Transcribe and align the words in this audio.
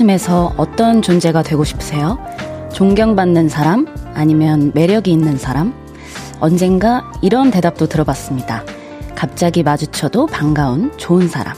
틈에서 0.00 0.54
어떤 0.56 1.02
존재가 1.02 1.42
되고 1.42 1.62
싶으세요? 1.62 2.18
존경받는 2.72 3.50
사람? 3.50 3.86
아니면 4.14 4.72
매력이 4.74 5.12
있는 5.12 5.36
사람? 5.36 5.74
언젠가 6.40 7.12
이런 7.20 7.50
대답도 7.50 7.86
들어봤습니다. 7.86 8.64
갑자기 9.14 9.62
마주쳐도 9.62 10.24
반가운 10.24 10.90
좋은 10.96 11.28
사람. 11.28 11.54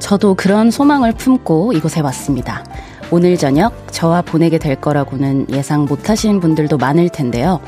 저도 0.00 0.34
그런 0.34 0.72
소망을 0.72 1.12
품고 1.12 1.74
이곳에 1.74 2.00
왔습니다. 2.00 2.64
오늘 3.10 3.38
저녁 3.38 3.72
저와 3.90 4.20
보내게 4.22 4.58
될 4.58 4.76
거라고는 4.76 5.46
예상 5.50 5.86
못 5.86 6.10
하신 6.10 6.40
분들도 6.40 6.76
많을 6.76 7.08
텐데요. 7.08 7.60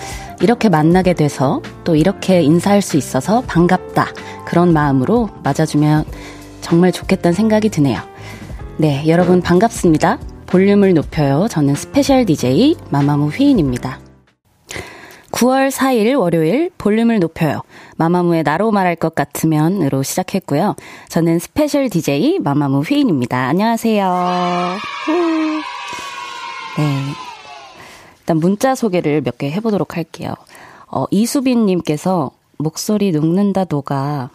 이렇게 0.43 0.69
만나게 0.69 1.15
돼서 1.15 1.63
또 1.83 1.97
이렇게 1.97 2.43
인사할 2.43 2.83
수 2.83 2.99
있어서 2.99 3.41
반갑다. 3.47 4.09
그런 4.45 4.73
마음으로 4.73 5.31
맞아주면 5.43 6.05
정말 6.61 6.93
좋겠다는 6.93 7.35
생각이 7.35 7.71
드네요. 7.71 8.01
네, 8.77 9.03
여러분 9.07 9.41
반갑습니다. 9.41 10.19
볼륨을 10.47 10.93
높여요. 10.95 11.47
저는 11.49 11.75
special 11.75 12.27
DJ 12.27 12.77
마마무 12.91 13.29
휘인입니다. 13.29 14.10
9월 15.41 15.71
4일 15.71 16.19
월요일 16.21 16.71
볼륨을 16.77 17.19
높여요. 17.19 17.63
마마무의 17.97 18.43
나로 18.43 18.71
말할 18.73 18.95
것 18.95 19.15
같으면으로 19.15 20.03
시작했고요. 20.03 20.77
저는 21.09 21.39
special 21.39 21.89
DJ 21.89 22.41
마마무 22.41 22.81
휘인입니다. 22.83 23.39
안녕하세요. 23.47 24.77
네. 26.77 26.99
일단 28.21 28.37
문자 28.37 28.75
소개를 28.75 29.23
몇 29.23 29.39
개 29.39 29.51
해보도록 29.51 29.97
할게요. 29.97 30.35
어, 30.89 31.07
이수빈님께서 31.11 32.33
목소리 32.59 33.11
녹는다 33.11 33.65
녹아. 33.67 34.29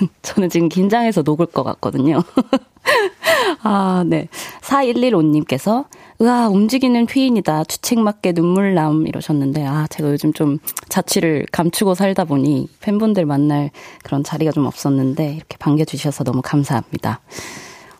저는 0.22 0.48
지금 0.50 0.68
긴장해서 0.68 1.22
녹을 1.22 1.46
것 1.46 1.62
같거든요. 1.62 2.22
아, 3.62 4.04
네. 4.06 4.28
4115님께서 4.62 5.86
으아, 6.20 6.48
움직이는 6.48 7.06
휘인이다. 7.06 7.64
주책맞게 7.64 8.32
눈물남. 8.32 9.06
이러셨는데, 9.06 9.64
아, 9.66 9.86
제가 9.88 10.10
요즘 10.10 10.32
좀 10.32 10.58
자취를 10.88 11.46
감추고 11.50 11.94
살다 11.94 12.24
보니 12.24 12.68
팬분들 12.80 13.24
만날 13.24 13.70
그런 14.02 14.22
자리가 14.22 14.52
좀 14.52 14.66
없었는데, 14.66 15.34
이렇게 15.34 15.56
반겨주셔서 15.58 16.24
너무 16.24 16.42
감사합니다. 16.42 17.20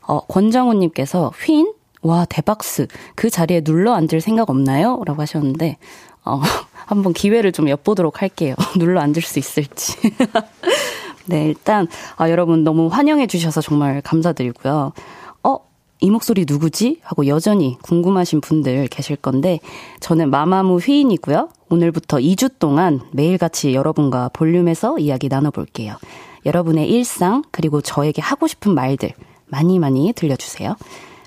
어, 0.07 0.21
권정우님께서 0.21 1.33
휘인? 1.43 1.73
와, 2.03 2.27
대박스. 2.27 2.89
그 3.15 3.31
자리에 3.31 3.63
눌러 3.63 3.95
앉을 3.95 4.21
생각 4.21 4.51
없나요? 4.51 5.03
라고 5.07 5.23
하셨는데, 5.23 5.79
어, 6.25 6.41
한번 6.87 7.13
기회를 7.13 7.53
좀 7.53 7.69
엿보도록 7.69 8.21
할게요. 8.21 8.55
눌러 8.77 9.01
앉을 9.01 9.23
수 9.23 9.39
있을지. 9.39 9.97
네, 11.27 11.47
일단, 11.47 11.87
아, 12.17 12.31
여러분 12.31 12.65
너무 12.65 12.89
환영해 12.89 13.27
주셔서 13.27 13.61
정말 13.61 14.01
감사드리고요. 14.03 14.93
이 16.03 16.11
목소리 16.11 16.47
누구지? 16.49 17.01
하고 17.03 17.27
여전히 17.27 17.77
궁금하신 17.83 18.41
분들 18.41 18.87
계실 18.87 19.17
건데, 19.17 19.61
저는 20.01 20.31
마마무 20.31 20.79
휘인이고요. 20.79 21.51
오늘부터 21.69 22.17
2주 22.17 22.59
동안 22.59 23.03
매일같이 23.13 23.75
여러분과 23.75 24.31
볼륨에서 24.33 24.99
이야기 24.99 25.29
나눠볼게요. 25.29 25.97
여러분의 26.47 26.89
일상, 26.89 27.43
그리고 27.51 27.83
저에게 27.83 28.23
하고 28.23 28.47
싶은 28.47 28.75
말들 28.75 29.13
많이 29.45 29.79
많이 29.79 30.15
들려주세요. 30.15 30.75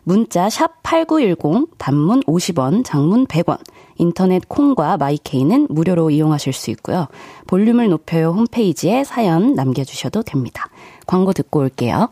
문자 0.06 0.50
샵 0.50 0.82
8910, 0.82 1.78
단문 1.78 2.24
50원, 2.24 2.84
장문 2.84 3.28
100원, 3.28 3.60
인터넷 3.98 4.48
콩과 4.48 4.98
마이케이는 4.98 5.68
무료로 5.70 6.10
이용하실 6.10 6.54
수 6.54 6.72
있고요. 6.72 7.08
볼륨을 7.48 7.90
높여요 7.90 8.32
홈페이지에 8.32 9.04
사연 9.04 9.54
남겨주셔도 9.54 10.24
됩니다. 10.24 10.70
광고 11.06 11.34
듣고 11.34 11.60
올게요. 11.60 12.10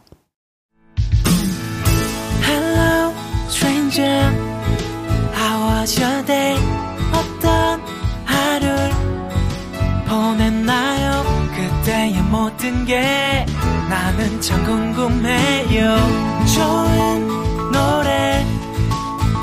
stranger 3.52 4.31
How 5.36 5.80
was 5.80 6.00
your 6.00 6.25
day 6.25 6.58
어떤 7.12 7.81
하루를 8.25 8.92
보냈나요 10.08 11.24
그때의 11.53 12.22
모든 12.24 12.86
게 12.86 13.46
나는 13.90 14.42
참 14.42 14.63
궁금해요 14.63 15.98
좋은 16.56 17.72
노래 17.72 18.46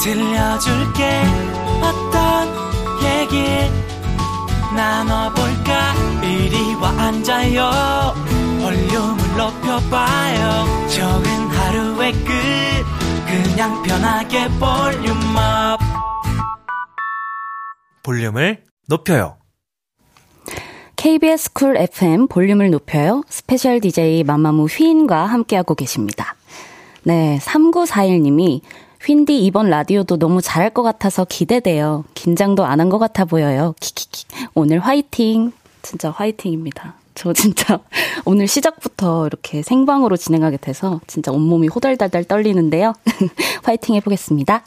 들려줄게 0.03 1.23
어떤 2.29 2.49
얘기 3.03 3.43
나눠볼까? 4.77 5.95
이리 6.23 6.75
와 6.75 6.91
앉아요. 6.91 7.71
볼륨을 8.61 9.37
높여봐요. 9.37 10.89
적은 10.89 11.31
하루의 11.49 12.13
끝. 12.13 12.29
그냥 13.27 13.83
편하게 13.83 14.49
볼륨업. 14.59 15.81
볼륨을 18.03 18.65
높여요. 18.87 19.37
KBS 20.97 21.53
쿨 21.53 21.77
FM 21.77 22.27
볼륨을 22.29 22.71
높여요. 22.71 23.23
special 23.29 23.81
DJ 23.81 24.25
마마무 24.25 24.67
휘인과 24.67 25.27
함께하고 25.27 25.75
계십니다. 25.75 26.35
네 27.05 27.39
3941님이 27.41 28.61
휜디 29.01 29.31
이번 29.31 29.71
라디오도 29.71 30.19
너무 30.19 30.41
잘할 30.43 30.71
것 30.71 30.83
같아서 30.83 31.25
기대돼요. 31.25 32.05
긴장도 32.15 32.65
안 32.65 32.81
한 32.81 32.89
것 32.89 32.99
같아 32.99 33.25
보여요. 33.25 33.75
키키키. 33.81 34.25
오늘 34.55 34.79
화이팅. 34.81 35.53
진짜 35.83 36.11
화이팅입니다. 36.11 36.95
저 37.15 37.33
진짜 37.33 37.81
오늘 38.25 38.47
시작부터 38.47 39.27
이렇게 39.27 39.63
생방으로 39.63 40.17
진행하게 40.17 40.57
돼서 40.59 41.01
진짜 41.07 41.33
온몸이 41.33 41.69
호달달달 41.69 42.25
떨리는데요. 42.25 42.93
화이팅 43.65 43.95
해보겠습니다. 43.97 44.63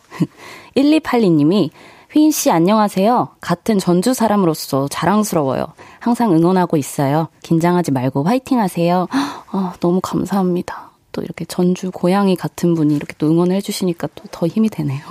1282님이 0.76 1.70
휘인 2.14 2.32
씨 2.32 2.52
안녕하세요. 2.52 3.30
같은 3.40 3.80
전주 3.80 4.14
사람으로서 4.14 4.88
자랑스러워요. 4.90 5.68
항상 6.00 6.34
응원하고 6.34 6.76
있어요. 6.78 7.30
긴장하지 7.42 7.92
말고 7.92 8.24
화이팅 8.24 8.60
하세요. 8.60 9.08
아, 9.12 9.74
너무 9.80 10.02
감사합니다. 10.02 10.91
또 11.12 11.22
이렇게 11.22 11.46
전주 11.46 11.92
고양이 11.92 12.36
같은 12.36 12.74
분이 12.76 12.96
이렇게 12.96 13.14
또 13.18 13.28
응원을 13.28 13.56
해주시니까 13.58 14.08
또 14.16 14.24
더 14.32 14.48
힘이 14.48 14.70
되네요. 14.70 15.02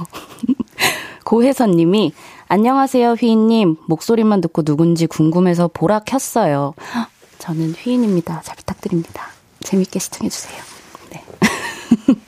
고혜선 1.24 1.72
님이 1.72 2.12
안녕하세요 2.48 3.12
휘인님. 3.12 3.76
목소리만 3.86 4.40
듣고 4.40 4.62
누군지 4.62 5.06
궁금해서 5.06 5.68
보라 5.68 6.00
켰어요. 6.00 6.74
저는 7.38 7.72
휘인입니다. 7.72 8.40
잘 8.42 8.56
부탁드립니다. 8.56 9.28
재밌게 9.60 9.98
시청해주세요. 9.98 10.62
네. 11.10 11.24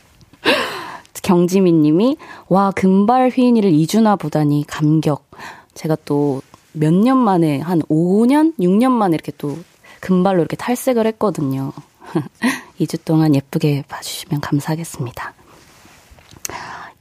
경지민 1.22 1.82
님이, 1.82 2.16
와, 2.48 2.72
금발 2.72 3.30
휘인이를 3.30 3.70
2주나 3.70 4.18
보다니 4.18 4.64
감격. 4.66 5.30
제가 5.74 5.96
또 6.04 6.42
몇 6.74 6.92
년 6.92 7.18
만에, 7.18 7.60
한 7.60 7.80
5년? 7.82 8.54
6년 8.58 8.90
만에 8.92 9.14
이렇게 9.14 9.30
또 9.38 9.56
금발로 10.00 10.40
이렇게 10.40 10.56
탈색을 10.56 11.06
했거든요. 11.06 11.72
2주 12.80 13.04
동안 13.04 13.34
예쁘게 13.34 13.84
봐주시면 13.88 14.40
감사하겠습니다. 14.40 15.32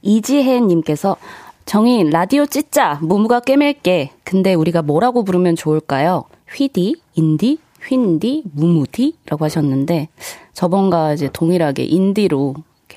이지혜님께서 0.02 1.16
정인 1.64 2.10
라디오 2.10 2.46
찢자 2.46 2.98
무무가 3.02 3.40
꿰맬게 3.40 4.10
근데 4.24 4.54
우리가 4.54 4.82
뭐라고 4.82 5.24
부르면 5.24 5.56
좋을까요? 5.56 6.24
휘디, 6.52 6.96
인디, 7.14 7.58
휜디, 7.88 8.42
무무디라고 8.52 9.44
하셨는데 9.44 10.08
저번과 10.54 11.14
이제 11.14 11.28
동일하게 11.32 11.84
인디로 11.84 12.54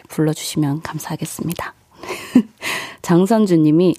불러주시면 0.10 0.82
감사하겠습니다. 0.82 1.74
장선주님이 3.02 3.96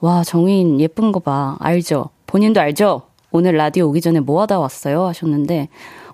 와 0.00 0.22
정인 0.24 0.80
예쁜 0.80 1.12
거 1.12 1.20
봐 1.20 1.56
알죠? 1.60 2.10
본인도 2.26 2.60
알죠? 2.60 3.02
오늘 3.32 3.56
라디오 3.56 3.88
오기 3.88 4.00
전에 4.00 4.20
뭐 4.20 4.40
하다 4.42 4.58
왔어요? 4.58 5.04
하셨는데 5.06 5.68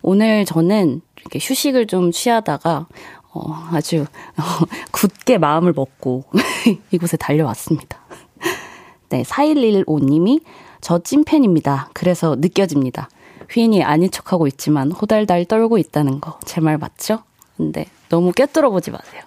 오늘 0.06 0.44
저는 0.44 1.00
이렇게 1.20 1.40
휴식을 1.42 1.88
좀 1.88 2.12
취하다가 2.12 2.86
어, 3.32 3.68
아주 3.72 4.06
어, 4.38 4.42
굳게 4.92 5.36
마음을 5.38 5.72
먹고 5.74 6.24
이곳에 6.92 7.16
달려왔습니다. 7.16 7.98
네, 9.10 9.24
4115님이 9.24 10.42
저 10.80 11.00
찐팬입니다. 11.00 11.90
그래서 11.92 12.36
느껴집니다. 12.38 13.08
휘인이 13.50 13.82
아닌 13.82 14.08
척하고 14.08 14.46
있지만 14.46 14.92
호달달 14.92 15.44
떨고 15.44 15.76
있다는 15.76 16.20
거. 16.20 16.38
제 16.44 16.60
말 16.60 16.78
맞죠? 16.78 17.24
근데 17.56 17.86
너무 18.08 18.30
꿰뚫어 18.30 18.70
보지 18.70 18.92
마세요. 18.92 19.22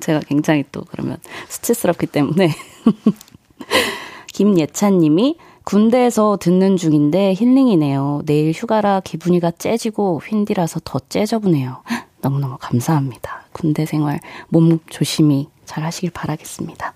제가 0.00 0.20
굉장히 0.20 0.64
또 0.70 0.82
그러면 0.90 1.18
스트레스럽기 1.48 2.06
때문에. 2.06 2.50
김예찬 4.32 4.98
님이 4.98 5.38
군대에서 5.64 6.36
듣는 6.40 6.76
중인데 6.76 7.34
힐링이네요. 7.34 8.22
내일 8.26 8.52
휴가라 8.52 9.00
기분이가 9.00 9.50
째지고 9.52 10.20
휜디라서 10.24 10.82
더 10.84 11.00
째져보네요. 11.08 11.82
너무너무 12.20 12.56
감사합니다. 12.60 13.44
군대 13.52 13.84
생활 13.86 14.20
몸 14.48 14.78
조심히 14.88 15.48
잘 15.64 15.84
하시길 15.84 16.10
바라겠습니다. 16.10 16.94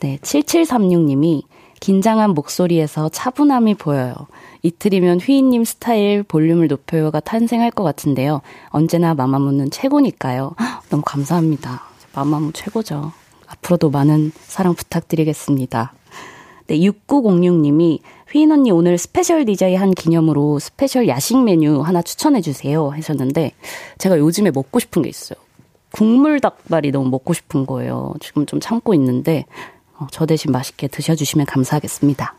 네, 0.00 0.18
7736님이 0.22 1.42
긴장한 1.80 2.30
목소리에서 2.30 3.08
차분함이 3.08 3.74
보여요. 3.74 4.14
이틀이면 4.62 5.20
휘인님 5.20 5.64
스타일 5.64 6.22
볼륨을 6.22 6.68
높여요가 6.68 7.18
탄생할 7.18 7.72
것 7.72 7.82
같은데요. 7.82 8.40
언제나 8.68 9.14
마마무는 9.14 9.70
최고니까요. 9.70 10.54
너무 10.90 11.02
감사합니다. 11.04 11.82
마마무 12.14 12.52
최고죠. 12.52 13.12
앞으로도 13.48 13.90
많은 13.90 14.30
사랑 14.46 14.74
부탁드리겠습니다. 14.74 15.92
네, 16.72 16.78
6906님이 16.78 17.98
휘인 18.30 18.50
언니 18.50 18.70
오늘 18.70 18.96
special 18.96 19.44
디제이 19.44 19.74
한 19.74 19.90
기념으로 19.90 20.58
special 20.58 21.06
야식 21.06 21.44
메뉴 21.44 21.82
하나 21.82 22.00
추천해 22.00 22.40
주세요 22.40 22.88
하셨는데 22.88 23.52
제가 23.98 24.18
요즘에 24.18 24.50
먹고 24.50 24.78
싶은 24.78 25.02
게 25.02 25.10
있어요. 25.10 25.38
국물 25.90 26.40
닭발이 26.40 26.90
너무 26.90 27.10
먹고 27.10 27.34
싶은 27.34 27.66
거예요. 27.66 28.14
지금 28.20 28.46
좀 28.46 28.58
참고 28.58 28.94
있는데 28.94 29.44
어, 29.98 30.06
저 30.10 30.24
대신 30.24 30.50
맛있게 30.50 30.88
드셔주시면 30.88 31.44
감사하겠습니다. 31.44 32.34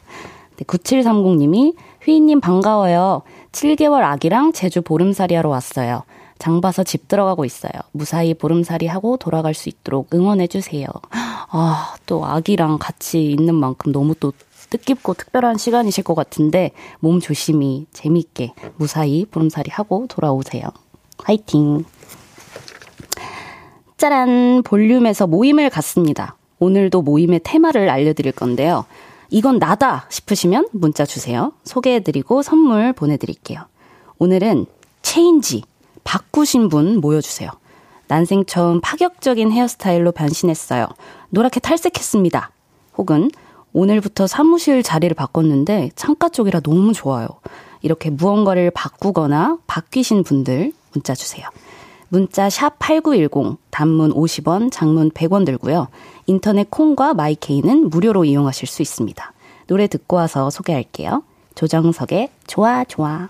네, 0.57 0.65
9730님이 0.65 1.75
휘인님 2.01 2.41
반가워요. 2.41 3.21
7개월 3.51 4.01
아기랑 4.01 4.53
제주 4.53 4.81
보름살이 4.81 5.35
하러 5.35 5.50
왔어요. 5.50 6.01
장 6.39 6.62
봐서 6.62 6.83
집 6.83 7.07
들어가고 7.07 7.45
있어요. 7.45 7.71
무사히 7.91 8.33
보름살이 8.33 8.88
하고 8.88 9.18
돌아갈 9.18 9.53
수 9.53 9.69
있도록 9.69 10.13
응원해주세요. 10.13 10.88
아, 11.12 11.95
또 12.06 12.25
아기랑 12.25 12.77
같이 12.80 13.31
있는 13.31 13.56
만큼 13.56 13.91
너무 13.91 14.15
또 14.15 14.33
뜻깊고 14.69 15.13
특별한 15.13 15.57
시간이실 15.57 16.03
것 16.03 16.15
같은데 16.15 16.71
몸 17.00 17.19
조심히 17.19 17.85
재미있게 17.94 18.53
무사히 18.77 19.25
보름살이 19.25 19.69
하고 19.71 20.07
돌아오세요. 20.09 20.63
화이팅! 21.19 21.85
짜란! 23.97 24.63
볼륨에서 24.63 25.27
모임을 25.27 25.69
갔습니다. 25.69 26.35
오늘도 26.59 27.03
모임의 27.03 27.41
테마를 27.44 27.89
알려드릴 27.89 28.31
건데요. 28.31 28.85
이건 29.30 29.59
나다 29.59 30.07
싶으시면 30.09 30.68
문자 30.71 31.06
주세요. 31.06 31.53
소개해드리고 31.65 32.41
선물 32.41 32.94
보내드릴게요. 32.94 33.62
오늘은 34.19 34.65
체인지, 35.01 35.63
바꾸신 36.03 36.69
분 36.69 37.00
모여주세요. 37.00 37.50
난생 38.07 38.45
처음 38.45 38.81
파격적인 38.81 39.51
헤어스타일로 39.51 40.11
변신했어요. 40.11 40.88
노랗게 41.29 41.59
탈색했습니다. 41.59 42.51
혹은 42.97 43.31
오늘부터 43.73 44.27
사무실 44.27 44.83
자리를 44.83 45.13
바꿨는데 45.15 45.91
창가 45.95 46.29
쪽이라 46.29 46.59
너무 46.59 46.94
좋아요. 46.94 47.27
이렇게 47.81 48.09
무언가를 48.09 48.71
바꾸거나 48.71 49.57
바뀌신 49.67 50.23
분들 50.23 50.73
문자 50.94 51.15
주세요. 51.15 51.47
문자 52.09 52.49
샵 52.49 52.77
8910, 52.77 53.57
단문 53.71 54.13
50원, 54.13 54.71
장문 54.71 55.09
100원 55.11 55.45
들고요. 55.45 55.88
인터넷 56.27 56.69
콩과 56.69 57.15
마이케이는 57.15 57.89
무료로 57.89 58.25
이용하실 58.25 58.67
수 58.67 58.83
있습니다. 58.83 59.33
노래 59.65 59.88
듣고 59.88 60.17
와서 60.17 60.51
소개할게요. 60.51 61.23
조정석의 61.56 62.29
좋아 62.45 62.83
좋아. 62.83 63.29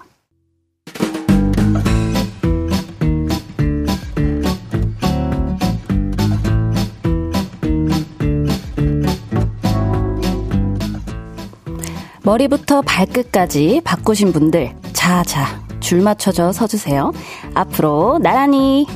머리부터 12.24 12.82
발끝까지 12.84 13.82
바꾸신 13.84 14.32
분들, 14.32 14.74
자, 14.94 15.24
자, 15.24 15.62
줄 15.82 16.02
맞춰져 16.02 16.54
서주세요. 16.54 17.12
앞으로 17.54 18.18
나란히. 18.22 18.88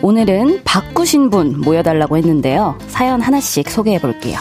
오늘은 0.00 0.62
바꾸신 0.64 1.28
분 1.28 1.60
모여달라고 1.60 2.16
했는데요. 2.16 2.78
사연 2.88 3.20
하나씩 3.20 3.68
소개해 3.68 3.98
볼게요. 4.00 4.38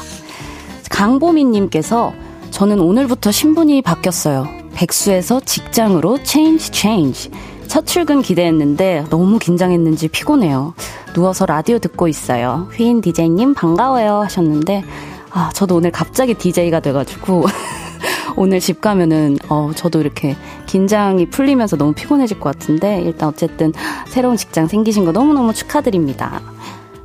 강보민님께서 0.90 2.14
저는 2.52 2.80
오늘부터 2.80 3.32
신분이 3.32 3.82
바뀌었어요. 3.82 4.48
백수에서 4.74 5.42
직장으로 5.42 6.24
체인지 6.24 6.72
체인지. 6.72 7.32
첫 7.68 7.86
출근 7.86 8.22
기대했는데 8.22 9.06
너무 9.10 9.40
긴장했는지 9.40 10.08
피곤해요. 10.08 10.74
누워서 11.14 11.46
라디오 11.46 11.80
듣고 11.80 12.08
있어요. 12.08 12.68
휘인 12.74 13.02
디제이님 13.02 13.54
반가워요 13.54 14.22
하셨는데 14.22 14.84
아 15.32 15.50
저도 15.54 15.76
오늘 15.76 15.92
갑자기 15.92 16.34
디제이가 16.34 16.80
돼가지고 16.80 17.46
오늘 18.38 18.60
집 18.60 18.82
가면은 18.82 19.38
어 19.50 19.72
저도 19.76 20.02
이렇게 20.02 20.36
긴장이 20.66 21.30
풀리면서 21.30 21.78
너무 21.78 21.94
피곤해질 21.94 22.40
것 22.40 22.58
같은데 22.58 23.02
일단 23.02 23.30
어쨌든 23.30 23.74
새로운 24.08 24.38
직장 24.38 24.68
생기신 24.68 25.06
거 25.06 25.12
너무너무 25.12 25.54
축하드립니다. 25.54 26.42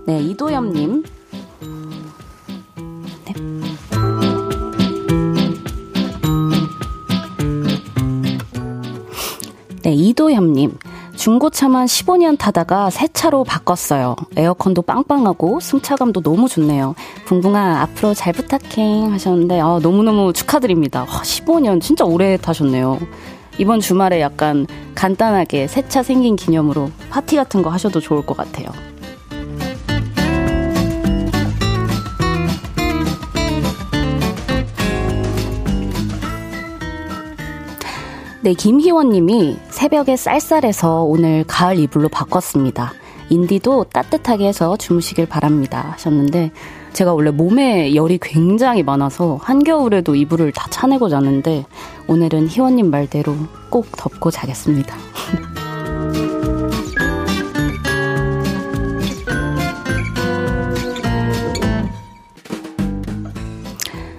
네 0.07 0.21
이도엽님 0.21 1.05
네, 10.31 10.35
이도엽님. 10.35 10.79
중고차만 11.17 11.87
15년 11.87 12.39
타다가 12.39 12.89
새 12.91 13.09
차로 13.09 13.43
바꿨어요. 13.45 14.15
에어컨도 14.37 14.83
빵빵하고 14.83 15.59
승차감도 15.61 16.23
너무 16.23 16.49
좋네요. 16.49 16.95
붕붕아 17.27 17.81
앞으로 17.83 18.15
잘 18.15 18.33
부탁해 18.33 19.09
하셨는데 19.11 19.61
아, 19.61 19.81
너무너무 19.83 20.33
축하드립니다. 20.33 21.01
와, 21.01 21.07
15년 21.23 21.81
진짜 21.81 22.05
오래 22.05 22.37
타셨네요. 22.37 22.99
이번 23.59 23.81
주말에 23.81 24.21
약간 24.21 24.67
간단하게 24.95 25.67
새 25.67 25.83
차 25.89 26.03
생긴 26.05 26.37
기념으로 26.37 26.91
파티 27.11 27.35
같은 27.37 27.63
거 27.63 27.71
하셔도 27.71 27.99
좋을 28.01 28.25
것 28.25 28.37
같아요. 28.37 28.69
네, 38.43 38.55
김희원 38.55 39.11
님이 39.11 39.59
새벽에 39.69 40.17
쌀쌀해서 40.17 41.03
오늘 41.03 41.45
가을 41.47 41.79
이불로 41.79 42.09
바꿨습니다. 42.09 42.95
인디도 43.29 43.85
따뜻하게 43.93 44.49
해서 44.49 44.79
주무시길 44.79 45.27
바랍니다. 45.27 45.91
하셨는데, 45.93 46.51
제가 46.95 47.13
원래 47.13 47.31
몸에 47.31 47.95
열이 47.95 48.19
굉장히 48.23 48.83
많아서 48.83 49.39
한겨울에도 49.43 50.15
이불을 50.15 50.53
다 50.53 50.69
차내고 50.71 51.11
자는데, 51.11 51.67
오늘은 52.09 52.49
희원님 52.49 52.91
말대로 52.91 53.37
꼭 53.69 53.87
덮고 53.93 54.31
자겠습니다. 54.31 54.97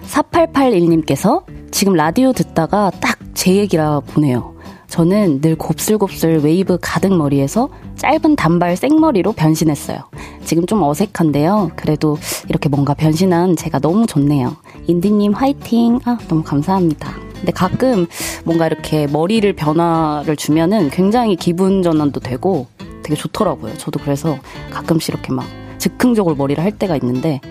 4881님께서 0.05 1.43
지금 1.71 1.93
라디오 1.93 2.33
듣다가 2.33 2.91
딱 3.01 3.20
제 3.41 3.55
얘기라 3.55 4.01
보내요. 4.01 4.53
저는 4.87 5.41
늘 5.41 5.55
곱슬곱슬 5.55 6.41
웨이브 6.43 6.77
가득 6.79 7.11
머리에서 7.11 7.69
짧은 7.95 8.35
단발 8.35 8.77
생머리로 8.77 9.31
변신했어요. 9.31 9.97
지금 10.45 10.67
좀 10.67 10.83
어색한데요. 10.83 11.71
그래도 11.75 12.19
이렇게 12.49 12.69
뭔가 12.69 12.93
변신한 12.93 13.55
제가 13.55 13.79
너무 13.79 14.05
좋네요. 14.05 14.57
인디님 14.85 15.33
화이팅! 15.33 15.99
아, 16.05 16.19
너무 16.27 16.43
감사합니다. 16.43 17.15
근데 17.33 17.51
가끔 17.51 18.05
뭔가 18.43 18.67
이렇게 18.67 19.07
머리를 19.07 19.51
변화를 19.53 20.35
주면은 20.35 20.91
굉장히 20.91 21.35
기분 21.35 21.81
전환도 21.81 22.19
되고 22.19 22.67
되게 23.01 23.15
좋더라고요. 23.15 23.75
저도 23.79 23.99
그래서 24.03 24.37
가끔씩 24.69 25.15
이렇게 25.15 25.33
막 25.33 25.47
즉흥적으로 25.79 26.35
머리를 26.35 26.63
할 26.63 26.71
때가 26.71 26.95
있는데 26.97 27.41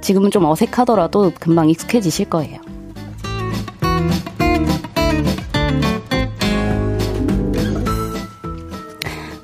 지금은 0.00 0.30
좀 0.30 0.44
어색하더라도 0.44 1.32
금방 1.40 1.68
익숙해지실 1.70 2.30
거예요. 2.30 2.67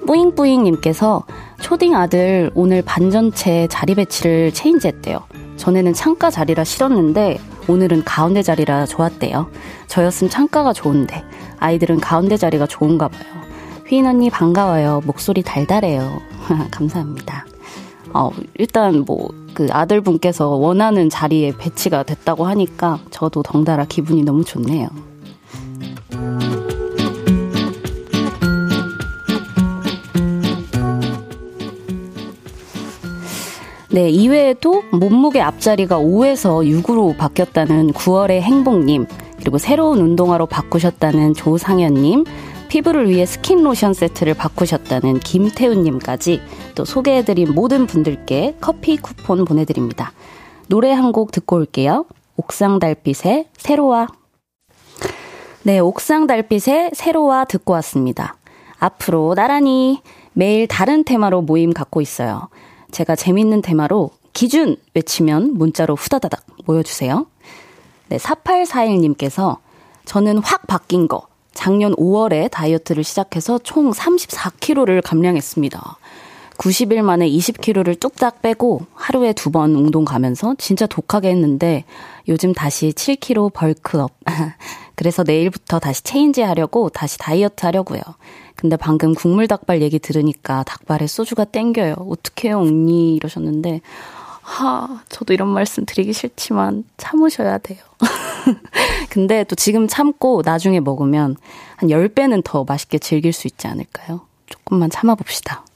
뿌잉뿌잉님께서 0.06 1.25
초딩 1.61 1.94
아들 1.94 2.50
오늘 2.54 2.82
반전체 2.82 3.66
자리 3.68 3.94
배치를 3.94 4.52
체인지했대요. 4.52 5.20
전에는 5.56 5.92
창가 5.92 6.30
자리라 6.30 6.64
싫었는데 6.64 7.38
오늘은 7.68 8.04
가운데 8.04 8.42
자리라 8.42 8.87
좋았대요. 8.87 9.49
저였으면 9.88 10.30
창가가 10.30 10.73
좋은데 10.73 11.25
아이들은 11.58 12.00
가운데 12.00 12.37
자리가 12.37 12.66
좋은가 12.66 13.08
봐요. 13.08 13.44
휘인 13.87 14.06
언니 14.06 14.30
반가워요. 14.30 15.02
목소리 15.04 15.42
달달해요. 15.42 16.20
감사합니다. 16.70 17.46
어, 18.12 18.30
일단 18.54 19.04
뭐, 19.06 19.28
그 19.54 19.66
아들분께서 19.70 20.49
원하는 20.49 21.11
자리에 21.11 21.52
배치가 21.56 22.02
됐다고 22.02 22.44
하니까 22.46 22.99
저도 23.11 23.42
덩달아 23.42 23.87
기분이 23.87 24.23
너무 24.23 24.44
좋네요. 24.44 24.88
네, 33.95 34.11
이외에도 34.11 34.83
몸무게 34.91 35.41
앞자리가 35.41 36.01
5에서 36.01 36.67
6으로 36.83 37.17
바뀌었다는 37.17 37.93
9월의 37.93 38.41
행복님, 38.41 39.07
그리고 39.39 39.57
새로운 39.57 40.01
운동화로 40.01 40.47
바꾸셨다는 40.47 41.35
조상현님, 41.35 42.25
피부를 42.69 43.09
위해 43.09 43.25
스킨 43.25 43.63
로션 43.63 43.95
세트를 43.95 44.35
바꾸셨다는 44.35 45.21
김태훈님까지 45.21 46.41
또 46.75 46.85
소개해드린 46.85 47.55
모든 47.55 47.87
분들께 47.87 48.57
커피 48.61 48.97
쿠폰 48.97 49.45
보내드립니다. 49.45 50.11
노래 50.67 50.91
한 50.91 51.13
곡 51.13 51.31
듣고 51.31 51.55
올게요. 51.55 52.05
옥상 52.37 52.81
달빛의 52.81 53.47
새로와. 53.57 54.09
네, 55.63 55.79
옥상 55.79 56.27
달빛의 56.27 56.91
새로와 56.95 57.45
듣고 57.45 57.75
왔습니다. 57.75 58.35
앞으로 58.81 59.37
나란히 59.37 60.01
매일 60.33 60.67
다른 60.67 61.05
테마로 61.05 61.43
모임 61.43 61.73
갖고 61.73 62.01
있어요. 62.01 62.49
제가 62.95 63.17
재밌는 63.17 63.61
테마로 63.61 64.11
기준 64.33 64.77
외치면 64.95 65.55
문자로 65.55 65.97
후다다닥 65.97 66.47
모여주세요. 66.65 67.27
네, 68.09 68.17
4841님께서 68.19 69.59
저는 70.05 70.39
확 70.39 70.69
바뀐 70.69 71.09
거. 71.09 71.27
작년 71.53 71.93
5월에 71.97 72.51
다이어트를 72.53 73.03
시작해서 73.03 73.59
총 73.59 73.91
34kg를 73.91 75.03
감량했습니다. 75.05 75.99
90일 76.57 77.03
만에 77.03 77.29
20kg를 77.29 77.99
뚝딱 77.99 78.43
빼고 78.43 78.83
하루에 78.95 79.33
두 79.33 79.51
번 79.51 79.75
운동 79.75 80.05
가면서 80.05 80.55
진짜 80.57 80.87
독하게 80.87 81.31
했는데 81.31 81.85
요즘 82.29 82.53
다시 82.53 82.91
7kg 82.91 83.53
벌크업. 83.53 84.13
그래서 84.95 85.25
내일부터 85.25 85.81
다시 85.81 86.05
체인지 86.05 86.43
하려고 86.43 86.91
다시 86.91 87.19
다이어트 87.19 87.67
하려고요. 87.67 88.01
근데 88.64 88.78
방금 88.78 89.14
국물 89.14 89.47
닭발 89.47 89.83
얘기 89.83 89.99
들으니까 89.99 90.62
닭발에 90.62 91.06
소주가 91.06 91.44
땡겨요. 91.44 91.97
어떡해요, 91.99 92.61
언니? 92.61 93.14
이러셨는데, 93.14 93.83
하, 94.40 95.02
저도 95.11 95.35
이런 95.35 95.49
말씀 95.49 95.85
드리기 95.85 96.14
싫지만 96.14 96.85
참으셔야 96.97 97.59
돼요. 97.59 97.80
근데 99.11 99.44
또 99.44 99.54
지금 99.54 99.87
참고 99.87 100.40
나중에 100.42 100.80
먹으면 100.80 101.37
한 101.76 101.90
10배는 101.90 102.40
더 102.42 102.64
맛있게 102.64 102.99
즐길 102.99 103.35
수 103.35 103.49
있지 103.49 103.66
않을까요? 103.66 104.23
조금만 104.47 104.88
참아봅시다. 104.88 105.66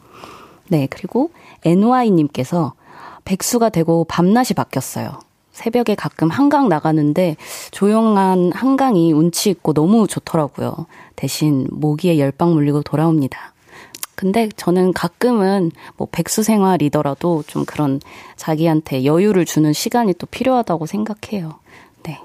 네, 0.68 0.86
그리고 0.88 1.30
NY님께서 1.66 2.72
백수가 3.26 3.68
되고 3.68 4.04
밤낮이 4.04 4.54
바뀌었어요. 4.54 5.20
새벽에 5.58 5.96
가끔 5.96 6.30
한강 6.30 6.68
나가는데 6.68 7.36
조용한 7.72 8.52
한강이 8.52 9.12
운치 9.12 9.50
있고 9.50 9.72
너무 9.72 10.06
좋더라고요. 10.06 10.86
대신 11.16 11.66
모기에 11.72 12.18
열방 12.18 12.52
물리고 12.52 12.82
돌아옵니다. 12.82 13.54
근데 14.14 14.48
저는 14.56 14.92
가끔은 14.92 15.72
뭐 15.96 16.06
백수 16.10 16.44
생활이더라도 16.44 17.42
좀 17.46 17.64
그런 17.64 18.00
자기한테 18.36 19.04
여유를 19.04 19.44
주는 19.44 19.72
시간이 19.72 20.14
또 20.14 20.26
필요하다고 20.26 20.86
생각해요. 20.86 21.58
네. 22.04 22.20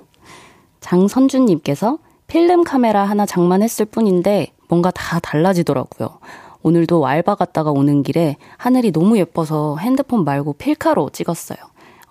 장선주님께서 0.82 1.98
필름 2.28 2.64
카메라 2.64 3.04
하나 3.04 3.26
장만했을 3.26 3.86
뿐인데 3.86 4.54
뭔가 4.68 4.92
다 4.92 5.20
달라지더라고요. 5.20 6.20
오늘도 6.62 7.06
알바 7.06 7.36
갔다가 7.36 7.72
오는 7.72 8.04
길에 8.04 8.38
하늘이 8.58 8.92
너무 8.92 9.18
예뻐서 9.18 9.78
핸드폰 9.78 10.24
말고 10.24 10.54
필카로 10.54 11.10
찍었어요. 11.10 11.58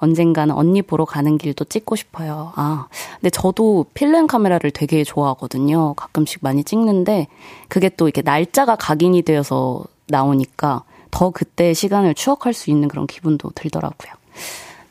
언젠가는 0.02 0.52
언니 0.52 0.82
보러 0.82 1.04
가는 1.04 1.38
길도 1.38 1.66
찍고 1.66 1.94
싶어요. 1.94 2.52
아, 2.56 2.88
근데 3.14 3.30
저도 3.30 3.86
필름 3.94 4.26
카메라를 4.26 4.72
되게 4.72 5.04
좋아하거든요. 5.04 5.94
가끔씩 5.94 6.40
많이 6.42 6.64
찍는데 6.64 7.28
그게 7.68 7.88
또 7.88 8.08
이렇게 8.08 8.20
날짜가 8.20 8.74
각인이 8.76 9.22
되어서 9.22 9.84
나오니까 10.08 10.82
더 11.12 11.30
그때 11.30 11.72
시간을 11.72 12.14
추억할 12.14 12.52
수 12.52 12.70
있는 12.70 12.88
그런 12.88 13.06
기분도 13.06 13.50
들더라고요. 13.54 14.12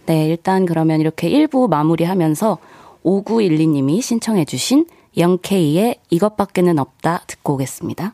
네, 0.05 0.27
일단 0.27 0.65
그러면 0.65 1.01
이렇게 1.01 1.29
1부 1.29 1.69
마무리하면서 1.69 2.57
5912님이 3.03 4.01
신청해주신 4.01 4.87
영케이의 5.17 5.99
이것밖에는 6.09 6.79
없다 6.79 7.23
듣고 7.27 7.55
오겠습니다. 7.55 8.13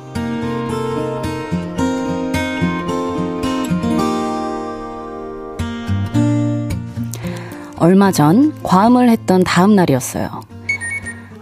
얼마 7.81 8.11
전 8.11 8.53
과음을 8.61 9.09
했던 9.09 9.43
다음 9.43 9.75
날이었어요. 9.75 10.41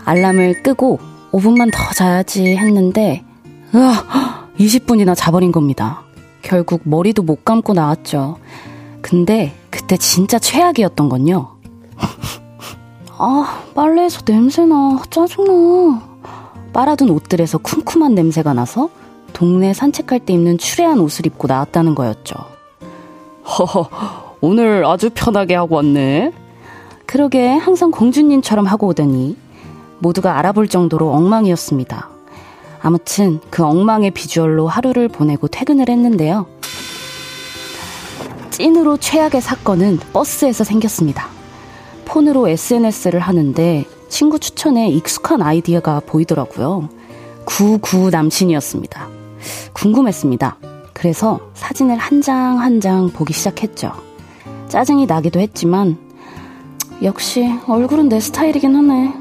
알람을 0.06 0.64
끄고 0.64 0.98
5분만 1.34 1.70
더 1.70 1.94
자야지 1.94 2.56
했는데, 2.56 3.26
으아, 3.76 4.48
20분이나 4.58 5.16
자버린 5.18 5.52
겁니다. 5.52 6.00
결국 6.42 6.80
머리도 6.86 7.24
못 7.24 7.44
감고 7.44 7.74
나왔죠. 7.74 8.38
근데 9.02 9.54
그때 9.70 9.98
진짜 9.98 10.40
최악이었던 10.40 11.10
건요. 11.10 11.58
아, 13.18 13.62
빨래에서 13.76 14.22
냄새나. 14.26 15.02
짜증나. 15.10 16.02
빨아둔 16.72 17.10
옷들에서 17.10 17.58
쿰쿰한 17.58 18.16
냄새가 18.16 18.54
나서 18.54 18.90
동네 19.34 19.74
산책할 19.74 20.22
때 20.22 20.32
입는 20.32 20.58
추레한 20.58 21.00
옷을 21.00 21.26
입고 21.26 21.50
나왔다는 21.50 21.96
거였죠. 21.96 22.36
허허, 23.44 23.82
오늘 24.42 24.86
아주 24.86 25.10
편하게 25.14 25.56
하고 25.56 25.76
왔네. 25.76 26.32
그러게 27.06 27.48
항상 27.50 27.92
공주님처럼 27.92 28.66
하고 28.68 28.88
오더니 28.88 29.36
모두가 30.00 30.38
알아볼 30.38 30.68
정도로 30.68 31.12
엉망이었습니다. 31.12 32.10
아무튼 32.82 33.40
그 33.50 33.66
엉망의 33.66 34.12
비주얼로 34.12 34.68
하루를 34.68 35.10
보내고 35.10 35.48
퇴근을 35.50 35.90
했는데요. 35.90 36.46
찐으로 38.52 38.98
최악의 38.98 39.42
사건은 39.42 40.00
버스에서 40.14 40.64
생겼습니다. 40.64 41.28
폰으로 42.06 42.48
SNS를 42.48 43.20
하는데 43.20 43.86
친구 44.08 44.40
추천에 44.40 44.90
익숙한 44.90 45.42
아이디어가 45.42 46.02
보이더라고요. 46.06 46.90
구구 47.46 48.10
남친이었습니다. 48.10 49.08
궁금했습니다. 49.74 50.58
그래서 50.94 51.40
사진을 51.54 51.98
한 51.98 52.22
장 52.22 52.60
한 52.60 52.80
장 52.82 53.10
보기 53.10 53.34
시작했죠. 53.34 53.92
짜증이 54.70 55.08
나기도 55.08 55.40
했지만 55.40 55.98
역시 57.02 57.50
얼굴은 57.68 58.08
내 58.08 58.20
스타일이긴 58.20 58.76
하네. 58.76 59.14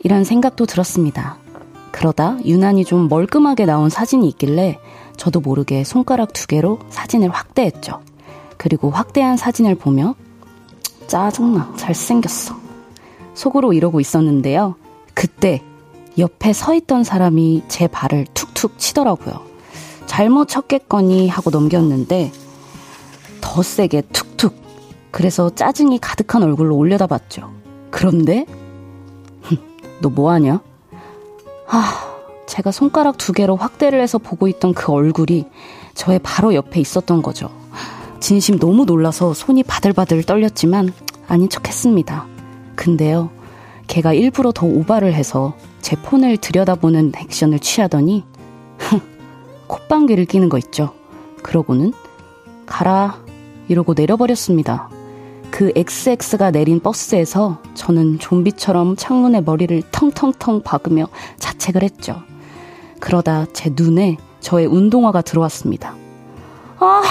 이런 0.00 0.24
생각도 0.24 0.64
들었습니다. 0.64 1.36
그러다 1.92 2.38
유난히 2.44 2.84
좀 2.84 3.08
멀끔하게 3.08 3.66
나온 3.66 3.90
사진이 3.90 4.26
있길래 4.28 4.78
저도 5.16 5.40
모르게 5.40 5.84
손가락 5.84 6.32
두 6.32 6.46
개로 6.46 6.78
사진을 6.88 7.28
확대했죠. 7.28 8.00
그리고 8.56 8.90
확대한 8.90 9.36
사진을 9.36 9.74
보며 9.74 10.14
짜증나 11.06 11.74
잘생겼어. 11.76 12.56
속으로 13.34 13.74
이러고 13.74 14.00
있었는데요. 14.00 14.76
그때 15.12 15.62
옆에 16.16 16.52
서 16.54 16.74
있던 16.74 17.04
사람이 17.04 17.64
제 17.68 17.88
발을 17.88 18.26
툭툭 18.32 18.78
치더라고요. 18.78 19.42
잘못 20.06 20.48
쳤겠거니 20.48 21.28
하고 21.28 21.50
넘겼는데 21.50 22.32
더 23.40 23.62
세게 23.62 24.02
툭툭 24.12 24.67
그래서 25.18 25.50
짜증이 25.50 25.98
가득한 25.98 26.44
얼굴로 26.44 26.76
올려다봤죠. 26.76 27.50
그런데 27.90 28.46
너 30.00 30.10
뭐하냐? 30.10 30.60
아, 31.66 32.14
제가 32.46 32.70
손가락 32.70 33.18
두 33.18 33.32
개로 33.32 33.56
확대를 33.56 34.00
해서 34.00 34.18
보고 34.18 34.46
있던 34.46 34.74
그 34.74 34.92
얼굴이 34.92 35.46
저의 35.94 36.20
바로 36.22 36.54
옆에 36.54 36.78
있었던 36.78 37.20
거죠. 37.22 37.50
진심 38.20 38.60
너무 38.60 38.84
놀라서 38.84 39.34
손이 39.34 39.64
바들바들 39.64 40.22
떨렸지만 40.22 40.92
아닌 41.26 41.48
척 41.48 41.66
했습니다. 41.66 42.24
근데요, 42.76 43.30
걔가 43.88 44.12
일부러 44.12 44.52
더 44.52 44.66
오바를 44.68 45.14
해서 45.14 45.52
제 45.82 45.96
폰을 45.96 46.36
들여다보는 46.36 47.10
액션을 47.16 47.58
취하더니 47.58 48.24
콧방귀를 49.66 50.26
끼는 50.26 50.48
거 50.48 50.58
있죠. 50.58 50.94
그러고는 51.42 51.92
가라. 52.66 53.18
이러고 53.66 53.94
내려버렸습니다. 53.94 54.88
그 55.50 55.72
XX가 55.74 56.50
내린 56.50 56.80
버스에서 56.80 57.58
저는 57.74 58.18
좀비처럼 58.18 58.96
창문에 58.96 59.40
머리를 59.40 59.82
텅텅텅 59.90 60.62
박으며 60.62 61.08
자책을 61.38 61.82
했죠. 61.82 62.22
그러다 63.00 63.46
제 63.52 63.72
눈에 63.74 64.16
저의 64.40 64.66
운동화가 64.66 65.22
들어왔습니다. 65.22 65.94
아, 66.78 67.02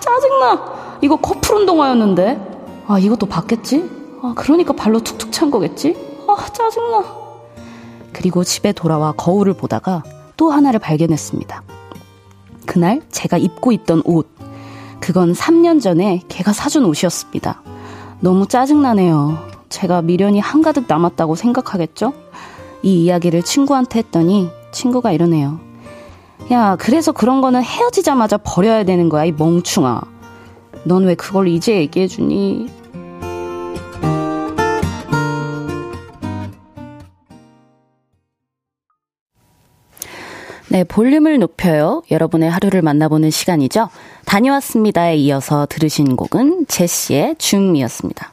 짜증나. 0.00 0.98
이거 1.02 1.16
커플 1.16 1.56
운동화였는데. 1.56 2.84
아, 2.86 2.98
이것도 2.98 3.26
봤겠지? 3.26 3.90
아, 4.22 4.34
그러니까 4.36 4.72
발로 4.72 5.00
툭툭 5.00 5.32
찬 5.32 5.50
거겠지? 5.50 5.96
아, 6.28 6.36
짜증나. 6.52 7.04
그리고 8.12 8.44
집에 8.44 8.72
돌아와 8.72 9.12
거울을 9.12 9.54
보다가 9.54 10.02
또 10.36 10.50
하나를 10.50 10.78
발견했습니다. 10.78 11.62
그날 12.66 13.02
제가 13.10 13.36
입고 13.36 13.72
있던 13.72 14.02
옷. 14.04 14.28
그건 15.00 15.32
3년 15.32 15.80
전에 15.80 16.22
걔가 16.28 16.52
사준 16.52 16.84
옷이었습니다. 16.84 17.62
너무 18.20 18.46
짜증나네요. 18.46 19.38
제가 19.68 20.02
미련이 20.02 20.40
한가득 20.40 20.84
남았다고 20.88 21.34
생각하겠죠? 21.34 22.12
이 22.82 23.04
이야기를 23.04 23.42
친구한테 23.42 23.98
했더니 24.00 24.48
친구가 24.72 25.12
이러네요. 25.12 25.58
야, 26.52 26.76
그래서 26.76 27.12
그런 27.12 27.40
거는 27.40 27.62
헤어지자마자 27.62 28.38
버려야 28.38 28.84
되는 28.84 29.08
거야, 29.08 29.24
이 29.24 29.32
멍충아. 29.32 30.00
넌 30.84 31.04
왜 31.04 31.14
그걸 31.14 31.48
이제 31.48 31.76
얘기해주니? 31.76 32.70
네, 40.76 40.84
볼륨을 40.84 41.38
높여요. 41.38 42.02
여러분의 42.10 42.50
하루를 42.50 42.82
만나보는 42.82 43.30
시간이죠. 43.30 43.88
다녀왔습니다에 44.26 45.16
이어서 45.16 45.64
들으신 45.70 46.16
곡은 46.16 46.66
제시의 46.68 47.36
줌이었습니다. 47.38 48.30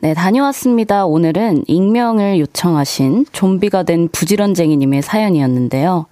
네, 0.00 0.12
다녀왔습니다. 0.12 1.06
오늘은 1.06 1.62
익명을 1.68 2.40
요청하신 2.40 3.26
좀비가 3.30 3.84
된 3.84 4.08
부지런쟁이님의 4.08 5.02
사연이었는데요. 5.02 6.06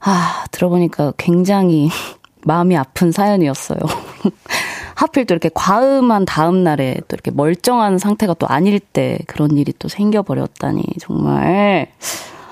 아, 0.00 0.44
들어보니까 0.50 1.12
굉장히 1.16 1.90
마음이 2.42 2.76
아픈 2.76 3.12
사연이었어요. 3.12 3.78
하필 4.96 5.26
또 5.26 5.34
이렇게 5.34 5.48
과음한 5.54 6.24
다음 6.24 6.64
날에 6.64 6.96
또 7.06 7.14
이렇게 7.14 7.30
멀쩡한 7.30 7.98
상태가 7.98 8.34
또 8.34 8.48
아닐 8.48 8.80
때 8.80 9.20
그런 9.28 9.58
일이 9.58 9.72
또 9.78 9.86
생겨버렸다니 9.86 10.82
정말 10.98 11.86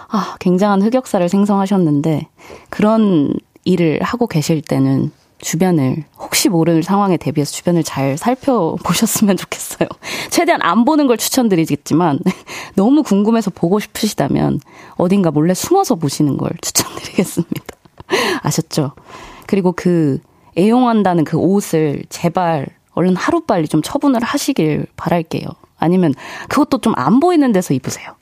아, 0.08 0.36
굉장한 0.40 0.82
흑역사를 0.82 1.28
생성하셨는데 1.28 2.28
그런 2.70 3.34
일을 3.64 4.02
하고 4.02 4.26
계실 4.26 4.62
때는 4.62 5.10
주변을 5.38 6.04
혹시 6.18 6.48
모를 6.48 6.82
상황에 6.82 7.16
대비해서 7.16 7.52
주변을 7.52 7.82
잘 7.82 8.16
살펴보셨으면 8.16 9.36
좋겠어요. 9.36 9.88
최대한 10.30 10.62
안 10.62 10.84
보는 10.84 11.06
걸 11.06 11.18
추천드리겠지만 11.18 12.20
너무 12.74 13.02
궁금해서 13.02 13.50
보고 13.50 13.78
싶으시다면 13.78 14.60
어딘가 14.96 15.30
몰래 15.30 15.52
숨어서 15.52 15.96
보시는 15.96 16.36
걸 16.38 16.50
추천드리겠습니다. 16.62 17.64
아셨죠? 18.42 18.92
그리고 19.46 19.72
그 19.72 20.20
애용한다는 20.56 21.24
그 21.24 21.36
옷을 21.36 22.02
제발 22.08 22.66
얼른 22.92 23.14
하루빨리 23.16 23.68
좀 23.68 23.82
처분을 23.82 24.22
하시길 24.22 24.86
바랄게요. 24.96 25.46
아니면 25.76 26.14
그것도 26.48 26.78
좀 26.78 26.94
안 26.96 27.20
보이는 27.20 27.52
데서 27.52 27.74
입으세요. 27.74 28.14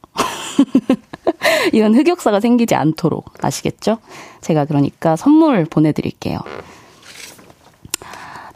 이런 1.72 1.94
흑역사가 1.94 2.40
생기지 2.40 2.74
않도록 2.74 3.33
아시겠죠? 3.40 3.98
제가 4.40 4.64
그러니까 4.64 5.16
선물 5.16 5.64
보내드릴게요. 5.64 6.38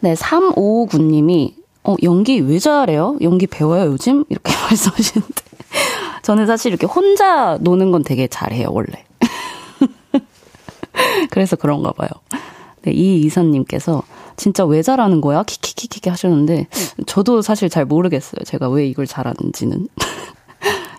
네, 0.01 0.15
3559님이, 0.15 1.55
어, 1.85 1.97
연기 2.03 2.41
왜 2.41 2.59
잘해요? 2.59 3.17
연기 3.21 3.47
배워요, 3.47 3.93
요즘? 3.93 4.25
이렇게 4.29 4.53
말씀하시는데. 4.71 5.43
저는 6.23 6.47
사실 6.47 6.71
이렇게 6.71 6.87
혼자 6.87 7.59
노는 7.61 7.91
건 7.91 8.05
되게 8.05 8.27
잘해요, 8.27 8.69
원래. 8.71 9.05
그래서 11.31 11.57
그런가 11.57 11.93
봐요. 11.93 12.09
네, 12.83 12.93
이 12.93 13.21
이사님께서 13.23 14.03
진짜 14.37 14.65
왜 14.65 14.83
잘하는 14.83 15.21
거야? 15.21 15.43
키키키키 15.43 16.09
하셨는데, 16.11 16.69
저도 17.07 17.43
사실 17.43 17.69
잘 17.69 17.85
모르겠어요. 17.85 18.45
제가 18.45 18.69
왜 18.69 18.87
이걸 18.87 19.07
잘하는지는. 19.07 19.89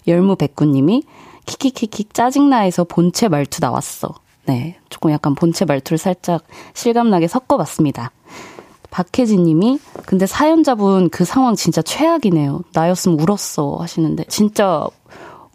열무백구님이 0.08 1.04
키키키키 1.50 2.10
짜증나해서 2.14 2.84
본체 2.84 3.28
말투 3.28 3.60
나왔어. 3.60 4.14
네, 4.46 4.78
조금 4.90 5.12
약간 5.12 5.34
본체 5.34 5.66
말투를 5.66 5.98
살짝 5.98 6.44
실감나게 6.76 7.28
섞어봤습니다. 7.28 8.12
박혜진 8.92 9.44
님이, 9.44 9.80
근데 10.06 10.26
사연자분 10.28 11.10
그 11.10 11.26
상황 11.26 11.56
진짜 11.56 11.82
최악이네요. 11.82 12.62
나였으면 12.74 13.20
울었어. 13.20 13.78
하시는데, 13.80 14.26
진짜 14.26 14.88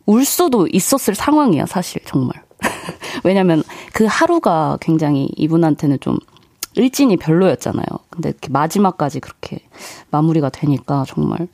울 0.07 0.25
수도 0.25 0.67
있었을 0.67 1.15
상황이야, 1.15 1.67
사실, 1.67 2.03
정말. 2.05 2.43
왜냐면 3.25 3.63
그 3.93 4.07
하루가 4.09 4.79
굉장히 4.81 5.29
이분한테는 5.37 5.99
좀 6.01 6.19
일진이 6.75 7.17
별로였잖아요. 7.17 7.87
근데 8.11 8.31
이렇게 8.31 8.49
마지막까지 8.51 9.21
그렇게 9.21 9.61
마무리가 10.11 10.51
되니까 10.51 11.05
정말 11.07 11.47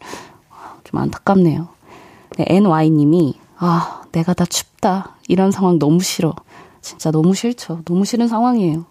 좀 0.85 1.01
안타깝네요. 1.01 1.69
네, 2.37 2.45
NY님이, 2.49 3.39
아, 3.59 4.00
내가 4.13 4.35
다 4.35 4.45
춥다. 4.45 5.17
이런 5.29 5.51
상황 5.51 5.79
너무 5.79 6.01
싫어. 6.01 6.35
진짜 6.81 7.11
너무 7.11 7.35
싫죠. 7.35 7.83
너무 7.85 8.05
싫은 8.05 8.29
상황이에요. 8.29 8.85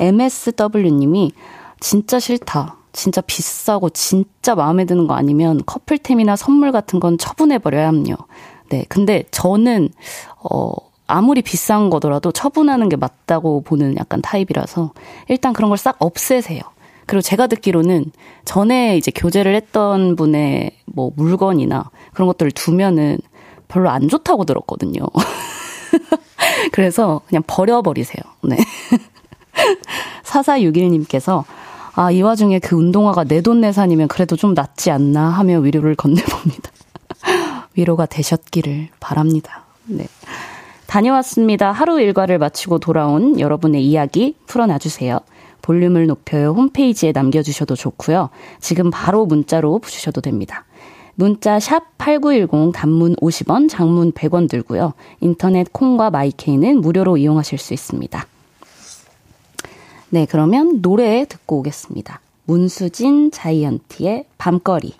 MSW님이, 0.00 1.32
진짜 1.80 2.20
싫다. 2.20 2.76
진짜 2.92 3.20
비싸고 3.20 3.90
진짜 3.90 4.54
마음에 4.54 4.84
드는 4.84 5.06
거 5.06 5.14
아니면 5.14 5.60
커플템이나 5.66 6.36
선물 6.36 6.72
같은 6.72 7.00
건 7.00 7.18
처분해버려야 7.18 7.88
함요. 7.88 8.14
네. 8.70 8.84
근데 8.88 9.24
저는, 9.30 9.90
어, 10.50 10.72
아무리 11.06 11.42
비싼 11.42 11.90
거더라도 11.90 12.32
처분하는 12.32 12.88
게 12.88 12.96
맞다고 12.96 13.62
보는 13.62 13.96
약간 13.96 14.20
타입이라서 14.20 14.92
일단 15.28 15.52
그런 15.52 15.70
걸 15.70 15.78
싹 15.78 15.96
없애세요. 16.00 16.60
그리고 17.06 17.22
제가 17.22 17.46
듣기로는 17.46 18.12
전에 18.44 18.98
이제 18.98 19.10
교제를 19.10 19.54
했던 19.54 20.14
분의 20.16 20.72
뭐 20.84 21.10
물건이나 21.16 21.90
그런 22.12 22.26
것들을 22.28 22.52
두면은 22.52 23.18
별로 23.68 23.90
안 23.90 24.08
좋다고 24.08 24.44
들었거든요. 24.44 25.00
그래서 26.72 27.20
그냥 27.28 27.42
버려버리세요. 27.46 28.22
네. 28.42 28.56
4461님께서 30.24 31.44
아, 31.94 32.10
이 32.10 32.22
와중에 32.22 32.60
그 32.60 32.76
운동화가 32.76 33.24
내 33.24 33.40
돈내산이면 33.40 34.08
그래도 34.08 34.36
좀 34.36 34.54
낫지 34.54 34.90
않나 34.90 35.30
하며 35.30 35.58
위로를 35.58 35.96
건네봅니다. 35.96 36.70
위로가 37.74 38.06
되셨기를 38.06 38.88
바랍니다. 39.00 39.64
네. 39.86 40.06
다녀왔습니다. 40.86 41.72
하루 41.72 42.00
일과를 42.00 42.38
마치고 42.38 42.78
돌아온 42.78 43.40
여러분의 43.40 43.84
이야기 43.84 44.36
풀어놔주세요. 44.46 45.18
볼륨을 45.60 46.06
높여요 46.06 46.52
홈페이지에 46.52 47.12
남겨주셔도 47.12 47.74
좋고요. 47.74 48.30
지금 48.60 48.90
바로 48.90 49.26
문자로 49.26 49.80
주셔도 49.84 50.20
됩니다. 50.20 50.64
문자 51.20 51.58
샵 51.58 51.98
8910 51.98 52.72
단문 52.72 53.16
50원, 53.16 53.68
장문 53.68 54.12
100원 54.12 54.48
들고요. 54.48 54.92
인터넷 55.20 55.72
콩과 55.72 56.10
마이케이는 56.10 56.80
무료로 56.80 57.16
이용하실 57.16 57.58
수 57.58 57.74
있습니다. 57.74 58.24
네, 60.10 60.26
그러면 60.30 60.80
노래 60.80 61.24
듣고 61.24 61.58
오겠습니다. 61.58 62.20
문수진 62.44 63.32
자이언티의 63.32 64.26
밤거리. 64.38 64.94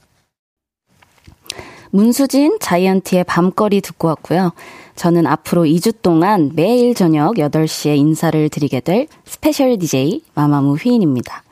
문수진 1.90 2.58
자이언티의 2.58 3.22
밤거리 3.22 3.80
듣고 3.80 4.08
왔고요. 4.08 4.50
저는 4.96 5.24
앞으로 5.24 5.62
2주 5.66 6.02
동안 6.02 6.50
매일 6.56 6.96
저녁 6.96 7.36
8시에 7.36 7.96
인사를 7.96 8.48
드리게 8.48 8.80
될 8.80 9.06
special 9.24 9.78
DJ 9.78 10.22
마마무 10.34 10.74
휘인입니다. 10.74 11.44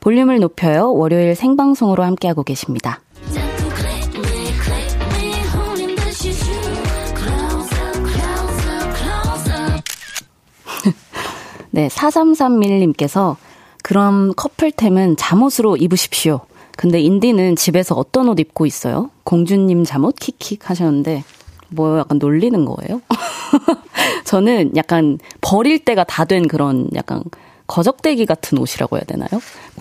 볼륨을 0.00 0.40
높여요. 0.40 0.94
월요일 0.94 1.34
생방송으로 1.34 2.02
함께하고 2.04 2.42
계십니다. 2.42 3.03
네, 11.74 11.88
4331님께서 11.88 13.34
그럼 13.82 14.32
커플템은 14.36 15.16
잠옷으로 15.16 15.76
입으십시오. 15.76 16.40
근데 16.76 17.00
인디는 17.00 17.56
집에서 17.56 17.96
어떤 17.96 18.28
옷 18.28 18.38
입고 18.38 18.64
있어요? 18.64 19.10
공주님 19.24 19.82
잠옷 19.82 20.14
킥킥 20.20 20.70
하셨는데 20.70 21.24
뭐 21.70 21.98
약간 21.98 22.18
놀리는 22.18 22.64
거예요? 22.64 23.00
저는 24.24 24.76
약간 24.76 25.18
버릴 25.40 25.80
때가 25.84 26.04
다 26.04 26.24
된 26.24 26.46
그런 26.46 26.88
약간 26.94 27.24
거적때기 27.66 28.24
같은 28.26 28.58
옷이라고 28.58 28.96
해야 28.96 29.04
되나요? 29.04 29.28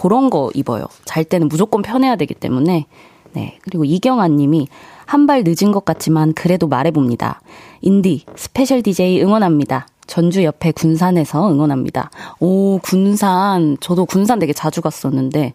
그런 0.02 0.32
거 0.32 0.50
입어요. 0.56 0.86
잘 1.06 1.24
때는 1.24 1.48
무조건 1.48 1.84
편해야 1.84 2.16
되기 2.16 2.34
때문에. 2.34 2.88
네. 3.34 3.60
그리고 3.62 3.86
이경아 3.86 4.30
님이 4.30 4.68
한 5.06 5.28
발 5.28 5.44
늦은 5.46 5.72
것 5.72 5.86
같지만 5.86 6.34
그래도 6.34 6.68
말해봅니다. 6.68 7.42
인디, 7.82 8.24
special 8.36 8.82
DJ 8.82 9.22
응원합니다. 9.22 9.86
전주 10.08 10.44
옆에 10.44 10.72
군산에서 10.72 11.52
응원합니다. 11.52 12.10
오, 12.40 12.80
군산. 12.80 13.78
저도 13.80 14.06
군산 14.06 14.40
되게 14.40 14.54
자주 14.54 14.82
갔었는데, 14.82 15.54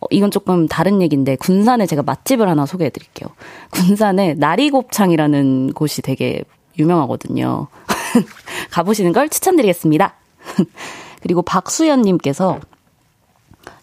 어, 0.00 0.06
이건 0.10 0.30
조금 0.30 0.68
다른 0.68 1.00
얘기인데, 1.02 1.36
군산에 1.36 1.86
제가 1.86 2.02
맛집을 2.02 2.48
하나 2.48 2.66
소개해 2.66 2.90
드릴게요. 2.90 3.28
군산에 3.70 4.34
나리곱창이라는 4.34 5.72
곳이 5.72 6.02
되게 6.02 6.42
유명하거든요. 6.78 7.68
가보시는 8.70 9.12
걸 9.12 9.28
추천드리겠습니다. 9.28 10.14
그리고 11.22 11.42
박수연님께서 11.42 12.60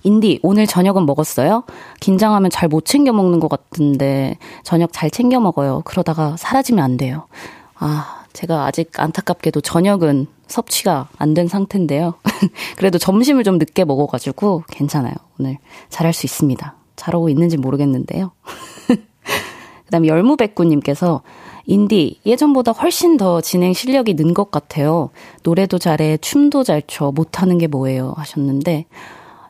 인디, 0.03 0.39
오늘 0.43 0.67
저녁은 0.67 1.05
먹었어요? 1.05 1.63
긴장하면 1.99 2.49
잘 2.51 2.67
못 2.69 2.85
챙겨 2.85 3.13
먹는 3.13 3.39
것 3.39 3.47
같은데, 3.49 4.37
저녁 4.63 4.91
잘 4.93 5.09
챙겨 5.09 5.39
먹어요. 5.39 5.81
그러다가 5.85 6.35
사라지면 6.37 6.83
안 6.83 6.97
돼요. 6.97 7.25
아, 7.75 8.22
제가 8.33 8.65
아직 8.65 8.91
안타깝게도 8.99 9.61
저녁은 9.61 10.27
섭취가 10.47 11.09
안 11.17 11.33
된 11.33 11.47
상태인데요. 11.47 12.15
그래도 12.77 12.97
점심을 12.97 13.43
좀 13.43 13.57
늦게 13.57 13.85
먹어가지고 13.85 14.63
괜찮아요. 14.69 15.13
오늘 15.39 15.57
잘할 15.89 16.13
수 16.13 16.25
있습니다. 16.25 16.75
잘하고 16.95 17.29
있는지 17.29 17.57
모르겠는데요. 17.57 18.31
그 18.87 19.91
다음에 19.91 20.07
열무백구님께서 20.07 21.21
인디, 21.65 22.19
예전보다 22.25 22.71
훨씬 22.73 23.15
더 23.17 23.39
진행 23.41 23.73
실력이 23.73 24.15
는 24.15 24.33
것 24.33 24.51
같아요. 24.51 25.11
노래도 25.43 25.79
잘해, 25.79 26.17
춤도 26.17 26.63
잘 26.63 26.81
춰, 26.87 27.11
못하는 27.11 27.57
게 27.57 27.67
뭐예요? 27.67 28.13
하셨는데, 28.17 28.85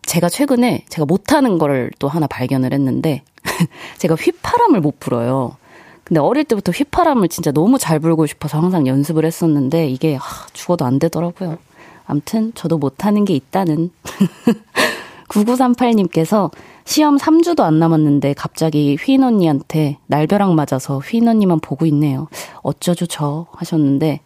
제가 0.06 0.30
최근에 0.30 0.86
제가 0.90 1.06
못하는 1.06 1.58
거를 1.58 1.90
또 1.98 2.08
하나 2.08 2.28
발견을 2.28 2.72
했는데, 2.72 3.24
제가 3.98 4.14
휘파람을 4.16 4.80
못 4.80 5.00
불어요. 5.00 5.58
근데 6.04 6.20
어릴 6.20 6.44
때부터 6.44 6.72
휘파람을 6.72 7.30
진짜 7.30 7.52
너무 7.52 7.78
잘 7.78 8.00
불고 8.00 8.26
싶어서 8.26 8.58
항상 8.60 8.88
연습을 8.88 9.26
했었는데, 9.26 9.88
이게 9.90 10.16
하, 10.16 10.48
죽어도 10.54 10.86
안 10.86 11.00
되더라고요. 11.00 11.58
암튼, 12.06 12.52
저도 12.56 12.78
못하는 12.78 13.24
게 13.26 13.34
있다는. 13.34 13.92
9938님께서 15.30 16.52
시험 16.86 17.18
3주도 17.18 17.62
안 17.62 17.80
남았는데 17.80 18.34
갑자기 18.34 18.98
휘인 19.02 19.24
언니한테 19.24 19.98
날벼락 20.08 20.54
맞아서 20.54 21.00
휘인 21.00 21.28
언니만 21.28 21.60
보고 21.60 21.86
있네요. 21.88 22.28
어쩌죠 22.62 23.08
저 23.08 23.48
하셨는데 23.54 24.20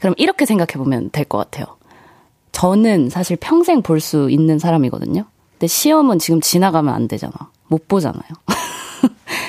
그럼 0.00 0.14
이렇게 0.18 0.44
생각해 0.44 0.72
보면 0.76 1.10
될 1.10 1.24
것 1.24 1.38
같아요. 1.38 1.64
저는 2.52 3.08
사실 3.10 3.36
평생 3.40 3.80
볼 3.80 4.00
수 4.00 4.28
있는 4.30 4.58
사람이거든요. 4.58 5.24
근데 5.52 5.66
시험은 5.66 6.18
지금 6.18 6.40
지나가면 6.40 6.92
안 6.92 7.08
되잖아. 7.08 7.32
못 7.68 7.88
보잖아요. 7.88 8.22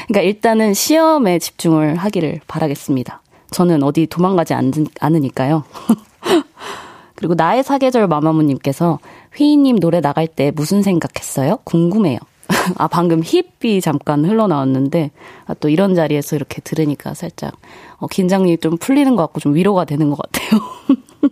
그러니까 0.08 0.22
일단은 0.22 0.74
시험에 0.74 1.40
집중을 1.40 1.96
하기를 1.96 2.42
바라겠습니다. 2.48 3.22
저는 3.52 3.84
어디 3.84 4.08
도망가지 4.08 4.54
않, 4.54 4.72
않으니까요. 5.00 5.64
그리고 7.16 7.34
나의 7.34 7.64
사계절 7.64 8.08
마마무님께서 8.08 9.00
휘인님 9.36 9.80
노래 9.80 10.02
나갈 10.02 10.28
때 10.28 10.52
무슨 10.54 10.82
생각했어요? 10.84 11.58
궁금해요. 11.64 12.20
아, 12.78 12.88
방금 12.88 13.22
힙이 13.24 13.82
잠깐 13.82 14.26
흘러나왔는데, 14.26 15.12
아, 15.46 15.54
또 15.56 15.70
이런 15.70 15.96
자리에서 15.96 16.36
이렇게 16.36 16.62
들으니까 16.62 17.14
살짝, 17.14 17.54
어, 17.98 18.08
긴장이 18.08 18.58
좀 18.58 18.78
풀리는 18.78 19.16
것 19.16 19.24
같고 19.24 19.40
좀 19.40 19.56
위로가 19.56 19.86
되는 19.86 20.10
것 20.10 20.20
같아요. 20.22 20.62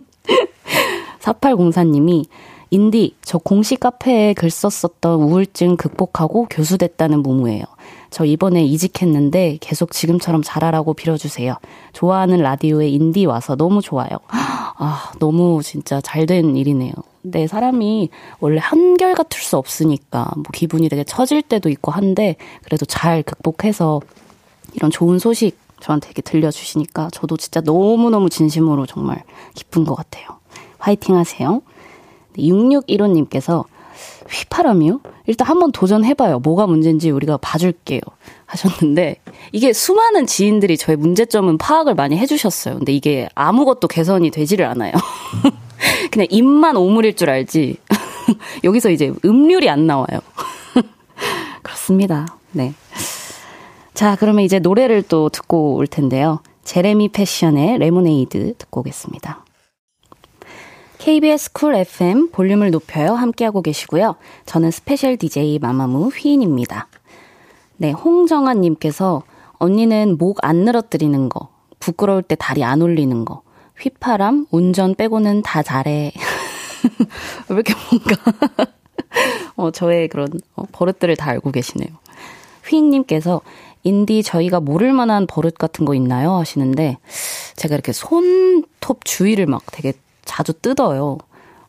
4804님이, 1.20 2.24
인디, 2.70 3.14
저 3.22 3.38
공식 3.38 3.80
카페에 3.80 4.34
글 4.34 4.50
썼었던 4.50 5.20
우울증 5.20 5.76
극복하고 5.76 6.46
교수 6.50 6.78
됐다는 6.78 7.22
무무예요. 7.22 7.64
저 8.10 8.24
이번에 8.24 8.64
이직했는데 8.64 9.58
계속 9.60 9.90
지금처럼 9.90 10.42
잘하라고 10.42 10.94
빌어주세요. 10.94 11.56
좋아하는 11.92 12.38
라디오에 12.42 12.88
인디 12.88 13.26
와서 13.26 13.56
너무 13.56 13.82
좋아요. 13.82 14.10
아, 14.28 15.12
너무 15.18 15.62
진짜 15.62 16.00
잘 16.00 16.26
된 16.26 16.56
일이네요. 16.56 16.92
근데 17.22 17.46
사람이 17.46 18.10
원래 18.40 18.60
한결 18.60 19.14
같을 19.14 19.40
수 19.40 19.56
없으니까 19.56 20.30
뭐 20.36 20.44
기분이 20.52 20.88
되게 20.88 21.04
처질 21.04 21.42
때도 21.42 21.68
있고 21.70 21.90
한데 21.90 22.36
그래도 22.64 22.84
잘 22.86 23.22
극복해서 23.22 24.00
이런 24.74 24.90
좋은 24.90 25.18
소식 25.18 25.58
저한테 25.80 26.08
이렇게 26.08 26.22
들려주시니까 26.22 27.08
저도 27.12 27.36
진짜 27.36 27.60
너무너무 27.60 28.30
진심으로 28.30 28.86
정말 28.86 29.22
기쁜 29.54 29.84
것 29.84 29.94
같아요. 29.94 30.26
화이팅 30.78 31.16
하세요. 31.16 31.62
6615님께서 32.38 33.64
휘파람이요? 34.28 35.00
일단 35.26 35.46
한번 35.46 35.72
도전해봐요. 35.72 36.40
뭐가 36.40 36.66
문제인지 36.66 37.10
우리가 37.10 37.36
봐줄게요. 37.38 38.00
하셨는데, 38.46 39.16
이게 39.52 39.72
수많은 39.72 40.26
지인들이 40.26 40.76
저의 40.76 40.96
문제점은 40.96 41.58
파악을 41.58 41.94
많이 41.94 42.16
해주셨어요. 42.16 42.76
근데 42.76 42.92
이게 42.92 43.28
아무것도 43.34 43.88
개선이 43.88 44.30
되지를 44.30 44.66
않아요. 44.66 44.92
그냥 46.10 46.26
입만 46.30 46.76
오물일 46.76 47.14
줄 47.16 47.30
알지. 47.30 47.76
여기서 48.64 48.90
이제 48.90 49.12
음률이 49.24 49.68
안 49.68 49.86
나와요. 49.86 50.20
그렇습니다. 51.62 52.26
네. 52.52 52.74
자, 53.92 54.16
그러면 54.18 54.44
이제 54.44 54.58
노래를 54.58 55.02
또 55.02 55.28
듣고 55.28 55.74
올 55.74 55.86
텐데요. 55.86 56.40
Jeremy 56.64 57.08
Passion의 57.08 57.78
Lemonade 57.78 58.54
듣고 58.58 58.80
오겠습니다. 58.80 59.43
KBS 61.04 61.52
쿨 61.52 61.74
FM 61.74 62.30
볼륨을 62.30 62.70
높여요. 62.70 63.12
함께하고 63.12 63.60
계시고요. 63.60 64.16
저는 64.46 64.70
special 64.70 65.18
DJ 65.18 65.58
마마무 65.58 66.08
휘인입니다. 66.08 66.88
네, 67.76 67.90
홍정아 67.90 68.54
님께서 68.54 69.22
언니는 69.58 70.16
목 70.16 70.38
안 70.40 70.64
늘어뜨리는 70.64 71.28
거, 71.28 71.50
부끄러울 71.78 72.22
때 72.22 72.36
다리 72.36 72.64
안 72.64 72.80
올리는 72.80 73.26
거, 73.26 73.42
휘파람, 73.78 74.46
운전 74.50 74.94
빼고는 74.94 75.42
다 75.42 75.62
잘해. 75.62 76.10
왜 77.50 77.54
이렇게 77.54 77.74
뭔가, 77.90 78.66
어, 79.56 79.70
저의 79.72 80.08
그런 80.08 80.28
어, 80.56 80.62
버릇들을 80.72 81.14
다 81.16 81.28
알고 81.28 81.50
계시네요. 81.50 81.90
휘잉님께서 82.66 83.42
인디 83.82 84.22
저희가 84.22 84.60
모를 84.60 84.94
만한 84.94 85.26
버릇 85.26 85.58
같은 85.58 85.84
거 85.84 85.94
있나요? 85.94 86.32
하시는데 86.32 86.96
제가 87.56 87.74
이렇게 87.74 87.92
손톱 87.92 89.04
주위를 89.04 89.44
막 89.44 89.64
되게 89.70 89.92
자주 90.24 90.52
뜯어요. 90.52 91.18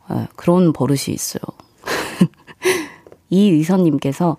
네, 0.10 0.28
그런 0.36 0.74
버릇이 0.74 1.06
있어요. 1.10 1.42
이 3.30 3.50
의선님께서 3.50 4.38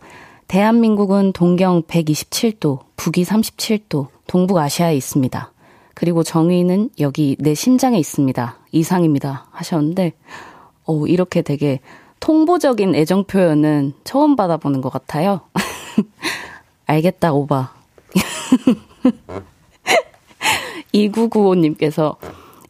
대한민국은 0.49 1.33
동경 1.33 1.83
127도, 1.83 2.81
북위 2.97 3.25
37도, 3.25 4.09
동북아시아에 4.27 4.97
있습니다. 4.97 5.53
그리고 5.95 6.23
정의는 6.23 6.91
여기 7.01 7.37
내 7.41 7.55
심장에 7.55 7.99
있습니다. 7.99 8.59
이상입니다. 8.71 9.47
하셨는데, 9.51 10.13
어, 10.85 11.07
이렇게 11.07 11.43
되게 11.43 11.81
통보적인 12.21 12.95
애정 12.95 13.25
표현은 13.25 13.95
처음 14.05 14.37
받아보는 14.37 14.83
것 14.83 14.91
같아요. 14.91 15.41
알겠다, 16.87 17.33
오바. 17.33 17.75
2995님께서 20.95 22.17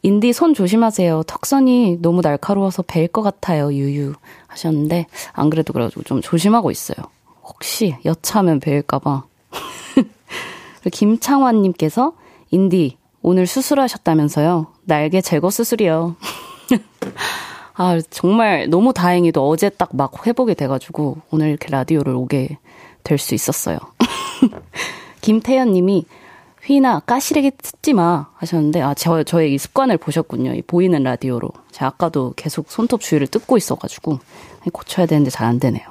인디 0.06 0.32
손 0.32 0.54
조심하세요. 0.54 1.24
턱선이 1.26 1.98
너무 2.00 2.20
날카로워서 2.20 2.82
베일 2.82 3.08
것 3.08 3.22
같아요. 3.22 3.72
유유 3.72 4.14
하셨는데 4.46 5.06
안 5.32 5.50
그래도 5.50 5.72
그래가지고 5.72 6.04
좀 6.04 6.20
조심하고 6.20 6.70
있어요. 6.70 6.96
혹시 7.42 7.96
여차하면 8.04 8.60
베일까봐. 8.60 9.24
김창환님께서 10.92 12.12
인디 12.52 12.98
오늘 13.20 13.48
수술하셨다면서요. 13.48 14.68
날개 14.84 15.20
제거 15.20 15.50
수술이요. 15.50 16.14
아 17.74 18.00
정말 18.08 18.70
너무 18.70 18.92
다행히도 18.92 19.48
어제 19.48 19.68
딱 19.70 19.90
막 19.92 20.24
회복이 20.24 20.54
돼가지고 20.54 21.18
오늘 21.32 21.48
이렇게 21.48 21.68
라디오를 21.68 22.14
오게 22.14 22.58
될 23.02 23.18
수 23.18 23.34
있었어요. 23.34 23.78
김태현 25.20 25.72
님이 25.72 26.04
휘나 26.66 27.00
까시래기 27.00 27.52
듣지 27.62 27.92
마 27.94 28.26
하셨는데 28.34 28.80
아 28.82 28.94
저 28.94 29.22
저의 29.22 29.54
이 29.54 29.58
습관을 29.58 29.98
보셨군요. 29.98 30.54
이 30.54 30.62
보이는 30.62 31.02
라디오로 31.02 31.50
제가 31.70 31.86
아까도 31.86 32.32
계속 32.36 32.70
손톱 32.70 33.00
주위를 33.00 33.28
뜯고 33.28 33.56
있어가지고 33.56 34.18
고쳐야 34.72 35.06
되는데 35.06 35.30
잘 35.30 35.46
안 35.46 35.60
되네요. 35.60 35.84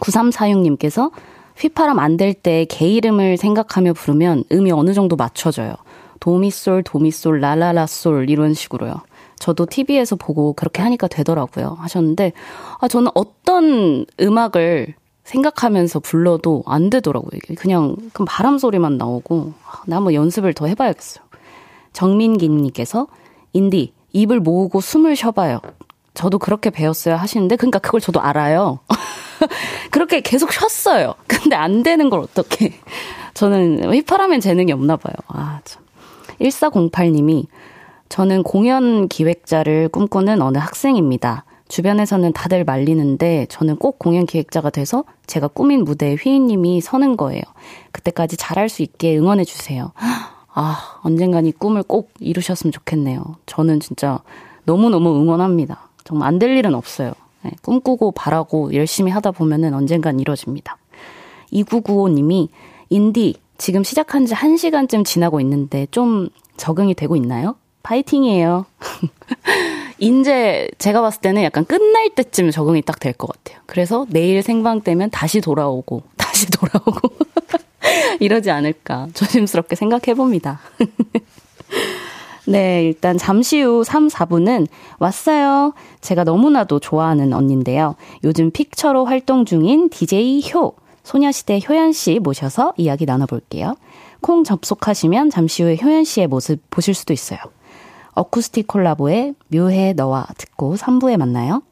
9346님께서 0.00 1.10
휘파람 1.58 1.98
안 1.98 2.16
될 2.16 2.34
때 2.34 2.64
개 2.66 2.88
이름을 2.88 3.36
생각하며 3.36 3.92
부르면 3.94 4.44
음이 4.52 4.70
어느 4.72 4.94
정도 4.94 5.16
맞춰져요. 5.16 5.74
도미솔, 6.20 6.84
도미솔, 6.84 7.40
라라라솔 7.40 8.30
이런 8.30 8.54
식으로요. 8.54 8.94
저도 9.38 9.66
TV에서 9.66 10.14
보고 10.16 10.52
그렇게 10.52 10.82
하니까 10.82 11.08
되더라고요. 11.08 11.76
하셨는데 11.80 12.32
아 12.80 12.86
저는 12.88 13.10
어떤 13.14 14.06
음악을 14.20 14.94
생각하면서 15.32 16.00
불러도 16.00 16.62
안 16.66 16.90
되더라고요. 16.90 17.30
이게 17.34 17.54
그냥 17.54 17.96
그 18.12 18.24
바람 18.24 18.58
소리만 18.58 18.98
나오고 18.98 19.54
아, 19.66 19.82
나 19.86 19.96
한번 19.96 20.12
연습을 20.14 20.52
더 20.52 20.66
해봐야겠어요. 20.66 21.24
정민기님께서 21.92 23.06
인디 23.52 23.92
입을 24.12 24.40
모으고 24.40 24.80
숨을 24.80 25.16
쉬어봐요. 25.16 25.60
저도 26.14 26.38
그렇게 26.38 26.68
배웠어요 26.68 27.16
하시는데 27.16 27.56
그러니까 27.56 27.78
그걸 27.78 28.00
저도 28.00 28.20
알아요. 28.20 28.80
그렇게 29.90 30.20
계속 30.20 30.52
쉬었어요. 30.52 31.14
근데 31.26 31.56
안 31.56 31.82
되는 31.82 32.10
걸 32.10 32.20
어떻게? 32.20 32.74
저는 33.32 33.90
휘파람엔 33.90 34.40
재능이 34.40 34.72
없나 34.72 34.96
봐요. 34.96 35.14
아 35.28 35.60
참. 35.64 35.82
1408님이 36.40 37.46
저는 38.10 38.42
공연 38.42 39.08
기획자를 39.08 39.88
꿈꾸는 39.88 40.42
어느 40.42 40.58
학생입니다. 40.58 41.46
주변에서는 41.72 42.34
다들 42.34 42.64
말리는데 42.64 43.46
저는 43.48 43.76
꼭 43.76 43.98
공연 43.98 44.26
기획자가 44.26 44.68
돼서 44.68 45.04
제가 45.26 45.48
꾸민 45.48 45.84
무대에 45.84 46.16
휘인님이 46.16 46.82
서는 46.82 47.16
거예요. 47.16 47.40
그때까지 47.92 48.36
잘할 48.36 48.68
수 48.68 48.82
있게 48.82 49.16
응원해 49.16 49.44
주세요. 49.44 49.92
아, 50.52 51.00
언젠간 51.02 51.46
이 51.46 51.52
꿈을 51.52 51.82
꼭 51.82 52.10
이루셨으면 52.20 52.72
좋겠네요. 52.72 53.24
저는 53.46 53.80
진짜 53.80 54.20
너무너무 54.64 55.18
응원합니다. 55.18 55.88
정말 56.04 56.28
안 56.28 56.38
될 56.38 56.54
일은 56.58 56.74
없어요. 56.74 57.14
네, 57.40 57.52
꿈꾸고 57.62 58.12
바라고 58.12 58.74
열심히 58.74 59.10
하다 59.10 59.30
보면은 59.30 59.72
언젠간 59.72 60.20
이뤄집니다. 60.20 60.76
2995님이 61.54 62.48
인디 62.90 63.36
지금 63.56 63.82
시작한 63.82 64.26
지 64.26 64.34
1시간쯤 64.34 65.06
지나고 65.06 65.40
있는데 65.40 65.86
좀 65.90 66.28
적응이 66.58 66.92
되고 66.92 67.16
있나요? 67.16 67.56
파이팅이에요. 67.82 68.66
이제 70.02 70.68
제가 70.78 71.00
봤을 71.00 71.20
때는 71.20 71.42
약간 71.44 71.64
끝날 71.64 72.10
때쯤 72.10 72.50
적응이 72.50 72.82
딱 72.82 72.98
될 72.98 73.12
것 73.16 73.28
같아요. 73.28 73.62
그래서 73.66 74.04
내일 74.10 74.42
생방 74.42 74.80
때면 74.80 75.10
다시 75.10 75.40
돌아오고, 75.40 76.02
다시 76.18 76.50
돌아오고, 76.50 77.08
이러지 78.18 78.50
않을까 78.50 79.06
조심스럽게 79.14 79.76
생각해 79.76 80.14
봅니다. 80.14 80.60
네, 82.46 82.82
일단 82.84 83.16
잠시 83.16 83.60
후 83.62 83.84
3, 83.84 84.08
4분은 84.08 84.66
왔어요. 84.98 85.72
제가 86.00 86.24
너무나도 86.24 86.80
좋아하는 86.80 87.32
언니인데요. 87.32 87.94
요즘 88.24 88.50
픽처로 88.50 89.04
활동 89.04 89.44
중인 89.44 89.88
DJ 89.90 90.42
효, 90.52 90.74
소녀시대 91.04 91.60
효연 91.68 91.92
씨 91.92 92.18
모셔서 92.18 92.74
이야기 92.76 93.06
나눠볼게요. 93.06 93.76
콩 94.20 94.42
접속하시면 94.42 95.30
잠시 95.30 95.62
후에 95.62 95.78
효연 95.80 96.02
씨의 96.02 96.26
모습 96.26 96.58
보실 96.70 96.94
수도 96.94 97.12
있어요. 97.12 97.38
어쿠스틱 98.14 98.66
콜라보의 98.66 99.34
묘해 99.48 99.94
너와 99.94 100.26
듣고 100.36 100.76
3부에 100.76 101.16
만나요. 101.16 101.62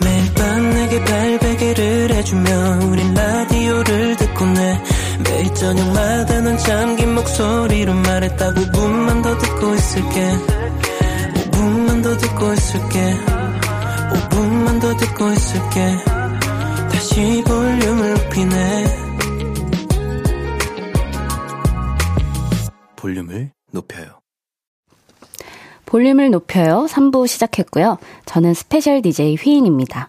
매일 0.00 0.34
밤 0.34 0.70
내게 0.70 1.04
발베개를 1.04 2.10
해주며 2.14 2.78
우린 2.90 3.14
라디오를 3.14 4.16
듣고 4.16 4.44
내 4.46 4.82
매일 5.24 5.54
저녁마다 5.54 6.40
넌 6.40 6.58
잠긴 6.58 7.14
목소리로 7.14 7.94
말했다 7.94 8.54
5분만 8.54 9.22
더 9.22 9.36
듣고 9.38 9.74
있을게. 9.74 10.30
5분만 11.34 12.02
더 12.02 12.16
듣고 12.16 12.52
있을게. 12.52 13.14
5분만 14.12 14.80
더 14.80 14.96
듣고 14.96 15.32
있을게. 15.32 15.96
다시 16.90 17.42
볼륨을 17.46 18.14
높이네 18.14 19.05
볼륨을 22.96 23.50
높여요. 23.72 24.20
볼륨을 25.84 26.30
높여요. 26.30 26.86
3부 26.88 27.26
시작했고요. 27.26 27.98
저는 28.24 28.54
special 28.54 29.02
DJ 29.02 29.36
휘인입니다. 29.36 30.08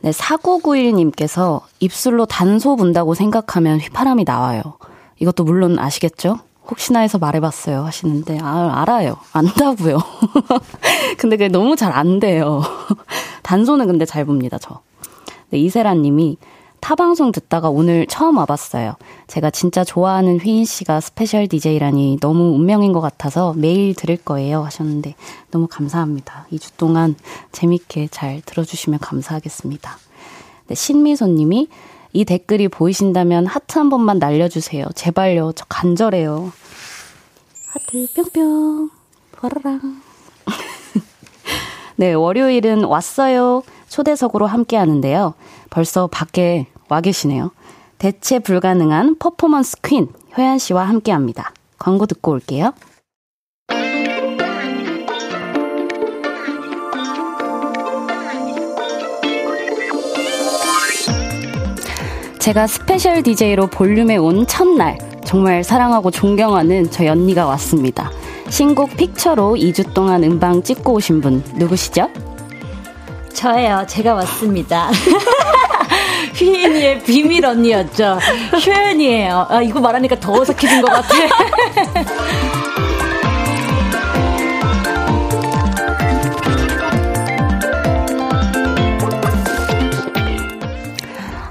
네, 0.00 0.10
4991님께서 0.10 1.60
입술로 1.78 2.26
단소 2.26 2.74
분다고 2.74 3.14
생각하면 3.14 3.78
휘파람이 3.80 4.24
나와요. 4.24 4.62
이것도 5.18 5.44
물론 5.44 5.78
아시겠죠? 5.78 6.38
혹시나 6.68 7.00
해서 7.00 7.18
말해봤어요 7.18 7.84
하시는데, 7.84 8.38
아, 8.40 8.80
알아요. 8.80 9.16
안다고요. 9.32 9.98
근데 11.18 11.36
그게 11.36 11.48
너무 11.48 11.76
잘 11.76 11.92
안 11.92 12.18
돼요. 12.20 12.62
단소는 13.42 13.86
근데 13.86 14.04
잘 14.04 14.24
붑니다, 14.24 14.58
저. 14.58 14.80
네, 15.50 15.58
이세란 15.58 16.02
님이 16.02 16.36
타방송 16.80 17.32
듣다가 17.32 17.70
오늘 17.70 18.06
처음 18.06 18.38
와봤어요. 18.38 18.94
제가 19.26 19.50
진짜 19.50 19.84
좋아하는 19.84 20.38
휘인 20.38 20.64
씨가 20.64 21.00
special 21.00 21.46
DJ라니 21.46 22.18
너무 22.20 22.54
운명인 22.54 22.92
것 22.92 23.00
같아서 23.00 23.54
매일 23.56 23.94
들을 23.94 24.16
거예요 24.16 24.64
하셨는데 24.64 25.14
너무 25.50 25.66
감사합니다. 25.68 26.46
2주 26.52 26.76
동안 26.76 27.14
재밌게 27.52 28.08
잘 28.10 28.42
들어주시면 28.44 29.00
감사하겠습니다. 29.00 29.98
네, 30.66 30.74
신미소 30.74 31.26
님이 31.28 31.68
이 32.12 32.24
댓글이 32.24 32.68
보이신다면 32.68 33.46
하트 33.46 33.78
한 33.78 33.88
번만 33.88 34.18
날려주세요. 34.18 34.86
제발요. 34.94 35.52
저 35.54 35.64
간절해요. 35.68 36.52
하트 37.68 38.06
뿅뿅. 38.14 38.90
와라랑. 39.42 40.02
네, 41.96 42.12
월요일은 42.12 42.84
왔어요. 42.84 43.62
초대석으로 43.88 44.46
함께 44.46 44.76
하는데요. 44.76 45.34
벌써 45.70 46.08
밖에 46.08 46.66
와 46.88 47.00
계시네요. 47.00 47.52
대체 47.98 48.38
불가능한 48.38 49.18
퍼포먼스 49.18 49.76
퀸 49.82 50.08
효연 50.36 50.58
씨와 50.58 50.88
함께 50.88 51.12
합니다. 51.12 51.52
광고 51.78 52.06
듣고 52.06 52.32
올게요. 52.32 52.72
제가 62.38 62.66
special 62.66 63.22
DJ로 63.22 63.66
볼륨에 63.66 64.16
온 64.16 64.46
첫날 64.46 64.98
정말 65.24 65.62
사랑하고 65.62 66.10
존경하는 66.10 66.90
저희 66.90 67.08
언니가 67.08 67.46
왔습니다. 67.46 68.10
신곡 68.48 68.96
Picture로 68.96 69.54
2주 69.54 69.92
동안 69.94 70.24
음방 70.24 70.62
찍고 70.62 70.94
오신 70.94 71.20
분 71.20 71.44
누구시죠? 71.56 72.08
저예요. 73.34 73.84
제가 73.88 74.14
왔습니다. 74.14 74.90
휘인이의 76.34 77.02
비밀 77.04 77.44
언니였죠. 77.44 78.18
효연이에요. 78.66 79.46
아, 79.48 79.62
이거 79.62 79.80
말하니까 79.80 80.18
더 80.18 80.32
어색해진 80.32 80.82
것 80.82 80.90
같아. 80.90 81.14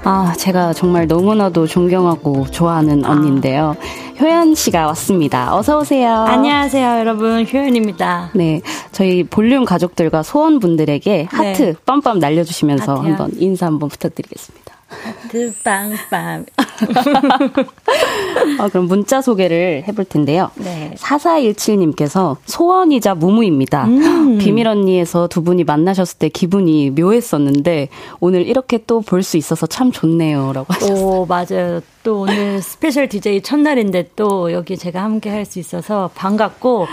아, 0.02 0.32
제가 0.36 0.72
정말 0.72 1.06
너무나도 1.06 1.66
존경하고 1.66 2.46
좋아하는 2.50 3.04
언니인데요. 3.04 3.76
효연 4.18 4.54
씨가 4.54 4.86
왔습니다. 4.88 5.54
어서 5.54 5.78
오세요. 5.78 6.10
안녕하세요, 6.26 6.98
여러분. 7.00 7.46
효연입니다. 7.46 8.30
네, 8.34 8.60
저희 8.92 9.24
볼륨 9.24 9.64
가족들과 9.64 10.22
소원분들에게 10.22 11.28
하트 11.30 11.62
네. 11.62 11.74
빰빰 11.84 12.18
날려 12.18 12.44
주시면서 12.44 12.96
하트요. 12.96 13.10
한번 13.10 13.30
인사 13.36 13.66
한번 13.66 13.88
부탁드리겠습니다. 13.90 14.74
하트 14.88 15.52
빵빵. 15.62 16.46
아, 18.58 18.68
그럼 18.68 18.86
문자 18.86 19.20
소개를 19.20 19.84
해볼 19.88 20.04
텐데요. 20.06 20.50
네. 20.56 20.94
4417님께서 20.98 22.36
소원이자 22.46 23.14
무무입니다. 23.14 23.84
음. 23.86 24.38
비밀 24.38 24.66
언니에서 24.68 25.28
두 25.28 25.42
분이 25.42 25.64
만나셨을 25.64 26.18
때 26.18 26.28
기분이 26.28 26.90
묘했었는데 26.90 27.88
오늘 28.20 28.46
이렇게 28.46 28.78
또 28.86 29.00
볼 29.00 29.22
수 29.22 29.36
있어서 29.36 29.66
참 29.66 29.90
좋네요. 29.92 30.52
라고 30.54 30.72
하셨어요. 30.72 30.96
오, 30.96 31.26
맞아요. 31.26 31.80
또 32.02 32.20
오늘 32.20 32.60
special 32.62 33.08
DJ 33.08 33.42
첫날인데 33.42 34.10
또 34.16 34.52
여기 34.52 34.76
제가 34.76 35.02
함께 35.02 35.28
할 35.30 35.44
수 35.44 35.58
있어서 35.58 36.10
반갑고 36.14 36.86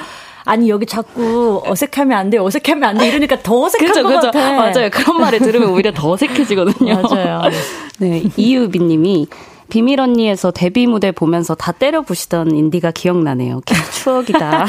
아니 0.45 0.69
여기 0.69 0.85
자꾸 0.85 1.61
어색하면 1.65 2.17
안 2.17 2.29
돼, 2.29 2.37
어색하면 2.37 2.83
안 2.89 2.97
돼 2.97 3.07
이러니까 3.09 3.37
더 3.43 3.63
어색한 3.63 3.87
그쵸, 3.87 4.03
것 4.03 4.09
그쵸. 4.15 4.21
같아. 4.31 4.53
맞아요. 4.53 4.89
그런 4.89 5.19
말을 5.19 5.39
들으면 5.39 5.69
오히려 5.69 5.91
더 5.93 6.11
어색해지거든요. 6.11 6.95
맞아요. 7.03 7.41
네, 7.99 8.23
이유비님이 8.37 9.27
비밀 9.69 9.99
언니에서 9.99 10.51
데뷔 10.51 10.87
무대 10.87 11.11
보면서 11.11 11.55
다 11.55 11.71
때려 11.71 12.01
부시던 12.01 12.55
인디가 12.55 12.91
기억나네요. 12.91 13.61
추억이다. 13.91 14.67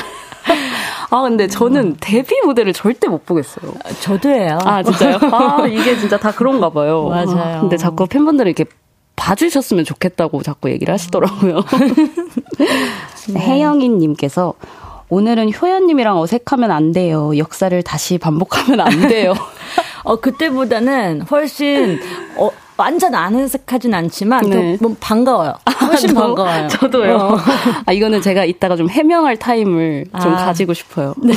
아, 1.11 1.23
근데 1.23 1.47
저는 1.47 1.97
데뷔 2.01 2.41
무대를 2.45 2.73
절대 2.73 3.09
못 3.09 3.25
보겠어요. 3.25 3.73
저도예요. 4.01 4.59
아, 4.65 4.83
진짜요? 4.83 5.19
아, 5.33 5.67
이게 5.67 5.97
진짜 5.97 6.19
다 6.19 6.33
그런가 6.33 6.71
봐요. 6.71 7.09
맞아요. 7.09 7.57
아, 7.57 7.61
근데 7.61 7.77
자꾸 7.77 8.07
팬분들이 8.07 8.51
이렇게 8.51 8.65
봐주셨으면 9.17 9.85
좋겠다고 9.85 10.43
자꾸 10.43 10.71
얘기를 10.71 10.93
하시더라고요. 10.93 11.65
네. 13.33 13.41
혜영이님께서 13.41 14.55
오늘은 15.11 15.53
효연님이랑 15.55 16.19
어색하면 16.19 16.71
안 16.71 16.93
돼요. 16.93 17.37
역사를 17.37 17.83
다시 17.83 18.19
반복하면 18.19 18.81
안 18.81 19.09
돼요. 19.09 19.35
어, 20.05 20.17
그때보다는 20.17 21.23
훨씬, 21.23 21.99
어, 22.37 22.51
완전 22.79 23.14
안 23.14 23.35
어색하진 23.35 23.93
않지만, 23.93 24.49
네. 24.49 24.79
뭐 24.81 24.95
반가워요. 25.01 25.55
훨씬 25.81 26.17
아, 26.17 26.21
반가워요. 26.21 26.69
저도요. 26.71 27.17
어. 27.17 27.37
아, 27.85 27.93
이거는 27.93 28.23
제가 28.23 28.45
이따가 28.45 28.77
좀 28.77 28.88
해명할 28.88 29.37
타임을 29.37 30.07
좀 30.23 30.33
아. 30.33 30.47
가지고 30.47 30.75
싶어요. 30.75 31.14
네. 31.19 31.35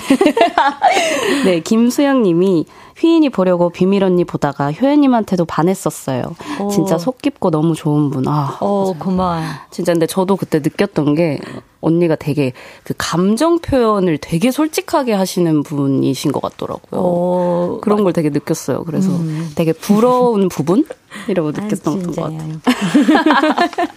네, 1.44 1.60
김수영 1.60 2.22
님이 2.22 2.66
휘인이 3.02 3.30
보려고 3.30 3.72
비밀 3.72 4.04
언니 4.04 4.24
보다가 4.24 4.72
효연님한테도 4.72 5.46
반했었어요. 5.46 6.36
오. 6.60 6.70
진짜 6.70 7.00
속 7.00 7.20
깊고 7.22 7.50
너무 7.50 7.74
좋은 7.74 8.12
분. 8.12 8.28
아, 8.28 8.58
어, 8.60 8.94
고마워요. 9.00 9.44
진짜 9.72 9.94
근데 9.94 10.06
저도 10.06 10.36
그때 10.36 10.60
느꼈던 10.60 11.16
게 11.16 11.40
언니가 11.82 12.16
되게 12.16 12.54
그 12.84 12.94
감정 12.96 13.58
표현을 13.58 14.20
되게 14.20 14.52
솔직하게 14.52 15.14
하시는 15.14 15.64
분이신 15.64 16.32
것 16.32 16.44
같더라고요. 16.44 17.02
오. 17.02 17.80
그런 17.82 18.04
걸 18.04 18.14
되게 18.14 18.30
느꼈어요. 18.30 18.84
그래서 18.84 19.10
음. 19.10 19.52
되게 19.56 19.74
부러운 19.74 20.48
부분 20.48 20.86
이라고 21.28 21.52
느꼈던 21.52 22.02
아, 22.02 22.06
것 22.06 22.16
같아요. 22.16 22.62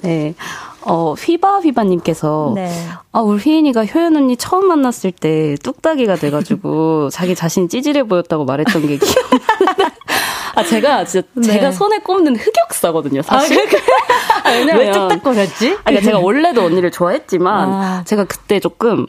네. 0.00 0.34
어, 0.86 1.14
휘바 1.14 1.60
휘바님께서 1.60 2.52
네. 2.54 2.70
아, 3.12 3.20
우리 3.20 3.38
휘인이가 3.38 3.84
효연 3.86 4.16
언니 4.16 4.36
처음 4.36 4.68
만났을 4.68 5.10
때 5.12 5.56
뚝딱이가 5.62 6.16
돼가지고 6.16 7.10
자기 7.12 7.34
자신 7.34 7.68
찌질해 7.68 8.04
보였다고 8.04 8.44
말했던 8.44 8.82
게 8.82 8.96
기억나. 8.96 9.90
아, 10.54 10.64
제가 10.64 11.04
진짜 11.04 11.26
네. 11.34 11.42
제가 11.42 11.72
손에 11.72 11.98
꼽는 11.98 12.36
흑역사거든요, 12.36 13.22
사실. 13.22 13.58
아, 14.44 14.50
왜냐면 14.50 14.78
왜 14.86 14.90
뚝딱거렸지? 14.92 15.72
아, 15.72 15.82
그러니까 15.84 16.04
제가 16.04 16.18
원래도 16.18 16.62
언니를 16.64 16.90
좋아했지만 16.90 17.72
아. 17.72 18.04
제가 18.06 18.24
그때 18.24 18.58
조금 18.60 19.06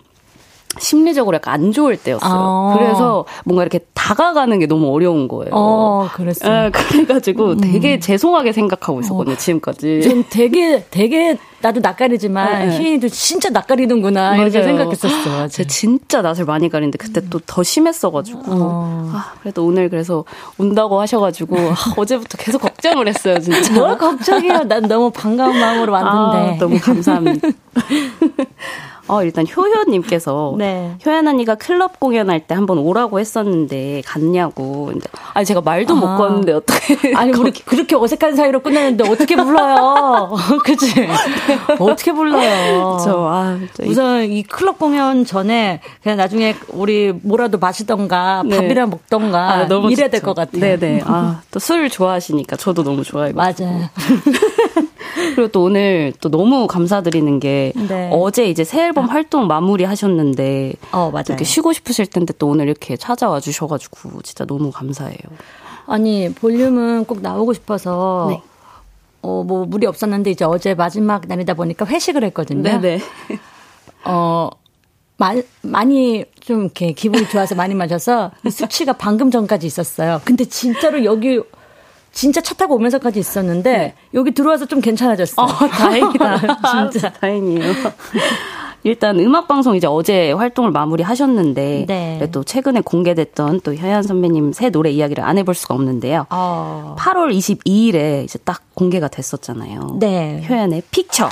심리적으로 0.79 1.35
약간 1.35 1.53
안 1.53 1.71
좋을 1.71 1.97
때였어요. 1.97 2.31
아. 2.31 2.75
그래서 2.77 3.25
뭔가 3.45 3.63
이렇게 3.63 3.79
다가가는 3.93 4.59
게 4.59 4.67
너무 4.67 4.93
어려운 4.93 5.27
거예요. 5.27 5.51
어, 5.51 6.07
그랬어요. 6.13 6.63
네, 6.63 6.69
그래가지고 6.71 7.51
음. 7.51 7.57
되게 7.61 7.99
죄송하게 7.99 8.51
생각하고 8.51 8.99
있었거든요, 9.01 9.33
어. 9.33 9.37
지금까지. 9.37 10.01
전 10.01 10.23
되게, 10.29 10.85
되게, 10.91 11.37
나도 11.61 11.79
낯가리지만, 11.79 12.69
네. 12.69 12.77
희인이도 12.77 13.09
진짜 13.09 13.49
낯가리는구나, 13.49 14.31
맞아요. 14.31 14.41
이렇게 14.43 14.63
생각했었어. 14.63 15.47
제가 15.47 15.67
진짜 15.67 16.21
낯을 16.21 16.45
많이 16.45 16.69
가리는데, 16.69 16.97
그때 16.97 17.21
또 17.29 17.39
더 17.45 17.63
심했어가지고. 17.63 18.41
어. 18.47 19.11
아, 19.13 19.33
그래도 19.41 19.65
오늘 19.65 19.89
그래서 19.89 20.23
온다고 20.57 20.99
하셔가지고, 21.01 21.55
아, 21.57 21.75
어제부터 21.97 22.37
계속 22.37 22.61
걱정을 22.61 23.07
했어요, 23.07 23.39
진짜. 23.39 23.73
뭘 23.73 23.97
걱정해요? 23.97 24.63
난 24.65 24.83
너무 24.83 25.09
반가운 25.11 25.59
마음으로 25.59 25.93
왔는데. 25.93 26.55
아, 26.55 26.57
너무 26.59 26.79
감사합니다. 26.79 27.47
어, 29.09 29.23
일단 29.23 29.45
효효님께서 29.47 30.55
네. 30.57 30.97
효연 31.05 31.25
언니가 31.29 31.55
클럽 31.55 31.97
공연할 31.97 32.41
때 32.45 32.53
한번 32.55 32.77
오라고 32.77 33.21
했었는데 33.21 34.01
갔냐고. 34.05 34.87
근데 34.87 35.07
아니 35.33 35.45
제가 35.45 35.61
말도 35.61 35.93
아. 35.93 35.97
못 35.97 36.17
걸었는데 36.17 36.51
어떻게? 36.51 37.15
아니 37.15 37.31
우리 37.31 37.51
그렇게 37.51 37.95
어색한 37.95 38.35
사이로 38.35 38.59
끝났는데 38.59 39.09
어떻게 39.09 39.37
불러요? 39.37 40.35
그치? 40.61 41.07
어떻게 41.79 42.11
불러요? 42.11 42.97
저 43.03 43.27
아, 43.29 43.57
우선 43.85 44.23
이 44.31 44.43
클럽 44.43 44.77
공연 44.79 45.25
전에 45.25 45.81
그냥 46.03 46.17
나중에 46.17 46.55
우리 46.69 47.11
뭐라도 47.11 47.57
마시던가 47.59 48.43
네. 48.45 48.55
밥이랑 48.57 48.89
먹던가 48.89 49.51
아, 49.51 49.67
너무 49.67 49.91
이래야 49.91 50.09
될 50.09 50.21
것 50.21 50.33
같아요. 50.35 50.59
네네. 50.59 51.01
아 51.05 51.41
또 51.51 51.59
술 51.59 51.89
좋아하시니까 51.89 52.55
저도 52.55 52.83
너무 52.83 53.03
좋아해요. 53.03 53.33
맞아요. 53.35 53.89
그리고 55.35 55.47
또 55.49 55.63
오늘 55.63 56.13
또 56.21 56.29
너무 56.29 56.67
감사드리는 56.67 57.39
게 57.39 57.73
네. 57.75 58.09
어제 58.13 58.45
이제 58.49 58.63
새 58.63 58.83
앨범 58.85 59.05
활동 59.07 59.47
마무리 59.47 59.83
하셨는데 59.83 60.73
어, 60.91 61.09
맞아요. 61.11 61.23
이렇게 61.29 61.43
쉬고 61.43 61.73
싶으실 61.73 62.07
텐데 62.07 62.33
또 62.37 62.47
오늘 62.47 62.67
이렇게 62.67 62.95
찾아와 62.97 63.39
주셔가지고 63.39 64.21
진짜 64.21 64.45
너무 64.45 64.71
감사해요. 64.71 65.17
아니 65.87 66.31
볼륨은 66.33 67.05
꼭 67.05 67.21
나오고 67.21 67.53
싶어서 67.53 68.27
네. 68.29 68.41
어, 69.21 69.43
뭐 69.43 69.65
무리 69.65 69.85
없었는데 69.85 70.31
이제 70.31 70.45
어제 70.45 70.73
마지막 70.73 71.27
날이다 71.27 71.53
보니까 71.53 71.85
회식을 71.85 72.23
했거든요. 72.25 72.63
네네. 72.63 72.99
어, 74.05 74.49
마, 75.17 75.33
많이 75.61 76.25
좀 76.39 76.65
이렇게 76.65 76.93
기분이 76.93 77.27
좋아서 77.29 77.55
많이 77.55 77.73
마셔서 77.73 78.31
수치가 78.49 78.93
방금 78.93 79.31
전까지 79.31 79.65
있었어요. 79.67 80.21
근데 80.23 80.45
진짜로 80.45 81.03
여기 81.03 81.41
진짜 82.11 82.41
차 82.41 82.55
타고 82.55 82.75
오면서까지 82.75 83.19
있었는데 83.19 83.77
네. 83.77 83.95
여기 84.13 84.31
들어와서 84.31 84.65
좀 84.65 84.79
괜찮아졌어요. 84.81 85.45
어, 85.45 85.67
다행이다. 85.67 86.39
진짜 86.91 87.11
다행이에요. 87.13 87.73
일단 88.83 89.19
음악 89.19 89.47
방송 89.47 89.75
이제 89.75 89.87
어제 89.87 90.31
활동을 90.31 90.71
마무리하셨는데 90.71 91.85
네. 91.87 92.29
또 92.31 92.43
최근에 92.43 92.81
공개됐던 92.81 93.61
또 93.61 93.75
현현 93.75 94.03
선배님 94.03 94.53
새 94.53 94.69
노래 94.69 94.89
이야기를 94.91 95.23
안 95.23 95.37
해볼 95.37 95.55
수가 95.55 95.75
없는데요. 95.75 96.25
어. 96.29 96.95
8월 96.97 97.35
22일에 97.35 98.23
이제 98.23 98.39
딱 98.39 98.61
공개가 98.73 99.07
됐었잖아요. 99.07 99.97
네. 99.99 100.45
효연의 100.47 100.83
픽처. 100.91 101.29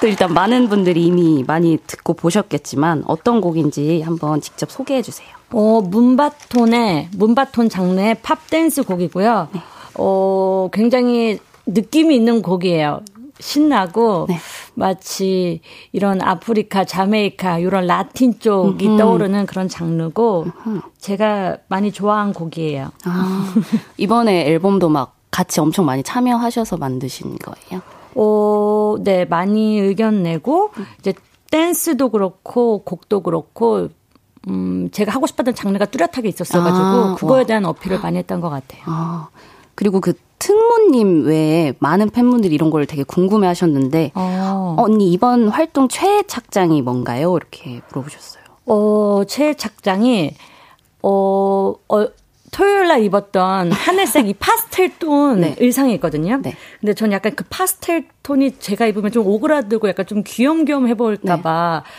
또 0.00 0.06
일단 0.06 0.32
많은 0.32 0.68
분들이 0.68 1.04
이미 1.04 1.44
많이 1.46 1.78
듣고 1.86 2.14
보셨겠지만 2.14 3.04
어떤 3.06 3.40
곡인지 3.40 4.02
한번 4.02 4.40
직접 4.40 4.70
소개해 4.70 5.02
주세요. 5.02 5.28
어, 5.52 5.80
문바톤의, 5.82 7.08
문바톤 7.16 7.68
장르의 7.68 8.16
팝 8.22 8.48
댄스 8.48 8.84
곡이고요. 8.84 9.48
네. 9.52 9.60
어, 9.96 10.68
굉장히 10.72 11.38
느낌이 11.66 12.14
있는 12.14 12.40
곡이에요. 12.42 13.00
신나고, 13.40 14.26
네. 14.28 14.38
마치 14.74 15.60
이런 15.92 16.22
아프리카, 16.22 16.84
자메이카, 16.84 17.58
이런 17.58 17.86
라틴 17.86 18.38
쪽이 18.38 18.86
음흠. 18.86 18.98
떠오르는 18.98 19.46
그런 19.46 19.68
장르고, 19.68 20.46
음흠. 20.66 20.80
제가 20.98 21.56
많이 21.68 21.92
좋아한 21.92 22.32
곡이에요. 22.32 22.90
아, 23.04 23.54
이번에 23.96 24.46
앨범도 24.46 24.88
막 24.88 25.16
같이 25.30 25.60
엄청 25.60 25.84
많이 25.86 26.02
참여하셔서 26.02 26.76
만드신 26.76 27.38
거예요? 27.38 27.82
어, 28.14 28.96
네, 29.00 29.24
많이 29.24 29.78
의견 29.78 30.22
내고, 30.22 30.70
이제 30.98 31.14
댄스도 31.50 32.10
그렇고, 32.10 32.82
곡도 32.84 33.20
그렇고, 33.20 33.88
음, 34.48 34.88
제가 34.90 35.12
하고 35.12 35.26
싶었던 35.26 35.54
장르가 35.54 35.84
뚜렷하게 35.84 36.28
있었어가지고 36.28 36.84
아, 36.84 37.14
그거에 37.16 37.40
와. 37.40 37.46
대한 37.46 37.66
어필을 37.66 38.00
많이 38.00 38.16
했던 38.18 38.40
것 38.40 38.48
같아요. 38.48 38.82
아, 38.86 39.28
그리고 39.74 40.00
그 40.00 40.14
특무님 40.40 41.26
외에 41.26 41.74
많은 41.78 42.10
팬분들이 42.10 42.54
이런 42.54 42.70
걸 42.70 42.86
되게 42.86 43.04
궁금해 43.04 43.46
하셨는데, 43.46 44.10
어. 44.14 44.74
언니 44.78 45.12
이번 45.12 45.48
활동 45.48 45.86
최애 45.86 46.24
착장이 46.26 46.82
뭔가요? 46.82 47.36
이렇게 47.36 47.82
물어보셨어요. 47.90 48.42
어, 48.66 49.22
최애 49.28 49.54
착장이, 49.54 50.34
어, 51.02 51.74
어, 51.88 52.06
토요일 52.50 52.88
날 52.88 53.04
입었던 53.04 53.70
하늘색 53.70 54.28
이 54.28 54.34
파스텔 54.34 54.98
톤 54.98 55.40
네. 55.42 55.54
의상이 55.58 55.94
있거든요. 55.94 56.40
네. 56.42 56.56
근데 56.80 56.94
전 56.94 57.12
약간 57.12 57.36
그 57.36 57.44
파스텔 57.48 58.06
톤이 58.24 58.58
제가 58.58 58.86
입으면 58.86 59.12
좀 59.12 59.26
오그라들고 59.26 59.88
약간 59.88 60.04
좀 60.06 60.24
귀염귀염 60.26 60.88
해볼까봐 60.88 61.82
네. 61.84 61.90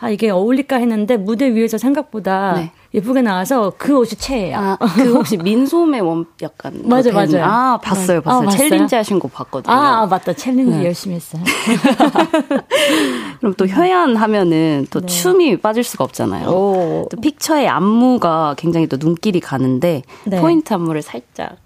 아, 0.00 0.08
이게 0.08 0.30
어울릴까 0.30 0.76
했는데 0.76 1.16
무대 1.18 1.52
위에서 1.54 1.76
생각보다 1.76 2.54
네. 2.54 2.72
예쁘게 2.94 3.20
나와서 3.22 3.72
그 3.76 3.96
옷이 3.96 4.10
최애예요. 4.18 4.56
아, 4.56 4.78
그 4.96 5.12
혹시 5.12 5.36
민소매 5.36 6.00
원 6.00 6.24
약간 6.42 6.80
맞아 6.88 7.12
맞아요. 7.12 7.44
아 7.44 7.78
봤어요 7.82 8.22
봤어요. 8.22 8.48
아, 8.48 8.50
challenge 8.50 8.94
하신 8.96 9.18
거 9.18 9.28
봤거든요. 9.28 9.72
아, 9.72 10.02
아 10.02 10.06
맞다 10.06 10.32
challenge 10.32 10.78
네. 10.78 10.86
열심히 10.86 11.16
했어요. 11.16 11.42
그럼 13.40 13.54
또 13.56 13.66
효연 13.66 14.16
하면은 14.16 14.86
또 14.90 15.00
네. 15.00 15.06
춤이 15.06 15.58
빠질 15.58 15.84
수가 15.84 16.04
없잖아요. 16.04 16.48
오. 16.48 17.08
또 17.10 17.20
픽처의 17.20 17.68
안무가 17.68 18.54
굉장히 18.56 18.86
또 18.86 18.96
눈길이 18.98 19.40
가는데 19.40 20.02
네. 20.24 20.40
포인트 20.40 20.72
안무를 20.72 21.02
살짝 21.02 21.56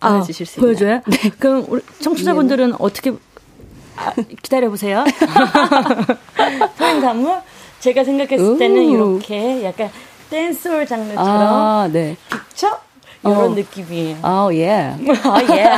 아, 0.00 0.12
보여주실 0.14 0.46
아, 0.46 0.50
수 0.50 0.60
있나요? 0.60 0.66
보여줘요? 0.74 1.00
네. 1.06 1.30
그럼 1.38 1.66
우리 1.68 1.82
청취자분들은 2.00 2.74
어떻게 2.80 3.12
아, 3.96 4.12
기다려 4.42 4.70
보세요. 4.70 5.04
포인트 6.78 7.06
안무? 7.06 7.36
제가 7.82 8.04
생각했을 8.04 8.58
때는 8.58 8.82
이렇게 8.82 9.64
약간 9.64 9.90
댄스홀 10.30 10.86
장르처럼 10.86 11.28
아, 11.28 11.88
네. 11.92 12.16
이런 13.24 13.36
어. 13.36 13.48
느낌이에요. 13.48 14.18
아, 14.22 14.48
예. 14.52 14.94
아, 15.24 15.42
예. 15.42 15.68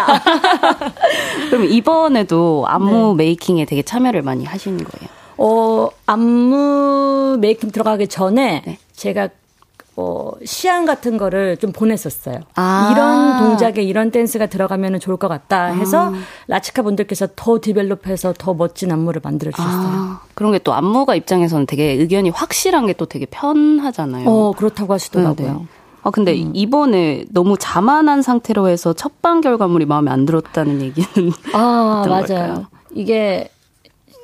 그럼 1.48 1.64
이번에도 1.64 2.64
안무 2.66 3.14
네. 3.16 3.24
메이킹에 3.24 3.64
되게 3.64 3.82
참여를 3.82 4.20
많이 4.22 4.44
하시는 4.44 4.76
거예요? 4.78 5.08
어, 5.38 5.88
안무 6.06 7.38
메이킹 7.40 7.70
들어가기 7.70 8.08
전에 8.08 8.62
네. 8.66 8.78
제가 8.92 9.28
어, 9.96 10.32
시안 10.44 10.86
같은 10.86 11.16
거를 11.18 11.56
좀 11.56 11.70
보냈었어요. 11.70 12.40
아. 12.56 12.90
이런 12.92 13.38
동작에 13.38 13.82
이런 13.84 14.10
댄스가 14.10 14.46
들어가면 14.46 14.98
좋을 14.98 15.16
것 15.16 15.28
같다 15.28 15.66
해서 15.66 16.12
아. 16.12 16.18
라치카 16.48 16.82
분들께서 16.82 17.28
더 17.36 17.60
디벨롭해서 17.60 18.34
더 18.36 18.54
멋진 18.54 18.90
안무를 18.90 19.20
만들어 19.24 19.52
주셨어요. 19.52 19.72
아. 19.92 20.20
그런 20.34 20.50
게 20.52 20.58
또 20.64 20.72
안무가 20.74 21.14
입장에서는 21.14 21.66
되게 21.66 21.92
의견이 21.92 22.30
확실한 22.30 22.86
게 22.86 22.94
또 22.94 23.06
되게 23.06 23.26
편하잖아요. 23.26 24.28
어, 24.28 24.52
그렇다고 24.56 24.92
하시더라고요. 24.94 25.46
네, 25.46 25.52
네. 25.52 25.66
아, 26.02 26.10
근데 26.10 26.32
음. 26.40 26.50
이번에 26.54 27.24
너무 27.30 27.56
자만한 27.58 28.22
상태로 28.22 28.68
해서 28.68 28.92
첫방 28.92 29.40
결과물이 29.40 29.86
마음에 29.86 30.10
안 30.10 30.26
들었다는 30.26 30.80
얘기는. 30.82 31.32
아, 31.54 32.04
맞아요. 32.08 32.26
걸까요? 32.26 32.66
이게 32.94 33.48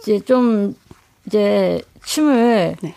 이제 0.02 0.20
좀 0.20 0.74
이제 1.26 1.80
춤을 2.04 2.76
네. 2.82 2.94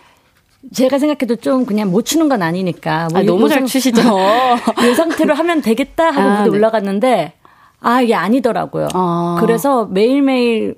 제가 0.71 0.99
생각해도 0.99 1.35
좀 1.37 1.65
그냥 1.65 1.91
못 1.91 2.03
추는 2.03 2.29
건 2.29 2.41
아니니까. 2.41 3.07
뭐 3.11 3.19
아, 3.19 3.23
너무 3.23 3.49
잘 3.49 3.65
추시죠. 3.65 4.01
이 4.89 4.95
상태로 4.95 5.33
하면 5.33 5.61
되겠다 5.61 6.11
하고 6.11 6.21
아, 6.21 6.37
무대 6.37 6.49
네. 6.51 6.57
올라갔는데 6.57 7.33
아 7.81 8.01
이게 8.01 8.15
아니더라고요. 8.15 8.87
아. 8.93 9.37
그래서 9.39 9.85
매일매일 9.85 10.75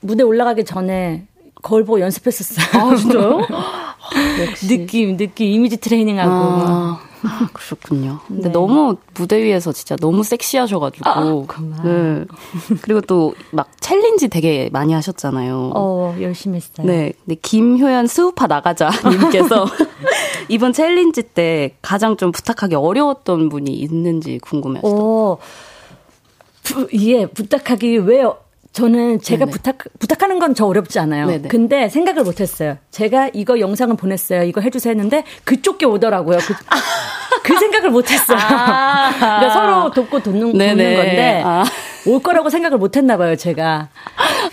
무대 0.00 0.22
올라가기 0.22 0.64
전에 0.64 1.24
거울 1.62 1.84
보고 1.84 2.00
연습했었어요. 2.00 2.82
아 2.82 2.94
진짜요? 2.96 3.40
느낌, 4.68 5.16
느낌, 5.16 5.46
이미지 5.46 5.78
트레이닝하고. 5.78 6.30
아, 6.30 7.00
그렇군요. 7.52 8.20
근데 8.26 8.48
네. 8.48 8.52
너무 8.52 8.96
무대 9.14 9.42
위에서 9.42 9.72
진짜 9.72 9.96
너무 9.96 10.22
섹시하셔가지고. 10.24 11.08
아, 11.08 11.24
네. 11.84 12.24
그리고 12.82 13.00
또 13.00 13.34
막 13.50 13.68
challenge 13.80 14.28
되게 14.28 14.68
많이 14.72 14.92
하셨잖아요. 14.92 15.72
어, 15.74 16.16
열심히 16.20 16.56
했어요. 16.56 16.86
네. 16.86 17.12
근데 17.24 17.38
김효연 17.40 18.06
스우파 18.06 18.46
나가자 18.46 18.90
님께서 19.08 19.66
이번 20.48 20.72
challenge 20.72 21.22
때 21.22 21.76
가장 21.82 22.16
좀 22.16 22.32
부탁하기 22.32 22.74
어려웠던 22.74 23.48
분이 23.48 23.72
있는지 23.72 24.38
궁금해요. 24.38 24.82
어, 24.84 25.38
예, 26.94 27.26
부탁하기 27.26 27.98
왜 27.98 28.24
저는 28.72 29.20
제가 29.20 29.44
네네. 29.44 29.50
부탁 29.52 29.78
부탁하는 30.00 30.38
건 30.40 30.54
저 30.54 30.66
어렵지 30.66 30.98
않아요. 30.98 31.26
네네. 31.26 31.48
근데 31.48 31.88
생각을 31.88 32.24
못 32.24 32.40
했어요. 32.40 32.76
제가 32.90 33.30
이거 33.34 33.60
영상을 33.60 33.94
보냈어요. 33.96 34.42
이거 34.42 34.60
해 34.60 34.70
주세요 34.70 34.90
했는데 34.92 35.24
그쪽 35.44 35.78
게 35.78 35.86
오더라고요. 35.86 36.38
그, 36.38 36.54
그 37.44 37.58
생각을 37.58 37.90
못 37.90 38.10
했어요. 38.10 38.38
아~ 38.40 39.12
그러니까 39.16 39.50
서로 39.50 39.90
돕고 39.90 40.22
돕는, 40.22 40.52
돕는 40.52 40.96
건데 40.96 41.42
아. 41.44 41.64
올 42.06 42.22
거라고 42.22 42.50
생각을 42.50 42.78
못 42.78 42.96
했나 42.96 43.16
봐요, 43.16 43.36
제가. 43.36 43.88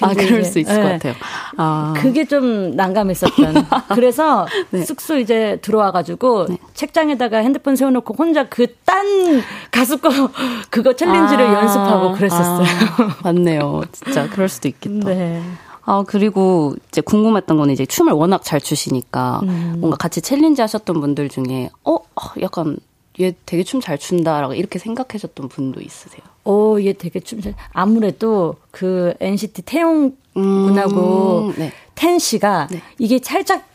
아, 0.02 0.14
그럴 0.14 0.44
수 0.44 0.60
있을 0.60 0.76
네. 0.76 0.82
것 0.82 0.90
같아요. 0.90 1.14
아. 1.58 1.94
그게 1.98 2.26
좀 2.26 2.76
난감했었던. 2.76 3.68
그래서 3.96 4.48
네. 4.70 4.84
숙소 4.84 5.18
이제 5.18 5.58
들어와가지고 5.62 6.48
네. 6.48 6.58
책장에다가 6.74 7.38
핸드폰 7.40 7.76
세워놓고 7.76 8.14
혼자 8.18 8.48
그 8.48 8.68
딴 8.92 9.42
가수 9.72 9.98
거 9.98 10.10
그거 10.70 10.94
challenge를 10.94 11.46
아. 11.46 11.54
연습하고 11.62 12.12
그랬었어요. 12.14 12.68
아. 12.98 13.16
맞네요. 13.24 13.84
진짜 13.92 14.30
그럴 14.30 14.50
수도 14.50 14.68
있겠다. 14.68 15.10
네. 15.92 15.96
아, 15.96 16.04
그리고 16.08 16.74
이제 16.88 17.02
궁금했던 17.02 17.58
거는 17.58 17.74
이제 17.74 17.86
춤을 17.86 18.14
워낙 18.14 18.44
잘 18.44 18.62
추시니까 18.62 19.42
음. 19.44 19.76
뭔가 19.80 19.98
같이 19.98 20.22
challenge 20.22 20.62
하셨던 20.62 21.02
분들 21.02 21.28
중에 21.28 21.70
어, 21.84 21.96
어 21.96 22.22
약간 22.42 22.78
얘 23.20 23.34
되게 23.46 23.64
춤 23.64 23.82
잘 23.82 23.98
춘다라고 23.98 24.54
이렇게 24.54 24.80
생각하셨던 24.80 25.50
분도 25.50 25.82
있으세요? 25.82 26.22
오, 26.46 26.78
어, 26.78 26.82
얘 26.82 26.94
되게 26.94 27.20
춤 27.20 27.42
잘. 27.42 27.56
아무래도 27.74 28.56
그 28.72 29.14
NCT 29.20 29.64
태용 29.64 30.16
군하고 30.34 31.50
음, 31.50 31.54
네. 31.58 31.74
텐 31.94 32.18
씨가 32.18 32.68
네. 32.72 32.82
이게 32.98 33.20
살짝 33.22 33.66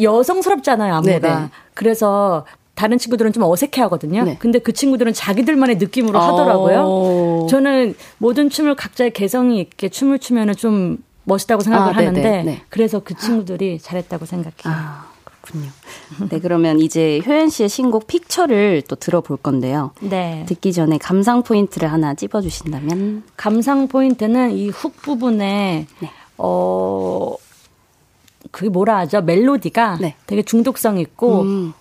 여성스럽잖아요, 0.00 0.94
안무가. 0.94 1.18
네네. 1.18 1.48
그래서 1.74 2.46
다른 2.76 2.98
친구들은 2.98 3.32
좀 3.32 3.42
어색해 3.42 3.82
하거든요. 3.82 4.22
네. 4.22 4.36
근데 4.38 4.60
그 4.60 4.72
친구들은 4.72 5.12
자기들만의 5.12 5.78
느낌으로 5.78 6.20
하더라고요. 6.20 6.80
오. 6.82 7.44
어. 7.44 7.46
저는 7.48 7.96
모든 8.18 8.48
춤을 8.48 8.76
각자의 8.76 9.12
개성이 9.12 9.58
있게 9.60 9.88
춤을 9.88 10.20
추면은 10.20 10.54
좀 10.54 10.98
멋있다고 11.28 11.62
생각을 11.62 11.92
아, 11.92 11.96
하는데 11.96 12.42
네. 12.42 12.62
그래서 12.68 13.00
그 13.00 13.14
친구들이 13.14 13.78
잘했다고 13.78 14.26
생각해요. 14.26 14.52
아. 14.64 15.08
그렇군요. 15.40 15.70
네, 16.30 16.40
그러면 16.40 16.78
이제 16.80 17.22
효연 17.24 17.48
씨의 17.48 17.68
신곡 17.68 18.06
픽처를 18.06 18.82
또 18.88 18.96
들어볼 18.96 19.38
건데요. 19.38 19.92
네. 20.00 20.44
듣기 20.48 20.72
전에 20.72 20.98
감상 20.98 21.42
포인트를 21.42 21.90
하나 21.90 22.14
찝어 22.14 22.40
주신다면? 22.42 23.22
감상 23.36 23.88
포인트는 23.88 24.52
이 24.52 24.68
훅 24.70 24.96
부분에, 25.00 25.86
네. 26.00 26.10
어, 26.36 27.34
그게 28.50 28.68
뭐라 28.68 28.98
하죠? 28.98 29.22
멜로디가 29.22 29.98
네. 30.00 30.16
되게 30.26 30.42
중독성 30.42 30.98
있고, 30.98 31.42
음. 31.42 31.72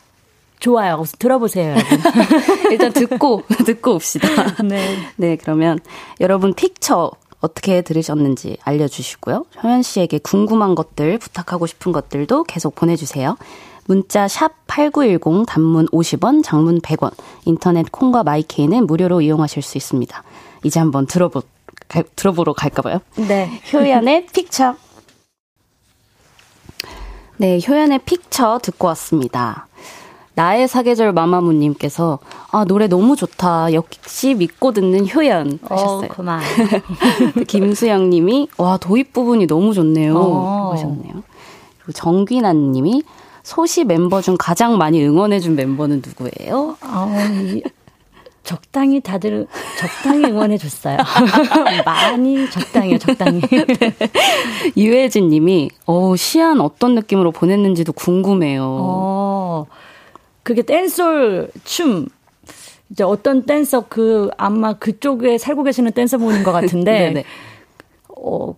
좋아요. 0.60 1.04
들어보세요, 1.20 1.72
여러분. 1.76 2.00
일단 2.72 2.94
듣고, 2.94 3.44
듣고 3.66 3.96
옵시다. 3.96 4.64
네. 4.64 4.98
네, 5.18 5.36
그러면 5.36 5.80
여러분 6.22 6.54
픽처 6.54 7.12
어떻게 7.40 7.82
들으셨는지 7.82 8.58
알려주시고요. 8.64 9.46
효연 9.64 9.82
씨에게 9.84 10.20
궁금한 10.20 10.76
것들, 10.76 11.18
부탁하고 11.18 11.68
싶은 11.68 11.92
것들도 11.92 12.44
계속 12.46 12.76
보내주세요. 12.76 13.38
문자 13.86 14.28
샵 14.28 14.52
8910 14.68 15.46
단문 15.48 15.88
50원, 15.88 16.44
장문 16.44 16.82
100원, 16.82 17.12
인터넷 17.46 17.90
콩과 17.92 18.24
마이케이는 18.24 18.86
무료로 18.86 19.22
이용하실 19.22 19.64
수 19.64 19.78
있습니다. 19.78 20.24
이제 20.64 20.80
한번 20.80 21.06
들어보, 21.06 21.42
가, 21.88 22.04
들어보러 22.16 22.54
갈까봐요. 22.54 23.00
네. 23.16 23.62
효연의 23.72 24.26
픽처. 24.28 24.76
네, 27.38 27.60
효연의 27.66 28.00
픽처 28.00 28.60
듣고 28.64 28.88
왔습니다. 28.88 29.68
나의 30.38 30.68
사계절 30.68 31.14
마마무님께서 31.14 32.20
아 32.52 32.64
노래 32.64 32.88
너무 32.88 33.16
좋다 33.16 33.74
역시 33.74 34.36
믿고 34.36 34.72
듣는 34.72 35.10
효연 35.10 35.58
어, 35.64 35.74
하셨어요. 35.74 36.06
어, 36.06 36.08
그만. 36.10 36.42
김수영님이 37.48 38.50
와 38.60 38.78
도입 38.78 39.14
부분이 39.14 39.48
너무 39.48 39.74
좋네요 39.74 40.16
어. 40.16 40.74
하셨네요. 40.74 41.24
그리고 41.80 41.92
정귀나님이 41.92 43.02
소시 43.42 43.84
멤버 43.84 44.22
중 44.22 44.36
가장 44.38 44.78
많이 44.78 45.04
응원해준 45.04 45.56
멤버는 45.56 46.04
누구예요? 46.06 46.78
어, 46.84 47.16
적당히 48.44 49.02
다들 49.02 49.48
적당히 49.80 50.26
응원해 50.26 50.60
줬어요. 50.60 50.98
많이 51.84 52.48
적당히요, 52.52 53.00
적당히. 53.00 53.42
네. 53.42 53.96
유혜진 54.78 55.30
님이 55.30 55.72
어, 55.88 56.16
시안 56.16 56.62
어떤 56.62 56.94
느낌으로 56.94 57.32
보냈는지도 57.32 57.92
궁금해요. 57.94 58.64
어, 58.64 59.66
그게 60.48 60.62
댄솔 60.62 61.50
춤 61.66 62.08
이제 62.90 63.04
어떤 63.04 63.44
댄서 63.44 63.84
그 63.90 64.30
아마 64.38 64.72
그쪽에 64.72 65.38
살고 65.38 65.64
계시는 65.64 65.92
댄서분인 65.92 66.44
것 66.44 66.54
같은데 66.54 67.26
어. 68.08 68.56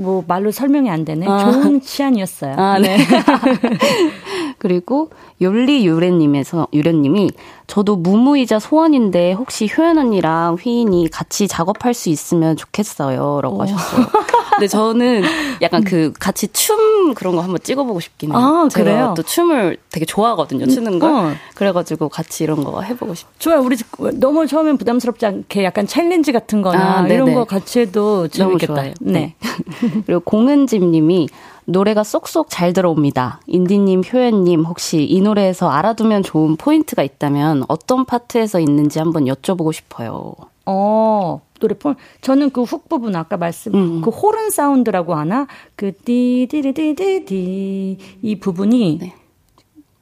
뭐 0.00 0.22
말로 0.28 0.52
설명이 0.52 0.88
안 0.88 1.04
되네. 1.04 1.26
아. 1.26 1.38
좋은 1.38 1.80
치안이었어요. 1.80 2.54
아, 2.56 2.78
네. 2.78 2.98
그리고 4.58 5.10
욜리 5.40 5.84
유래님에서 5.84 6.68
유래님이 6.72 7.32
저도 7.68 7.96
무무이자 7.96 8.58
소원인데 8.58 9.32
혹시 9.34 9.68
효연 9.68 9.98
언니랑 9.98 10.56
휘인이 10.58 11.08
같이 11.10 11.46
작업할 11.46 11.92
수 11.92 12.08
있으면 12.08 12.56
좋겠어요 12.56 13.40
라고 13.42 13.62
하셨어요. 13.62 14.06
근데 14.52 14.66
저는 14.66 15.22
약간 15.60 15.84
그 15.84 16.12
같이 16.18 16.48
춤 16.48 17.12
그런 17.14 17.36
거 17.36 17.42
한번 17.42 17.60
찍어보고 17.62 18.00
싶긴 18.00 18.30
해요. 18.32 18.38
아, 18.38 18.68
그래요? 18.74 19.14
또 19.16 19.22
춤을 19.22 19.76
되게 19.90 20.06
좋아하거든요, 20.06 20.66
추는 20.66 20.98
걸. 20.98 21.12
어. 21.12 21.32
그래가지고 21.54 22.08
같이 22.08 22.42
이런 22.42 22.64
거 22.64 22.80
해보고 22.80 23.14
싶어요. 23.14 23.34
좋아요. 23.38 23.60
우리 23.60 23.76
너무 24.14 24.46
처음엔 24.46 24.78
부담스럽지 24.78 25.26
않게 25.26 25.62
약간 25.62 25.86
챌린지 25.86 26.32
같은 26.32 26.62
거나 26.62 27.02
아, 27.02 27.06
이런 27.06 27.34
거 27.34 27.44
같이 27.44 27.80
해도 27.80 28.28
재밌겠다. 28.28 28.82
네. 28.82 28.94
네. 29.00 29.34
그리고 30.06 30.20
공은집 30.20 30.82
님이 30.82 31.28
노래가 31.68 32.02
쏙쏙 32.02 32.46
잘 32.48 32.72
들어옵니다. 32.72 33.42
인디님, 33.46 34.02
효연님, 34.10 34.64
혹시 34.64 35.04
이 35.04 35.20
노래에서 35.20 35.68
알아두면 35.68 36.22
좋은 36.22 36.56
포인트가 36.56 37.02
있다면 37.02 37.64
어떤 37.68 38.06
파트에서 38.06 38.58
있는지 38.58 38.98
한번 38.98 39.26
여쭤보고 39.26 39.74
싶어요. 39.74 40.32
어, 40.64 41.42
노래 41.60 41.74
폴 41.74 41.96
저는 42.22 42.50
그 42.50 42.62
훅 42.62 42.88
부분 42.88 43.14
아까 43.16 43.36
말씀 43.36 43.74
음. 43.74 44.00
그 44.00 44.08
호른 44.08 44.48
사운드라고 44.50 45.14
하나 45.14 45.46
그 45.76 45.92
띠디리디디디 45.92 47.98
이 48.22 48.40
부분이 48.40 48.98
네. 49.00 49.14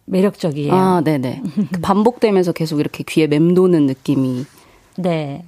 매력적이에요. 0.04 0.72
아, 0.72 1.00
네네. 1.00 1.42
그 1.72 1.80
반복되면서 1.80 2.52
계속 2.52 2.78
이렇게 2.78 3.02
귀에 3.08 3.26
맴도는 3.26 3.86
느낌이. 3.86 4.44
네. 4.98 5.42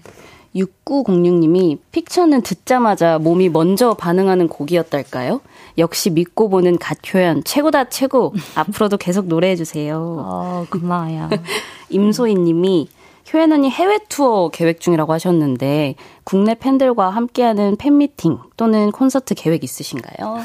6906님이 0.56 1.78
Picture는 1.92 2.42
듣자마자 2.42 3.18
몸이 3.18 3.50
먼저 3.50 3.94
반응하는 3.94 4.48
곡이었달까요? 4.48 5.40
역시 5.78 6.10
믿고 6.10 6.48
보는 6.48 6.78
갓효연 6.78 7.44
최고다 7.44 7.88
최고. 7.88 8.34
앞으로도 8.54 8.96
계속 8.98 9.26
노래해 9.26 9.56
주세요. 9.56 9.98
어, 10.18 10.66
고마워요. 10.70 11.30
임소희 11.88 12.34
님이 12.34 12.88
효연 13.32 13.52
언니 13.52 13.70
해외 13.70 13.98
투어 14.08 14.48
계획 14.48 14.80
중이라고 14.80 15.12
하셨는데 15.12 15.94
국내 16.24 16.54
팬들과 16.54 17.10
함께하는 17.10 17.76
팬미팅 17.76 18.38
또는 18.56 18.90
콘서트 18.90 19.34
계획 19.34 19.64
있으신가요? 19.64 20.42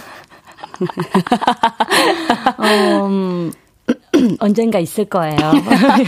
음, 2.59 3.51
언젠가 4.39 4.79
있을 4.79 5.05
거예요, 5.05 5.37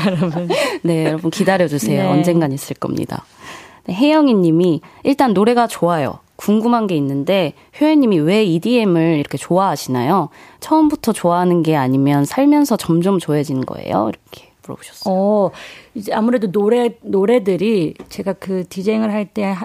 여러분. 0.06 0.50
네, 0.84 1.06
여러분 1.06 1.32
기다려 1.32 1.68
주세요. 1.68 2.04
네. 2.04 2.10
언젠간 2.10 2.52
있을 2.52 2.76
겁니다. 2.76 3.26
네, 3.86 3.94
혜영이 3.94 4.34
님이 4.34 4.82
일단 5.04 5.34
노래가 5.34 5.68
좋아요. 5.68 6.20
궁금한 6.46 6.86
게 6.86 6.96
있는데 6.98 7.54
효연님이 7.82 8.20
왜 8.20 8.44
EDM을 8.44 9.18
이렇게 9.18 9.36
좋아하시나요? 9.36 10.30
처음부터 10.60 11.12
좋아하는 11.12 11.64
게 11.64 11.76
아니면 11.76 12.24
살면서 12.24 12.78
점점 12.78 13.18
좋아지는 13.18 13.66
거예요? 13.66 14.10
이렇게 14.10 14.52
물어보셨어요. 14.62 15.12
어, 15.12 15.50
이제 15.96 16.14
아무래도 16.14 16.52
노래 16.52 16.92
노래들이 17.02 17.96
제가 18.10 18.34
그 18.34 18.64
디제잉을 18.70 19.12
할 19.12 19.26
때 19.34 19.56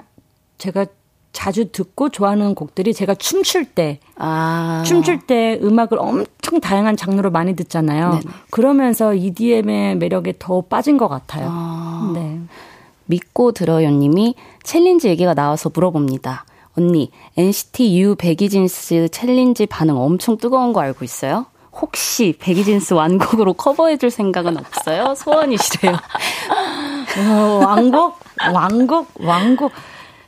제가 0.57 0.87
자주 1.33 1.71
듣고 1.71 2.09
좋아하는 2.09 2.55
곡들이 2.55 2.93
제가 2.95 3.13
춤출 3.13 3.65
때 3.65 3.99
아. 4.15 4.81
춤출 4.85 5.19
때 5.21 5.59
음악을 5.61 5.99
엄청 5.99 6.59
다양한 6.59 6.97
장르로 6.97 7.29
많이 7.29 7.55
듣잖아요. 7.55 8.09
네네. 8.09 8.21
그러면서 8.49 9.13
EDM의 9.13 9.97
매력에 9.97 10.33
더 10.39 10.61
빠진 10.61 10.97
것 10.97 11.07
같아요. 11.07 11.47
아. 11.49 12.11
네. 12.15 12.39
믿고 13.05 13.51
들어요님이 13.51 14.33
챌린지 14.63 15.09
얘기가 15.09 15.35
나와서 15.35 15.69
물어봅니다. 15.73 16.45
언니, 16.77 17.11
NCT 17.37 17.99
U 17.99 18.15
Baggy 18.15 18.62
Jeans 18.62 19.09
챌린지 19.09 19.65
반응 19.65 19.97
엄청 19.97 20.37
뜨거운 20.37 20.73
거 20.73 20.81
알고 20.81 21.03
있어요? 21.03 21.45
혹시 21.73 22.35
Baggy 22.39 22.66
Jeans 22.66 22.93
완곡으로 22.93 23.53
커버해줄 23.53 24.09
생각은 24.09 24.57
없어요? 24.57 25.15
소원이시래요. 25.15 25.93
어, 27.29 27.65
완곡? 27.65 28.19
완곡? 28.53 29.07
완곡? 29.19 29.71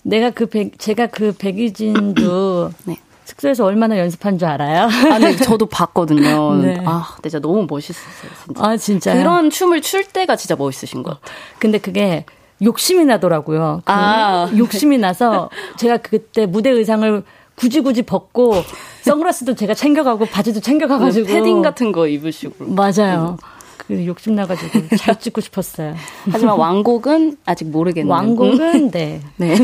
내가 0.04 0.32
그 0.32 0.46
백, 0.48 0.78
제가 0.80 1.08
그 1.08 1.34
Baggy 1.38 1.93
Jeans도 1.93 2.72
네. 2.86 2.98
숙소에서 3.26 3.66
얼마나 3.66 3.98
연습한 3.98 4.38
줄 4.38 4.48
알아요? 4.50 4.84
아, 4.84 5.18
네, 5.18 5.36
저도 5.36 5.66
봤거든요. 5.66 6.56
네. 6.62 6.78
아, 6.86 7.16
진짜 7.22 7.39
너무 7.39 7.66
멋있었어요, 7.70 8.32
진짜. 8.46 8.66
아, 8.66 8.78
진짜. 8.78 9.14
그런 9.14 9.50
춤을 9.50 9.82
출 9.82 10.04
때가 10.04 10.36
진짜 10.36 10.56
멋있으신 10.58 11.04
것 11.04 11.22
같아요. 11.22 11.36
근데 11.58 11.78
그게 11.78 12.26
욕심이 12.64 13.05
나더라고요. 13.05 13.82
그 13.86 13.91
아. 13.91 14.49
욕심이 14.57 14.97
나서 14.97 15.49
제가 15.78 15.97
그때 15.97 16.45
무대 16.45 16.70
의상을 16.70 17.24
굳이 17.55 17.82
굳이 17.82 18.01
벗고 18.01 18.55
선글라스도 19.01 19.55
제가 19.55 19.74
챙겨가고 19.74 20.26
바지도 20.26 20.59
챙겨가가지고 20.59 21.28
패딩 21.28 21.61
같은 21.61 21.91
거 21.91 22.07
입으시고 22.07 22.66
맞아요. 22.66 23.38
그 23.78 24.05
욕심 24.05 24.36
나가지고 24.36 24.95
잘 24.97 25.20
찍고 25.20 25.41
싶었어요. 25.41 25.95
하지만 26.32 26.57
왕곡은 26.57 27.38
아직 27.45 27.70
모르겠네요. 27.70 28.11
왕곡은 28.14 28.91
네. 28.91 29.22
네. 29.38 29.55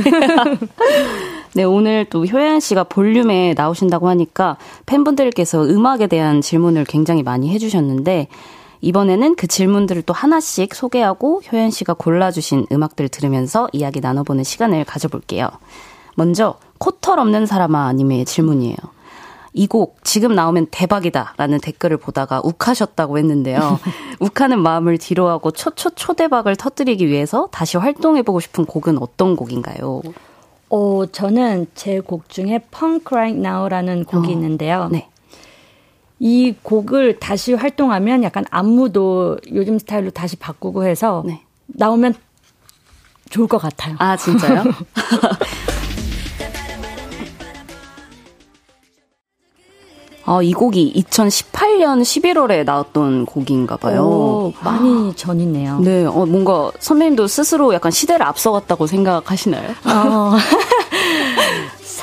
네, 1.54 1.64
오늘 1.64 2.06
또 2.10 2.26
효연 2.26 2.60
씨가 2.60 2.84
볼륨에 2.86 3.54
나오신다고 3.56 4.08
하니까 4.10 4.58
팬분들께서 4.86 5.64
음악에 5.66 6.08
대한 6.08 6.42
질문을 6.42 6.84
굉장히 6.86 7.24
많이 7.24 7.50
해주셨는데 7.50 8.28
이번에는 8.82 9.36
그 9.36 9.48
질문들을 9.48 10.04
또 10.04 10.14
하나씩 10.14 10.74
소개하고 10.74 11.42
효연 11.52 11.70
씨가 11.72 11.94
골라주신 11.96 12.68
음악들 12.72 13.10
들으면서 13.10 13.68
이야기 13.74 14.00
나눠보는 14.00 14.44
시간을 14.44 14.86
가져볼게요. 14.86 15.50
먼저 16.16 16.56
코털 16.78 17.20
없는 17.20 17.46
사람아 17.46 17.94
님의 17.94 18.26
질문이에요. 18.26 18.76
이 19.54 19.68
곡 19.68 19.98
지금 20.04 20.36
나오면 20.36 20.68
대박이다 20.72 21.34
라는 21.38 21.60
댓글을 21.60 21.98
보다가 21.98 22.40
욱하셨다고 22.44 23.18
했는데요. 23.18 23.80
욱하는 24.22 24.60
마음을 24.62 24.98
뒤로하고 24.98 25.52
초초 25.52 25.90
초대박을 25.90 26.56
터뜨리기 26.56 27.08
위해서 27.08 27.50
다시 27.52 27.76
활동해보고 27.78 28.40
싶은 28.40 28.66
곡은 28.66 29.00
어떤 29.02 29.36
곡인가요? 29.36 30.02
어, 30.70 31.04
저는 31.12 31.66
제 31.76 32.00
곡 32.00 32.30
중에 32.30 32.60
Punk 32.72 33.06
Right 33.12 33.40
Now라는 33.40 34.06
곡이 34.06 34.28
어, 34.28 34.32
있는데요. 34.32 34.88
네. 34.92 35.09
이 36.20 36.54
곡을 36.64 37.20
다시 37.20 37.54
활동하면 37.54 38.24
약간 38.24 38.44
안무도 38.52 39.38
요즘 39.54 39.80
스타일로 39.80 40.12
다시 40.12 40.36
바꾸고 40.36 40.84
해서 40.84 41.24
네. 41.26 41.42
나오면 41.68 42.14
좋을 43.30 43.48
것 43.48 43.58
같아요. 43.58 43.96
아, 44.00 44.18
진짜요? 44.18 44.64
아, 50.26 50.42
이 50.44 50.52
곡이 50.52 50.94
2018년 50.96 52.02
11월에 52.02 52.66
나왔던 52.66 53.26
곡인가 53.26 53.78
봐요. 53.78 54.04
오, 54.04 54.54
많이 54.62 55.14
전이네요. 55.16 55.80
네, 55.80 56.06
어, 56.06 56.26
뭔가 56.26 56.72
선배님도 56.80 57.28
스스로 57.28 57.74
약간 57.74 57.92
시대를 57.92 58.26
앞서갔다고 58.26 58.88
생각하시나요? 58.88 59.70
어. 59.86 60.34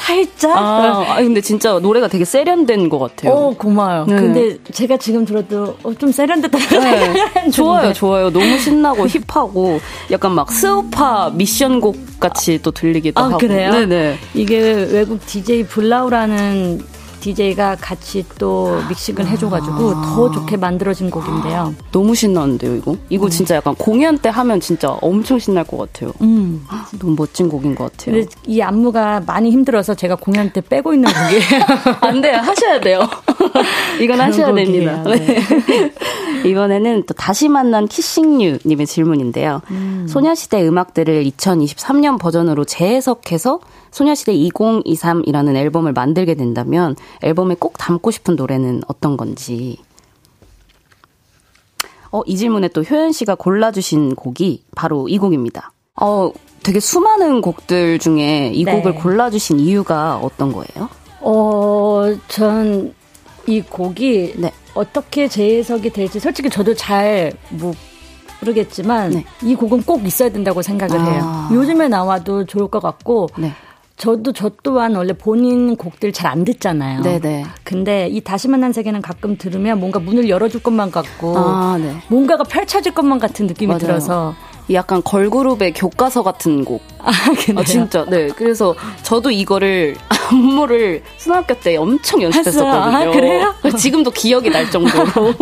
살짝? 0.07 0.57
아, 0.57 1.17
근데 1.17 1.41
진짜 1.41 1.79
노래가 1.81 2.07
되게 2.07 2.25
세련된 2.25 2.89
것 2.89 2.99
같아요. 2.99 3.33
어, 3.33 3.55
고마워요. 3.57 4.07
네. 4.07 4.15
근데 4.17 4.59
제가 4.73 4.97
지금 4.99 5.25
들어도 5.25 5.77
어, 5.83 5.93
좀 5.95 6.13
세련됐다고 6.13 6.81
네. 6.81 7.51
좋아요, 7.51 7.93
좋아요. 7.93 8.31
너무 8.31 8.59
신나고 8.59 9.07
힙하고 9.09 9.81
약간 10.13 10.33
막 10.33 10.51
스우파 10.53 11.31
미션곡 11.35 12.21
같이 12.21 12.61
또 12.63 12.71
들리기도 12.71 13.21
아, 13.21 13.25
하고. 13.25 13.39
그래요? 13.39 13.73
네네. 13.73 14.19
이게 14.35 14.59
외국 14.91 15.27
DJ 15.27 15.65
블라우라는 15.65 16.96
DJ가 17.21 17.77
같이 17.81 18.25
또 18.39 18.81
믹싱을 18.89 19.27
해줘가지고 19.27 19.91
아. 19.97 20.03
더 20.03 20.31
좋게 20.31 20.57
만들어진 20.57 21.11
곡인데요. 21.11 21.75
너무 21.93 22.15
신나는데요, 22.15 22.77
이거? 22.77 22.97
이거 23.09 23.27
음. 23.27 23.31
진짜 23.31 23.57
약간 23.57 23.75
공연 23.75 24.19
때 24.19 24.29
하면 24.29 24.61
진짜 24.61 24.91
엄청 25.01 25.39
신날 25.39 25.65
것 25.65 25.77
같아요. 25.77 26.13
음. 26.21 26.65
너무 26.99 27.15
멋진 27.17 27.49
곡인 27.49 27.75
것 27.75 27.93
같아요. 27.93 28.17
근데 28.17 28.29
이 28.47 28.61
안무가 28.61 29.23
많이 29.27 29.51
힘들어서 29.51 29.95
제가 29.95 30.17
공연 30.17 30.51
때 30.51 30.61
빼고 30.61 30.95
있는 30.95 31.11
곡이에요. 31.11 31.65
안 32.01 32.21
돼요, 32.21 32.37
하셔야 32.39 32.81
돼요. 32.81 33.01
이건 34.01 34.21
하셔야 34.21 34.53
됩니다. 34.55 35.03
네. 35.05 35.93
이번에는 36.45 37.05
또 37.07 37.15
다시 37.15 37.49
만난 37.49 37.89
키싱유님의 37.89 38.87
질문인데요. 38.87 39.63
음. 39.71 40.07
소녀시대 40.09 40.67
음악들을 40.67 41.25
2023년 41.25 42.19
버전으로 42.19 42.65
재해석해서 42.65 43.61
소녀시대 43.97 44.35
2023이라는 44.35 45.57
앨범을 45.57 45.95
만들게 45.95 46.35
된다면 46.35 46.97
앨범에 47.23 47.57
꼭 47.59 47.79
담고 47.79 48.11
싶은 48.11 48.37
노래는 48.37 48.83
어떤 48.89 49.17
건지. 49.17 49.79
어, 52.11 52.21
이 52.27 52.37
질문에 52.37 52.69
또 52.69 52.83
효연 52.83 53.13
씨가 53.13 53.37
골라주신 53.37 54.15
곡이 54.15 54.65
바로 54.75 55.09
이 55.09 55.17
곡입니다. 55.17 55.73
어, 56.01 56.31
되게 56.63 56.79
수많은 56.79 57.41
곡들 57.41 57.99
중에 57.99 58.53
이 58.55 58.65
네. 58.65 58.77
곡을 58.77 58.97
골라주신 58.97 59.61
이유가 59.61 60.19
어떤 60.19 60.53
거예요? 60.53 60.91
어, 61.21 62.15
전 62.29 62.93
이 63.49 63.61
곡이 63.61 64.35
네. 64.39 64.53
어떻게 64.75 65.29
재해석이 65.29 65.91
될지 65.91 66.19
솔직히 66.19 66.51
저도 66.51 66.75
잘 66.75 67.33
뭐, 67.51 67.73
모르겠지만 68.41 69.11
네. 69.11 69.25
이 69.43 69.55
곡은 69.55 69.85
꼭 69.85 70.05
있어야 70.05 70.29
된다고 70.29 70.63
생각을 70.63 70.99
아. 70.99 71.05
해요. 71.05 71.49
요즘에 71.53 71.89
나와도 71.89 72.45
좋을 72.47 72.69
것 72.69 72.81
같고 72.81 73.29
네. 73.39 73.53
저도 73.97 74.33
저 74.33 74.51
또한 74.63 74.95
원래 74.95 75.13
본인 75.15 75.77
곡들 75.77 76.13
잘 76.13 76.27
안 76.27 76.45
듣잖아요. 76.45 77.03
네네. 77.03 77.45
근데 77.63 78.09
이 78.09 78.21
다시 78.21 78.49
만난 78.49 78.73
세계는 78.73 79.01
가끔 79.01 79.39
들으면 79.39 79.79
뭔가 79.79 80.01
문을 80.01 80.29
열어줄 80.29 80.63
것만 80.63 80.91
같고 80.91 81.39
아, 81.39 81.79
네. 81.81 81.95
뭔가가 82.09 82.43
펼쳐질 82.43 82.93
것만 82.95 83.21
같은 83.21 83.47
느낌이 83.47 83.69
맞아요. 83.69 83.79
들어서 83.79 84.35
약간 84.73 85.03
걸그룹의 85.03 85.73
교과서 85.75 86.23
같은 86.23 86.65
곡. 86.65 86.83
아, 86.99 87.13
아, 87.57 87.65
진짜. 87.65 88.05
네. 88.07 88.29
그래서 88.29 88.75
저도 89.03 89.31
이거를 89.31 89.97
안무를 90.29 91.03
수학교 91.17 91.55
때 91.55 91.77
엄청 91.77 92.21
연습했었거든요. 92.23 93.11
아, 93.11 93.13
그래요? 93.13 93.55
지금도 93.79 94.11
기억이 94.11 94.51
날 94.51 94.69
정도로. 94.71 95.07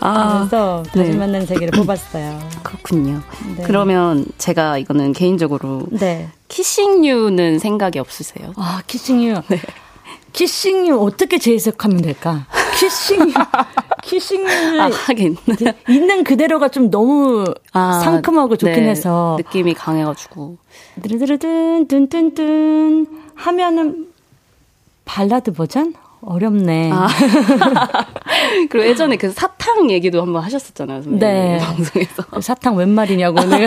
아, 0.00 0.38
그래서 0.48 0.82
다시 0.92 1.10
네. 1.10 1.16
만난 1.16 1.46
세계를 1.46 1.70
뽑았어요. 1.80 2.38
그렇군요. 2.62 3.20
네. 3.56 3.62
그러면 3.64 4.26
제가 4.38 4.78
이거는 4.78 5.12
개인적으로 5.12 5.82
네. 5.90 6.28
키싱유는 6.48 7.58
생각이 7.58 7.98
없으세요? 7.98 8.52
아, 8.56 8.82
키싱유. 8.86 9.34
네. 9.48 9.60
키싱유 10.32 11.00
어떻게 11.00 11.38
재해석하면 11.38 12.02
될까? 12.02 12.46
키싱유. 12.78 13.32
키싱유. 14.08 14.80
아, 14.80 14.88
하긴. 14.90 15.36
있는 15.88 16.24
그대로가 16.24 16.68
좀 16.68 16.90
너무 16.90 17.44
아, 17.72 18.00
상큼하고 18.02 18.56
좋긴 18.56 18.84
네, 18.84 18.90
해서. 18.90 19.36
느낌이 19.38 19.74
강해가지고. 19.74 20.56
드르드르든, 21.02 21.86
뚠뚠뚠 21.88 23.06
하면은 23.34 24.08
발라드 25.04 25.52
버전? 25.52 25.92
어렵네. 26.20 26.90
아. 26.92 27.06
그리고 28.70 28.88
예전에 28.88 29.16
그 29.16 29.30
사탕 29.30 29.90
얘기도 29.90 30.22
한번 30.22 30.42
하셨었잖아요. 30.42 31.02
네. 31.06 31.58
방송에서. 31.62 32.22
그 32.30 32.40
사탕 32.40 32.76
웬 32.76 32.88
말이냐고는. 32.88 33.66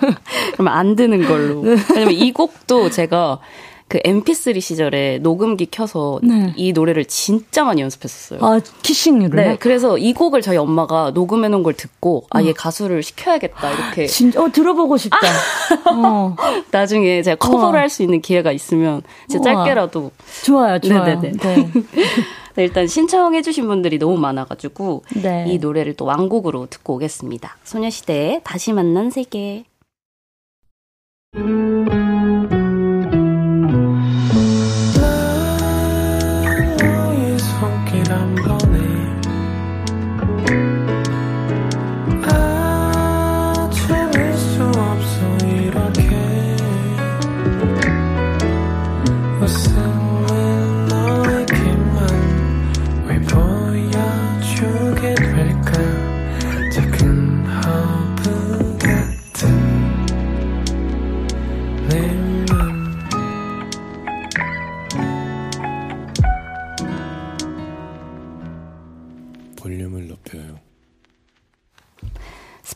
그러면 0.54 0.72
안 0.72 0.96
드는 0.96 1.26
걸로. 1.26 1.60
왜냐면 1.60 2.12
이 2.12 2.32
곡도 2.32 2.90
제가 2.90 3.40
그 3.92 3.98
MP3 3.98 4.58
시절에 4.58 5.18
녹음기 5.18 5.66
켜서 5.70 6.18
네. 6.22 6.54
이 6.56 6.72
노래를 6.72 7.04
진짜 7.04 7.62
많이 7.62 7.82
연습했었어요. 7.82 8.40
아, 8.42 8.58
키싱유를? 8.80 9.36
네. 9.36 9.56
그래서 9.60 9.98
이 9.98 10.14
곡을 10.14 10.40
저희 10.40 10.56
엄마가 10.56 11.10
녹음해 11.10 11.48
놓은 11.50 11.62
걸 11.62 11.74
듣고 11.74 12.24
아, 12.30 12.42
얘 12.42 12.48
어. 12.48 12.54
가수를 12.56 13.02
시켜야겠다. 13.02 13.70
이렇게. 13.70 14.06
진짜, 14.06 14.42
어, 14.42 14.50
들어보고 14.50 14.96
싶다. 14.96 15.18
어. 15.94 16.34
나중에 16.72 17.20
제가 17.20 17.36
커버를 17.36 17.78
할 17.78 17.90
수 17.90 18.02
있는 18.02 18.22
기회가 18.22 18.50
있으면 18.52 19.02
진짜 19.28 19.52
짧게라도. 19.52 20.12
좋아요, 20.42 20.78
좋아요. 20.78 21.04
네네네. 21.04 21.32
네. 21.32 21.70
네, 22.56 22.64
일단 22.64 22.86
신청해주신 22.86 23.66
분들이 23.66 23.98
너무 23.98 24.16
많아가지고 24.16 25.04
네. 25.22 25.44
이 25.48 25.58
노래를 25.58 25.96
또 25.96 26.06
왕곡으로 26.06 26.68
듣고 26.70 26.94
오겠습니다. 26.94 27.58
소녀시대의 27.64 28.40
다시 28.42 28.72
만난 28.72 29.10
세계. 29.10 29.64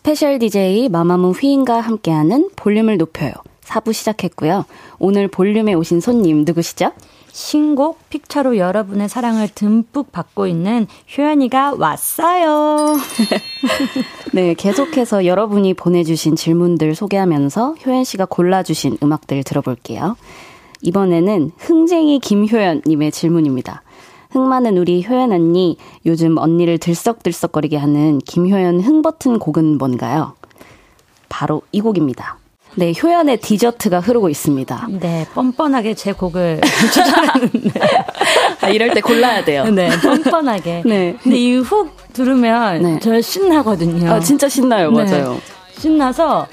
스페셜 0.07 0.39
DJ 0.39 0.89
마마무 0.89 1.33
휘인과 1.33 1.81
함께하는 1.81 2.51
볼륨을 2.55 2.97
높여요. 2.97 3.33
4부 3.65 3.93
시작했고요. 3.93 4.65
오늘 5.01 5.27
볼륨에 5.27 5.75
오신 5.75 5.99
손님 5.99 6.45
누구시죠? 6.45 6.93
신곡 7.33 8.09
Picture로 8.09 8.57
여러분의 8.57 9.09
사랑을 9.09 9.49
듬뿍 9.53 10.13
받고 10.13 10.47
있는 10.47 10.87
효연이가 11.19 11.75
왔어요. 11.75 12.97
네, 14.33 14.55
계속해서 14.55 15.27
여러분이 15.27 15.75
보내주신 15.75 16.37
질문들 16.37 16.95
소개하면서 16.95 17.75
효연 17.85 18.05
씨가 18.05 18.27
골라주신 18.27 18.99
음악들 19.03 19.43
들어볼게요. 19.43 20.17
이번에는 20.83 21.51
흥쟁이 21.59 22.21
김효연님의 22.21 23.11
질문입니다. 23.11 23.83
흥 24.37 24.49
많은 24.51 24.77
우리 24.77 25.03
효연 25.03 25.33
언니, 25.33 25.79
요즘 26.05 26.37
언니를 26.37 26.77
들썩들썩거리게 26.77 27.79
하는 27.79 28.19
김효연 28.19 28.81
흥 28.83 29.01
버튼 29.01 29.39
곡은 29.39 29.79
뭔가요? 29.79 30.35
바로 31.31 31.63
이 31.73 31.81
곡입니다. 31.81 32.37
네, 32.75 32.93
효연의 33.03 33.39
디저트가 33.41 34.01
흐르고 34.01 34.29
있습니다. 34.29 34.89
네, 35.01 35.27
뻔뻔하게 35.33 35.95
제 35.95 36.13
곡을 36.13 36.61
추천하는데. 36.93 37.71
아, 38.61 38.69
이럴 38.69 38.93
때 38.93 39.01
골라야 39.01 39.43
돼요. 39.43 39.65
네, 39.71 39.89
뻔뻔하게. 40.03 40.83
네. 40.87 41.17
근데 41.23 41.39
이 41.39 41.57
훅 41.57 42.13
들으면 42.13 42.83
네. 42.83 42.99
저 43.01 43.19
신나거든요. 43.19 44.11
아, 44.13 44.21
진짜 44.21 44.51
신나요. 44.51 44.91
네. 44.91 45.05
맞아요. 45.05 45.39
신나서 45.79 46.47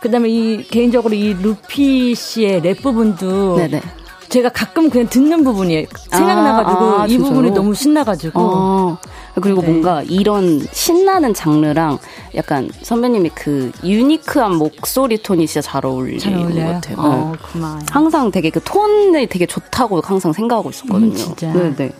그다음에 0.00 0.30
이 0.30 0.62
개인적으로 0.62 1.14
이 1.14 1.34
루피 1.34 2.14
씨의 2.14 2.62
랩 2.62 2.80
부분도 2.80 3.56
네네. 3.56 3.82
제가 4.30 4.48
가끔 4.50 4.88
그냥 4.88 5.08
듣는 5.08 5.42
부분이에요. 5.44 5.86
생각나가지고 6.10 6.84
아, 6.84 7.02
아, 7.02 7.06
이 7.06 7.18
부분이 7.18 7.50
너무 7.50 7.74
신나가지고. 7.74 8.40
어. 8.40 8.98
그리고 9.40 9.60
네. 9.60 9.68
뭔가 9.68 10.02
이런 10.02 10.60
신나는 10.72 11.34
장르랑 11.34 11.98
약간 12.34 12.70
선배님이 12.82 13.30
그 13.34 13.70
유니크한 13.84 14.56
목소리 14.56 15.22
톤이 15.22 15.46
진짜 15.46 15.60
잘 15.60 15.84
어울리는 15.86 16.54
것 16.54 16.72
같아요. 16.72 16.96
어, 16.98 17.32
네. 17.54 17.60
항상 17.90 18.30
되게 18.30 18.50
그 18.50 18.60
톤이 18.62 19.26
되게 19.26 19.46
좋다고 19.46 20.00
항상 20.00 20.32
생각하고 20.32 20.70
있었거든요. 20.70 21.10
음, 21.10 21.14
진짜. 21.16 21.52
네네. 21.52 21.74
네. 21.76 21.92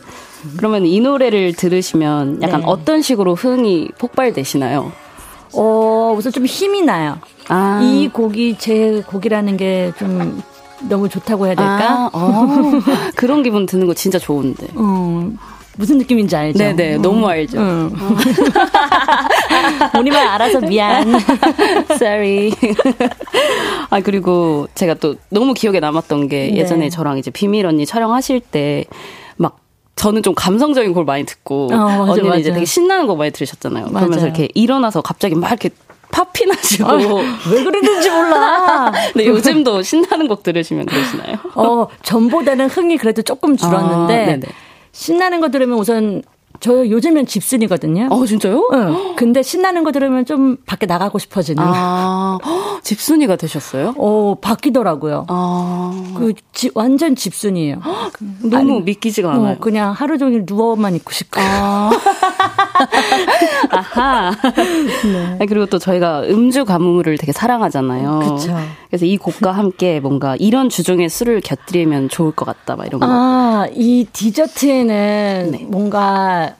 그러면 0.57 0.87
이 0.87 1.01
노래를 1.01 1.55
들으시면 1.55 2.43
약간 2.43 2.61
네. 2.61 2.67
어떤 2.67 3.03
식으로 3.03 3.35
흥이 3.35 3.89
폭발되시나요? 3.99 4.93
어, 5.53 6.15
우선 6.17 6.31
좀 6.33 6.47
힘이 6.47 6.83
나요. 6.83 7.19
아. 7.49 7.81
이 7.83 8.09
곡이 8.09 8.57
제 8.59 9.03
곡이라는 9.07 9.57
게 9.57 9.93
좀 9.99 10.43
너무 10.89 11.09
좋다고 11.09 11.47
해야 11.47 11.55
될까? 11.55 11.73
아, 11.73 12.11
어. 12.13 12.47
그런 13.17 13.43
기분 13.43 13.67
드는 13.67 13.87
거 13.87 13.95
진짜 13.95 14.19
좋은데. 14.19 14.69
어, 14.75 15.31
무슨 15.77 15.99
느낌인지 15.99 16.35
알죠? 16.37 16.59
네네, 16.59 16.97
어. 16.97 16.99
너무 16.99 17.27
알죠. 17.29 17.59
응. 17.59 17.93
우리만 19.99 20.29
알아서 20.29 20.61
미안. 20.61 21.15
Sorry. 21.93 22.53
아, 23.91 24.01
그리고 24.01 24.69
제가 24.75 24.95
또 24.95 25.17
너무 25.31 25.55
기억에 25.55 25.81
남았던 25.81 26.29
게 26.29 26.51
네. 26.51 26.57
예전에 26.57 26.91
저랑 26.91 27.19
이제 27.19 27.31
비밀 27.31 27.67
언니 27.67 27.87
촬영하실 27.87 28.41
때막 28.41 29.59
저는 29.97 30.23
좀 30.23 30.35
감성적인 30.35 30.93
걸 30.93 31.05
많이 31.05 31.25
듣고 31.25 31.69
어, 31.73 31.77
맞아, 31.77 32.13
언니는 32.13 32.29
맞아. 32.29 32.41
이제 32.41 32.53
되게 32.53 32.65
신나는 32.65 33.07
거 33.07 33.17
많이 33.17 33.31
들으셨잖아요. 33.31 33.87
맞아요. 33.87 34.07
그러면서 34.07 34.27
이렇게 34.27 34.49
일어나서 34.55 35.03
갑자기 35.03 35.35
막 35.35 35.49
이렇게 35.49 35.71
파피 36.11 36.47
나시고 36.47 36.89
아, 36.89 36.95
왜 36.95 37.65
그러는지 37.65 38.11
몰라. 38.11 38.93
네, 39.15 39.27
요즘도 39.27 39.83
신나는 39.83 40.29
곡 40.29 40.43
들으시면 40.43 40.87
그러시나요? 40.87 41.37
어, 41.55 41.87
전보다는 42.03 42.69
흥이 42.69 42.97
그래도 42.99 43.23
조금 43.23 43.57
줄었는데 43.57 44.41
아, 44.47 44.51
신나는 44.93 45.41
거 45.41 45.51
들으면 45.51 45.79
우선 45.79 46.23
저 46.61 46.87
요즘엔 46.87 47.27
집순이거든요. 47.27 48.09
어, 48.11 48.27
진짜요? 48.27 48.69
응. 48.75 49.17
근데 49.17 49.43
신나는 49.43 49.83
거 49.83 49.93
들으면 49.93 50.27
좀 50.27 50.59
밖에 50.67 50.85
나가고 50.85 51.19
싶어지는. 51.19 51.63
아, 51.65 52.39
집순이가 52.85 53.37
되셨어요? 53.37 53.95
어, 53.97 54.37
바뀌더라고요. 54.41 55.25
아. 55.29 56.15
그, 56.19 56.35
지, 56.53 56.71
완전 56.75 57.17
집순이에요. 57.17 57.77
너무 58.43 58.57
아니, 58.57 58.83
믿기지가 58.83 59.29
어, 59.29 59.33
않아요. 59.33 59.55
어, 59.55 59.59
그냥 59.59 59.93
하루 59.93 60.19
종일 60.19 60.45
누워만 60.47 60.95
있고 60.97 61.13
싶고. 61.13 61.41
아. 61.41 61.91
아하. 63.71 64.33
네. 65.39 65.47
그리고 65.47 65.67
또 65.67 65.79
저희가 65.79 66.23
음주 66.23 66.65
가무를 66.65 67.19
되게 67.19 67.33
사랑하잖아요. 67.33 68.19
그쵸. 68.37 68.57
그래서 68.89 69.05
이 69.07 69.17
곡과 69.17 69.53
함께 69.53 70.01
뭔가 70.01 70.37
이런 70.37 70.69
주종의 70.69 71.09
술을 71.09 71.41
곁들이면 71.41 72.09
좋을 72.09 72.33
것 72.33 72.45
같다, 72.45 72.77
막 72.77 72.87
이런 72.87 73.01
거. 73.01 73.07
아, 73.09 73.67
이 73.73 74.07
디저트에는 74.13 75.49
네. 75.53 75.65
뭔가 75.69 76.55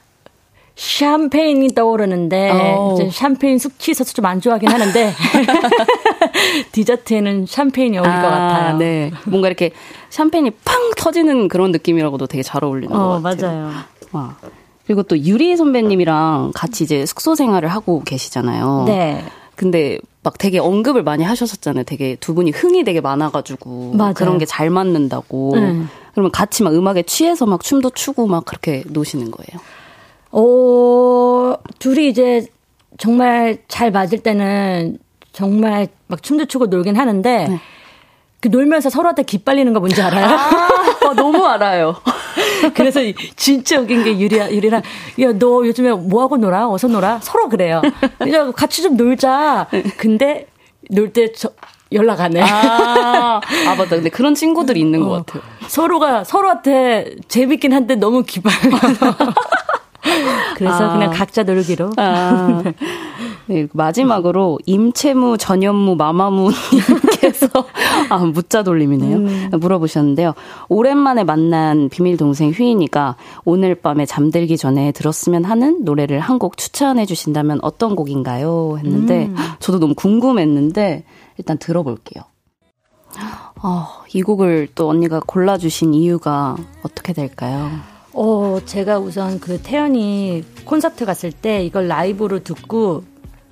샴페인이 0.75 1.75
떠오르는데 1.75 2.51
오. 2.75 2.93
이제 2.95 3.09
샴페인 3.11 3.59
숙취 3.59 3.91
있어서 3.91 4.13
좀 4.13 4.25
안 4.25 4.39
좋아하긴 4.41 4.69
하는데 4.69 5.13
디저트에는 6.71 7.45
샴페인이 7.47 7.97
어울릴 7.97 8.11
아, 8.11 8.21
것 8.21 8.29
같아요. 8.29 8.77
네, 8.77 9.11
뭔가 9.25 9.47
이렇게 9.47 9.71
샴페인이 10.09 10.51
팡 10.63 10.91
터지는 10.97 11.47
그런 11.49 11.71
느낌이라고도 11.71 12.27
되게 12.27 12.41
잘 12.43 12.63
어울리는 12.63 12.95
어, 12.95 13.19
것 13.19 13.21
같아요. 13.21 13.51
맞아요. 13.51 13.71
와. 14.11 14.35
그리고 14.85 15.03
또 15.03 15.17
유리 15.19 15.55
선배님이랑 15.55 16.51
같이 16.55 16.83
이제 16.83 17.05
숙소 17.05 17.35
생활을 17.35 17.69
하고 17.69 18.01
계시잖아요. 18.03 18.83
네. 18.87 19.23
근데 19.55 19.99
막 20.23 20.37
되게 20.37 20.59
언급을 20.59 21.03
많이 21.03 21.23
하셨었잖아요. 21.23 21.83
되게 21.83 22.15
두 22.19 22.33
분이 22.33 22.51
흥이 22.51 22.83
되게 22.83 22.99
많아가지고 23.01 23.93
맞아요. 23.95 24.13
그런 24.13 24.37
게 24.37 24.45
잘 24.45 24.69
맞는다고. 24.69 25.53
음. 25.55 25.89
그러면 26.13 26.31
같이 26.31 26.63
막 26.63 26.73
음악에 26.73 27.03
취해서 27.03 27.45
막 27.45 27.61
춤도 27.63 27.91
추고 27.91 28.27
막 28.27 28.43
그렇게 28.45 28.83
노시는 28.87 29.31
거예요. 29.31 29.61
어, 30.31 31.55
둘이 31.79 32.09
이제 32.09 32.45
정말 32.97 33.59
잘 33.67 33.91
맞을 33.91 34.19
때는 34.19 34.97
정말 35.31 35.87
막 36.07 36.21
춤도 36.21 36.45
추고 36.45 36.65
놀긴 36.67 36.97
하는데 36.97 37.47
네. 37.47 37.59
그 38.39 38.47
놀면서 38.47 38.89
서로한테 38.89 39.23
기빨리는 39.23 39.71
거 39.73 39.79
뭔지 39.79 40.01
알아요? 40.01 40.25
아, 40.25 41.07
어, 41.09 41.13
너무 41.13 41.45
알아요. 41.45 41.95
그래서 42.75 42.99
진짜 43.35 43.79
웃긴 43.79 44.03
게 44.03 44.17
유리야, 44.19 44.51
유리랑, 44.51 44.81
야, 45.21 45.31
너 45.33 45.65
요즘에 45.65 45.91
뭐 45.91 46.21
하고 46.21 46.37
놀아? 46.37 46.69
어서 46.69 46.87
놀아? 46.87 47.19
서로 47.21 47.49
그래요. 47.49 47.81
야, 48.31 48.51
같이 48.51 48.81
좀 48.81 48.95
놀자. 48.97 49.67
근데 49.97 50.47
놀때 50.89 51.31
연락 51.93 52.21
안 52.21 52.35
해. 52.35 52.41
아, 52.41 53.41
아, 53.67 53.75
맞다. 53.75 53.95
근데 53.95 54.09
그런 54.09 54.33
친구들이 54.33 54.79
있는 54.79 55.03
어, 55.03 55.07
것 55.07 55.25
같아요. 55.25 55.43
서로가 55.67 56.23
서로한테 56.23 57.15
재밌긴 57.27 57.73
한데 57.73 57.95
너무 57.95 58.23
기빨려. 58.23 58.77
그래서 60.55 60.89
아. 60.89 60.93
그냥 60.93 61.11
각자 61.11 61.43
놀기로. 61.43 61.91
아. 61.97 62.63
네, 63.47 63.67
마지막으로 63.73 64.59
임채무 64.65 65.37
전현무 65.37 65.95
마마무 65.95 66.51
님께서 67.21 67.47
아 68.09 68.17
무자 68.17 68.63
돌림이네요. 68.63 69.17
음. 69.17 69.49
물어보셨는데요. 69.59 70.33
오랜만에 70.69 71.23
만난 71.23 71.89
비밀 71.89 72.17
동생 72.17 72.51
휘인이가 72.51 73.15
오늘 73.45 73.75
밤에 73.75 74.05
잠들기 74.05 74.57
전에 74.57 74.91
들었으면 74.91 75.45
하는 75.45 75.83
노래를 75.85 76.19
한 76.19 76.41
곡 76.41 76.57
추천해 76.57 77.05
주신다면 77.05 77.59
어떤 77.61 77.95
곡인가요? 77.95 78.77
했는데 78.79 79.27
음. 79.27 79.35
저도 79.59 79.77
너무 79.77 79.93
궁금했는데 79.93 81.03
일단 81.37 81.59
들어볼게요. 81.59 82.23
어, 83.61 83.87
이 84.11 84.23
곡을 84.23 84.69
또 84.73 84.89
언니가 84.89 85.19
골라주신 85.23 85.93
이유가 85.93 86.57
어떻게 86.81 87.13
될까요? 87.13 87.69
어, 88.13 88.57
제가 88.65 88.97
우선 88.97 89.39
그 89.39 89.61
태연이 89.61 90.43
콘서트 90.65 91.05
갔을 91.05 91.31
때 91.31 91.63
이걸 91.63 91.87
라이브로 91.87 92.43
듣고 92.43 93.03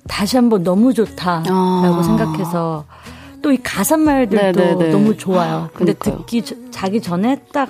다시 0.08 0.36
한번 0.36 0.64
너무 0.64 0.92
좋다라고 0.92 1.46
아. 1.48 2.02
생각해서 2.02 2.86
또 3.42 3.52
이 3.52 3.58
가사말들도 3.62 4.60
네네네. 4.60 4.88
너무 4.90 5.16
좋아요. 5.16 5.70
근데 5.74 5.92
그러니까요. 5.94 6.26
듣기 6.26 6.42
자기 6.70 7.00
전에 7.00 7.40
딱 7.52 7.68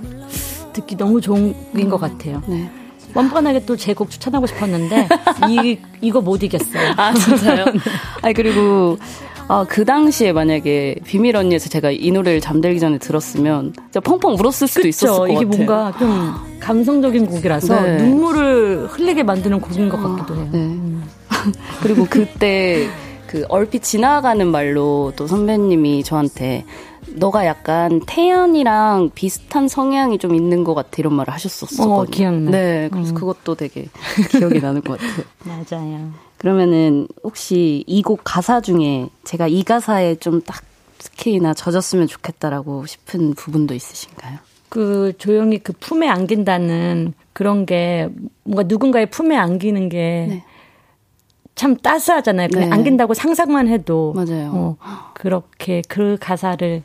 듣기 0.73 0.97
너무 0.97 1.21
좋은 1.21 1.55
음. 1.75 1.89
것 1.89 1.99
같아요. 1.99 2.43
네. 2.47 2.71
뻔뻔하게 3.14 3.64
또 3.66 3.77
제 3.77 3.93
곡 3.95 4.11
추천하고 4.11 4.47
싶었는데 4.47 5.09
이 5.51 5.79
이거 6.01 6.21
못 6.21 6.43
이겼어요. 6.43 6.95
아 6.97 7.12
진짜요? 7.14 7.64
아니 8.23 8.35
그리고 8.35 8.99
아, 9.49 9.64
그 9.68 9.85
당시에 9.85 10.31
만약에 10.33 10.95
비밀 11.05 11.35
언니에서 11.37 11.68
제가 11.68 11.91
이 11.91 12.12
노래를 12.12 12.41
잠들기 12.41 12.79
전에 12.79 12.99
들었으면 12.99 13.73
진짜 13.75 13.99
펑펑 13.99 14.35
울었을 14.35 14.68
수도 14.68 14.83
그쵸? 14.83 14.89
있었을 14.89 15.09
것 15.18 15.27
이게 15.27 15.35
같아요. 15.35 15.49
이게 15.49 15.57
뭔가 15.57 15.99
좀 15.99 16.35
감성적인 16.61 17.27
곡이라서 17.27 17.81
네. 17.83 17.97
눈물을 17.97 18.87
흘리게 18.91 19.25
만드는 19.25 19.61
곡인 19.61 19.89
것 19.89 20.01
같기도 20.01 20.37
해요. 20.37 20.49
네. 20.53 20.59
음. 20.59 21.03
그리고 21.83 22.07
그때 22.09 22.87
그 23.31 23.45
얼핏 23.49 23.85
지나가는 23.85 24.45
말로 24.45 25.12
또 25.14 25.28
선배님이 25.28 26.03
저한테 26.03 26.64
너가 27.14 27.47
약간 27.47 28.01
태연이랑 28.05 29.11
비슷한 29.14 29.68
성향이 29.68 30.18
좀 30.18 30.35
있는 30.35 30.64
것 30.64 30.74
같아 30.74 30.91
이런 30.99 31.14
말을 31.14 31.33
하셨었거든요. 31.35 31.95
어, 31.95 32.05
기억나. 32.07 32.51
네, 32.51 32.89
그래서 32.93 33.11
음. 33.11 33.14
그것도 33.14 33.55
되게 33.55 33.87
기억이 34.37 34.61
나는 34.61 34.83
것 34.83 34.99
같아요. 34.99 35.24
맞아요. 35.45 36.11
그러면은 36.39 37.07
혹시 37.22 37.85
이 37.87 38.03
곡 38.03 38.20
가사 38.24 38.61
중에 38.61 39.09
제가 39.22 39.47
이 39.47 39.62
가사에 39.62 40.16
좀 40.16 40.41
딱 40.43 40.62
특히나 40.99 41.55
젖었으면 41.55 42.09
좋겠다라고 42.09 42.85
싶은 42.87 43.35
부분도 43.35 43.74
있으신가요? 43.74 44.39
그 44.68 45.12
조용히 45.18 45.59
그 45.59 45.72
품에 45.78 46.09
안긴다는 46.09 47.14
그런 47.33 47.64
게 47.64 48.09
뭔가 48.43 48.64
누군가의 48.64 49.07
품에 49.11 49.37
안기는 49.37 49.89
게 49.89 50.26
네. 50.28 50.45
참 51.61 51.76
따스하잖아요. 51.76 52.48
그냥 52.50 52.70
네. 52.70 52.74
안긴다고 52.74 53.12
상상만 53.12 53.68
해도 53.68 54.14
맞아요. 54.16 54.50
어, 54.54 54.76
그렇게 55.12 55.82
그 55.88 56.16
가사를 56.18 56.82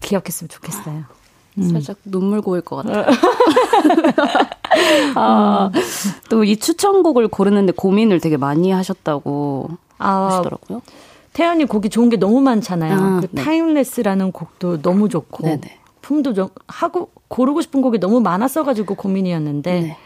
기억했으면 0.00 0.48
좋겠어요. 0.48 1.04
음. 1.58 1.68
살짝 1.70 1.98
눈물 2.04 2.40
고일 2.42 2.62
것 2.62 2.84
같아요. 2.84 3.04
아, 5.14 5.70
또 6.28 6.42
이 6.44 6.56
추천곡을 6.56 7.28
고르는데 7.28 7.72
고민을 7.72 8.18
되게 8.18 8.36
많이 8.36 8.72
하셨다고 8.72 9.68
아, 9.98 10.26
하시더라고요. 10.26 10.82
태연이 11.32 11.64
곡이 11.64 11.88
좋은 11.90 12.08
게 12.10 12.16
너무 12.16 12.40
많잖아요. 12.40 12.98
아, 12.98 13.20
그 13.20 13.28
네. 13.30 13.44
Timeless라는 13.44 14.32
곡도 14.32 14.82
너무 14.82 15.08
좋고 15.08 15.44
네네. 15.44 15.78
품도 16.02 16.34
좀 16.34 16.48
하고 16.66 17.10
고르고 17.28 17.60
싶은 17.60 17.80
곡이 17.80 18.00
너무 18.00 18.20
많았어가지고 18.20 18.96
고민이었는데 18.96 19.80
네. 19.80 19.96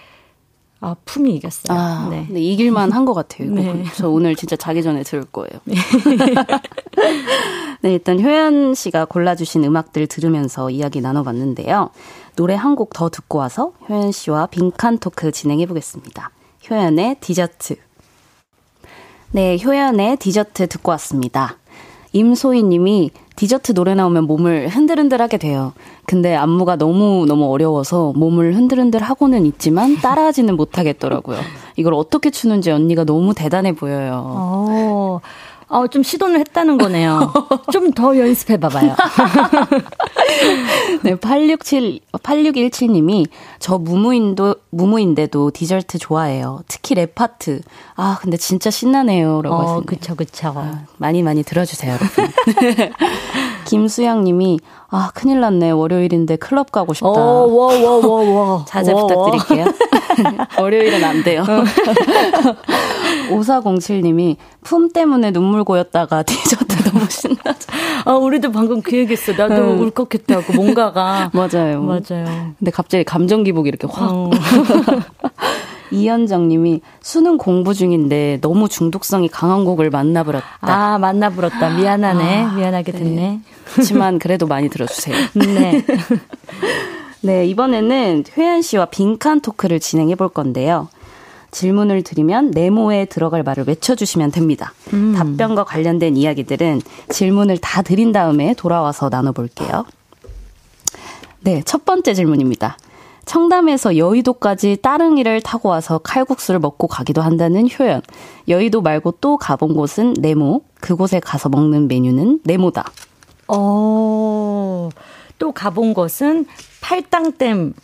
아, 0.81 0.95
품이 1.05 1.35
이겼어요. 1.35 1.77
아, 1.77 2.07
네. 2.11 2.27
네 2.31 2.41
이길만 2.41 2.93
한 2.93 3.05
것 3.05 3.13
같아요. 3.15 3.51
네. 3.53 3.85
저 3.97 4.09
오늘 4.09 4.37
진짜 4.37 4.55
자기 4.57 4.83
전에 4.83 5.03
들을 5.03 5.25
거예요. 5.25 5.61
네. 5.65 5.75
네, 7.83 7.93
일단 7.95 8.21
효연 8.23 8.75
씨가 8.75 9.07
골라주신 9.07 9.65
음악들 9.65 10.07
들으면서 10.07 10.71
이야기 10.71 11.01
나눠봤는데요. 11.01 11.91
노래 12.37 12.55
한 12.55 12.77
곡 12.77 12.91
더 12.95 13.09
듣고 13.09 13.39
와서 13.39 13.73
효연 13.89 14.13
씨와 14.13 14.47
빈칸 14.47 14.99
토크 14.99 15.33
진행해 15.33 15.67
보겠습니다. 15.67 16.31
효연의 16.71 17.17
디저트. 17.21 17.75
네, 19.33 19.59
효연의 19.63 20.17
디저트 20.19 20.69
듣고 20.69 20.91
왔습니다. 20.93 21.57
임소희 22.13 22.63
님이 22.63 23.11
디저트 23.37 23.75
노래 23.75 23.95
나오면 23.95 24.25
몸을 24.25 24.69
흔들흔들 24.69 25.23
하게 25.23 25.37
돼요. 25.37 25.73
근데 26.07 26.35
안무가 26.35 26.77
너무너무 26.77 27.51
어려워서 27.53 28.13
몸을 28.17 28.57
흔들흔들 28.57 29.01
하고는 29.01 29.47
있지만 29.47 29.97
따라하지는 30.01 30.57
못하겠더라고요. 30.57 31.39
이걸 31.77 31.95
어떻게 31.95 32.31
추는지 32.31 32.71
언니가 32.71 33.05
너무 33.05 33.35
대단해 33.35 33.73
보여요. 33.73 34.25
어, 34.27 35.21
어, 35.69 35.87
좀 35.87 36.03
시도를 36.03 36.39
했다는 36.41 36.79
거네요. 36.79 37.33
좀 37.73 37.93
더 37.93 38.17
연습해 38.17 38.59
봐봐요. 38.59 38.95
네, 41.03 41.15
867, 41.17 42.01
8617님이 42.13 43.27
저 43.59 43.79
무무인도, 43.79 44.57
무무인데도 44.71 45.51
디저트 45.51 45.99
좋아해요. 45.99 46.63
특히 46.69 46.95
랩 46.95 47.15
파트. 47.15 47.61
아, 47.97 48.19
근데 48.21 48.37
진짜 48.37 48.71
신나네요. 48.71 49.43
라고 49.43 49.57
어, 49.57 49.61
하시네요. 49.63 49.83
그쵸, 49.85 50.15
그쵸. 50.15 50.53
아, 50.57 50.85
많이 50.99 51.23
많이 51.23 51.43
들어주세요, 51.43 51.93
여러분. 51.93 52.93
김수양 53.69 54.25
님이, 54.25 54.59
아, 54.89 55.11
큰일 55.15 55.41
났네. 55.41 55.71
월요일인데 55.71 56.37
클럽 56.37 56.73
가고 56.73 56.95
싶다. 56.95 57.09
오, 57.09 57.57
와, 57.57 57.75
와, 57.75 57.97
와, 57.99 58.23
와. 58.23 58.65
자제 58.69 58.93
와, 58.93 59.07
부탁드릴게요. 59.07 59.67
월요일은 60.61 61.05
안 61.05 61.23
돼요. 61.23 61.45
5407님이 63.31 64.37
품 64.63 64.91
때문에 64.91 65.31
눈물 65.31 65.65
고였다가 65.65 66.23
디저트 66.23 66.91
너무 66.91 67.07
신나죠. 67.09 67.69
아, 68.05 68.13
우리도 68.15 68.53
방금 68.53 68.81
그 68.81 68.97
얘기했어. 68.97 69.33
나도 69.33 69.55
응. 69.55 69.81
울컥했다고, 69.81 70.55
뭔가가. 70.55 71.31
맞아요. 71.33 71.83
맞아요. 71.83 72.55
근데 72.59 72.71
갑자기 72.73 73.05
감정 73.05 73.45
기복이 73.45 73.69
이렇게 73.69 73.87
확. 73.87 74.11
어. 74.11 74.31
이현정 75.91 76.49
님이 76.49 76.81
수능 77.01 77.39
공부 77.39 77.75
중인데 77.75 78.39
너무 78.41 78.69
중독성이 78.69 79.29
강한 79.29 79.65
곡을 79.65 79.91
만나버렸다. 79.91 80.47
아, 80.61 80.99
만나버렸다. 80.99 81.77
미안하네. 81.77 82.43
아, 82.43 82.53
미안하게 82.55 82.93
됐네. 82.93 83.15
네. 83.15 83.41
그렇지만 83.65 84.19
그래도 84.21 84.47
많이 84.47 84.69
들어주세요. 84.69 85.17
네. 85.35 85.85
네, 87.21 87.47
이번에는 87.47 88.25
회연 88.37 88.63
씨와 88.63 88.87
빈칸 88.87 89.41
토크를 89.41 89.81
진행해 89.81 90.15
볼 90.15 90.29
건데요. 90.29 90.89
질문을 91.51 92.03
드리면 92.03 92.51
네모에 92.51 93.07
들어갈 93.07 93.43
말을 93.43 93.65
외쳐주시면 93.67 94.31
됩니다. 94.31 94.73
음. 94.93 95.15
답변과 95.17 95.65
관련된 95.65 96.17
이야기들은 96.17 96.83
질문을 97.09 97.59
다 97.59 97.83
드린 97.83 98.13
다음에 98.13 98.55
돌아와서 98.55 99.09
나눠볼게요. 99.09 99.85
네, 101.41 101.63
첫 101.65 101.85
번째 101.85 102.15
질문입니다. 102.15 102.77
청담에서 103.29 103.99
여의도까지 103.99 104.79
따릉이를 104.81 105.43
타고 105.43 105.69
와서 105.69 105.99
칼국수를 105.99 106.59
먹고 106.61 106.87
가기도 106.89 107.21
한다는 107.21 107.69
효연. 107.69 108.01
여의도 108.49 108.81
말고 108.81 109.17
또 109.21 109.37
가본 109.37 109.75
곳은 109.75 110.15
네모. 110.19 110.63
그곳에 110.81 111.21
가서 111.21 111.51
먹는 111.51 111.89
메뉴는 111.89 112.41
네모다. 112.45 112.91
어, 113.49 114.89
또 115.39 115.53
가본 115.53 115.93
곳은 115.93 116.47
팔당댐. 116.81 117.75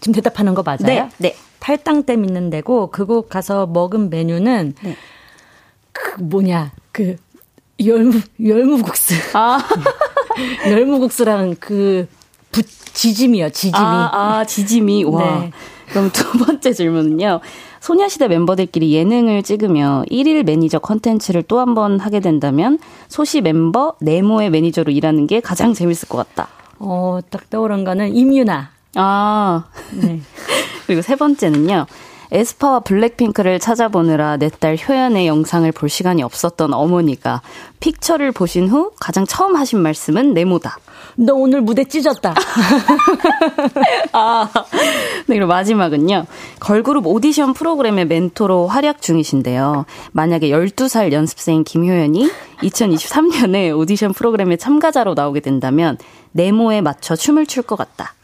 지금 0.00 0.14
대답하는 0.14 0.54
거 0.54 0.62
맞아요? 0.62 0.78
네. 0.86 1.08
네. 1.18 1.36
팔당댐 1.58 2.24
있는 2.24 2.48
데고 2.48 2.92
그곳 2.92 3.28
가서 3.28 3.66
먹은 3.66 4.10
메뉴는 4.10 4.74
네. 4.80 4.96
그 5.90 6.20
뭐냐 6.20 6.70
그 6.92 7.16
열무 7.84 8.20
열무국수. 8.40 9.14
아. 9.34 9.58
열무국수랑 10.70 11.56
그 11.58 12.06
부, 12.52 12.62
지짐이요, 12.62 13.50
지짐이. 13.50 13.74
아, 13.76 14.10
아 14.12 14.44
지짐이. 14.44 15.04
와. 15.04 15.40
네. 15.40 15.52
그럼 15.90 16.10
두 16.12 16.38
번째 16.38 16.72
질문은요. 16.72 17.40
소녀시대 17.80 18.28
멤버들끼리 18.28 18.92
예능을 18.92 19.42
찍으며 19.42 20.04
1일 20.10 20.42
매니저 20.44 20.80
컨텐츠를 20.80 21.44
또 21.44 21.58
한 21.60 21.74
번 21.74 22.00
하게 22.00 22.20
된다면 22.20 22.78
소시 23.08 23.40
멤버 23.40 23.94
네모의 24.00 24.50
매니저로 24.50 24.90
일하는 24.92 25.26
게 25.26 25.40
가장 25.40 25.72
재밌을 25.74 26.08
것 26.08 26.18
같다. 26.18 26.48
어, 26.80 27.20
딱 27.30 27.48
떠오른 27.50 27.84
거는 27.84 28.14
임유나. 28.16 28.70
아. 28.96 29.64
네. 29.92 30.20
그리고 30.86 31.02
세 31.02 31.14
번째는요. 31.16 31.86
에스파와 32.30 32.80
블랙핑크를 32.80 33.58
찾아보느라 33.58 34.36
내 34.36 34.50
딸 34.60 34.76
효연의 34.76 35.26
영상을 35.26 35.70
볼 35.72 35.88
시간이 35.88 36.22
없었던 36.22 36.74
어머니가 36.74 37.42
Picture를 37.80 38.32
보신 38.32 38.68
후 38.68 38.90
가장 38.98 39.24
처음 39.26 39.56
하신 39.56 39.80
말씀은 39.80 40.34
네모다. 40.34 40.78
너 41.16 41.34
오늘 41.34 41.60
무대 41.60 41.84
찢었다. 41.84 42.34
아. 44.12 44.48
네, 45.26 45.34
그리고 45.36 45.46
마지막은요. 45.46 46.26
걸그룹 46.60 47.06
오디션 47.06 47.54
프로그램의 47.54 48.06
멘토로 48.06 48.66
활약 48.68 49.00
중이신데요. 49.02 49.84
만약에 50.12 50.48
12살 50.50 51.12
연습생 51.12 51.64
김효연이 51.64 52.28
2023년에 52.62 53.76
오디션 53.76 54.12
프로그램에 54.12 54.56
참가자로 54.56 55.14
나오게 55.14 55.40
된다면 55.40 55.98
네모에 56.32 56.80
맞춰 56.80 57.16
춤을 57.16 57.46
출 57.46 57.62
것 57.62 57.76
같다. 57.76 58.14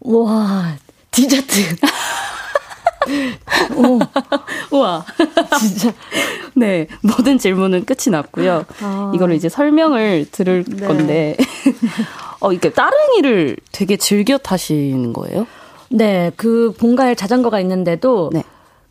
와, 0.00 0.74
디저트. 1.10 1.76
오. 3.74 3.98
우와. 4.76 5.04
진짜. 5.58 5.92
네. 6.54 6.86
모든 7.02 7.38
질문은 7.38 7.84
끝이 7.84 8.10
났고요. 8.10 8.64
아. 8.82 9.12
이거를 9.14 9.34
이제 9.34 9.48
설명을 9.48 10.26
들을 10.30 10.64
네. 10.64 10.86
건데. 10.86 11.36
어, 12.40 12.52
이게 12.52 12.70
따릉이를 12.70 13.56
되게 13.72 13.96
즐겨 13.96 14.38
타시는 14.38 15.12
거예요? 15.12 15.46
네. 15.88 16.30
그 16.36 16.72
본가에 16.78 17.14
자전거가 17.14 17.60
있는데도. 17.60 18.30
네. 18.32 18.42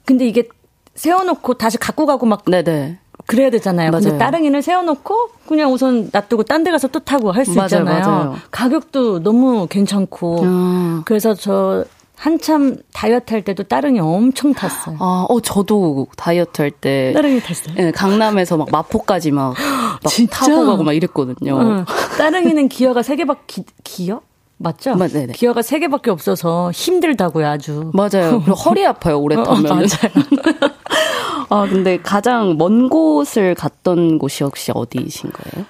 근데 0.06 0.28
이게 0.28 0.48
세워놓고 0.96 1.56
다시 1.56 1.78
갖고 1.78 2.06
가고 2.06 2.26
막. 2.26 2.46
네네. 2.46 3.00
그래야 3.28 3.50
되잖아요. 3.50 3.90
맞아요. 3.92 4.04
근데 4.04 4.18
따릉이를 4.20 4.62
세워놓고 4.62 5.30
그냥 5.48 5.74
우선 5.74 6.10
놔두고 6.12 6.44
딴 6.44 6.64
데 6.64 6.70
가서 6.72 6.88
또 6.90 7.00
타고 7.00 7.32
할 7.32 7.44
수 7.46 7.52
있잖아요. 7.60 8.06
맞아요. 8.06 8.36
가격도 8.52 9.24
너무 9.24 9.66
괜찮고. 9.68 10.42
아. 10.44 11.02
그래서 11.06 11.34
저 11.34 11.86
한참 12.18 12.78
다이어트 12.94 13.34
할 13.34 13.44
때도 13.44 13.64
따릉이 13.64 14.00
엄청 14.00 14.54
탔어요. 14.54 14.98
아, 15.00 15.26
어, 15.30 15.40
저도 15.42 16.08
다이어트 16.18 16.62
할 16.62 16.72
때. 16.72 17.12
따릉이 17.14 17.42
탔어요? 17.42 17.76
네, 17.76 17.92
강남에서 17.92 18.58
막 18.58 18.70
마포까지 18.72 19.32
막, 19.32 19.54
막 20.04 20.14
타고 20.32 20.66
가고 20.66 20.84
막 20.84 20.94
이랬거든요. 20.94 21.60
응. 21.60 21.86
따릉이는 22.18 22.70
기어가 22.70 23.02
3개밖에, 23.02 23.66
기어? 23.84 24.22
맞죠? 24.58 24.96
맞, 24.96 25.12
네네. 25.12 25.34
기어가 25.34 25.62
3개밖에 25.62 26.08
없어서 26.08 26.72
힘들다고요, 26.72 27.46
아주. 27.48 27.92
맞아요. 27.94 28.42
그리고 28.46 28.54
허리 28.54 28.86
아파요, 28.86 29.20
오래 29.20 29.36
타면. 29.36 29.66
어, 29.66 29.74
맞아요. 29.76 29.86
아, 31.50 31.68
근데 31.70 31.98
가장 32.02 32.58
먼 32.58 32.90
곳을 32.90 33.54
갔던 33.56 34.18
곳이 34.18 34.44
혹시 34.44 34.72
어디이신 34.74 35.32
거예요? 35.32 35.66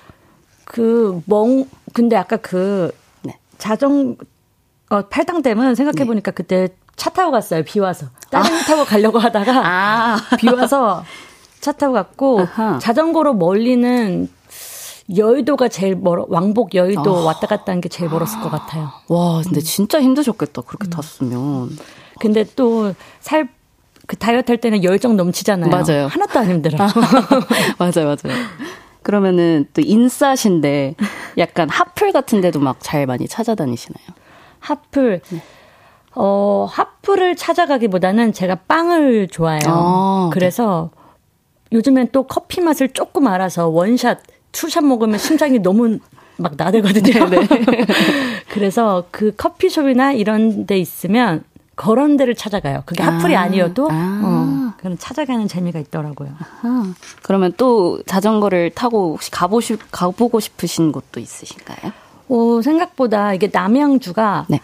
그, 0.63 1.21
멍, 1.25 1.65
근데 1.93 2.15
아까 2.15 2.37
그, 2.37 2.91
네. 3.23 3.37
자전, 3.57 4.15
어, 4.89 5.01
팔당댐은 5.07 5.75
생각해보니까 5.75 6.31
네. 6.31 6.36
그때 6.36 6.67
차 6.95 7.09
타고 7.09 7.31
갔어요, 7.31 7.63
비 7.63 7.79
와서. 7.79 8.07
다른 8.29 8.53
아. 8.53 8.59
타고 8.65 8.86
가려고 8.86 9.19
하다가, 9.19 9.51
아. 9.65 10.17
비 10.38 10.47
와서 10.49 11.03
차 11.59 11.71
타고 11.71 11.93
갔고, 11.93 12.41
아하. 12.41 12.79
자전거로 12.79 13.33
멀리는 13.33 14.29
여의도가 15.15 15.67
제일 15.69 15.95
멀어, 15.95 16.25
왕복 16.29 16.73
여의도 16.75 17.17
아. 17.17 17.23
왔다 17.25 17.47
갔다 17.47 17.71
한 17.71 17.81
게 17.81 17.89
제일 17.89 18.09
멀었을 18.09 18.39
것 18.41 18.49
같아요. 18.49 18.91
와, 19.07 19.41
근데 19.43 19.59
진짜 19.61 20.01
힘드셨겠다, 20.01 20.61
그렇게 20.61 20.88
음. 20.88 20.89
탔으면. 20.89 21.77
근데 22.19 22.45
또 22.55 22.93
살, 23.19 23.49
그 24.07 24.15
다이어트 24.15 24.51
할 24.51 24.59
때는 24.61 24.83
열정 24.83 25.17
넘치잖아요. 25.17 25.69
맞아요. 25.69 26.07
하나도 26.07 26.39
안 26.39 26.49
힘들어. 26.49 26.77
맞아요, 27.77 28.05
맞아요. 28.05 28.38
그러면은 29.03 29.67
또 29.73 29.81
인싸신데 29.81 30.95
약간 31.38 31.69
하플 31.69 32.11
같은 32.11 32.41
데도 32.41 32.59
막 32.59 32.77
잘 32.79 33.05
많이 33.05 33.27
찾아다니시나요? 33.27 34.05
하플. 34.66 35.22
네. 35.30 35.41
어, 36.16 36.68
하플을 36.70 37.36
찾아가기보다는 37.36 38.34
제가 38.34 38.55
빵을 38.68 39.28
좋아해요. 39.28 39.61
아, 39.68 40.30
네. 40.30 40.34
그래서 40.34 40.89
요즘엔 41.72 42.09
또 42.11 42.24
커피 42.24 42.61
맛을 42.61 42.89
조금 42.89 43.28
알아서 43.28 43.68
원샷, 43.68 44.20
two 44.51 44.66
shot 44.66 44.86
먹으면 44.86 45.20
심장이 45.20 45.59
너무 45.59 45.99
막 46.38 46.53
나대거든요. 46.57 47.30
네, 47.30 47.39
네. 47.47 47.86
그래서 48.49 49.05
그 49.11 49.34
커피숍이나 49.36 50.13
이런 50.13 50.66
데 50.66 50.78
있으면 50.78 51.43
그런 51.76 52.16
데를 52.16 52.36
찾아가요. 52.36 52.84
그게 52.86 53.03
아, 53.03 53.11
핫플이 53.11 53.36
아니어도 53.36 53.89
아. 53.91 54.22
어, 54.24 54.74
그런 54.78 54.97
찾아가는 54.97 55.45
재미가 55.47 55.80
있더라고요. 55.80 56.30
아하. 56.39 56.93
그러면 57.22 57.51
또 57.57 58.01
자전거를 58.05 58.72
타고 58.72 59.13
혹시 59.13 59.30
가보시, 59.32 59.78
가보고 59.91 60.39
싶으신 60.39 60.93
곳도 60.93 61.20
있으신가요? 61.20 61.91
어, 62.30 62.61
생각보다 62.61 63.34
이게 63.34 63.49
남양주가 63.51 64.45
네. 64.49 64.59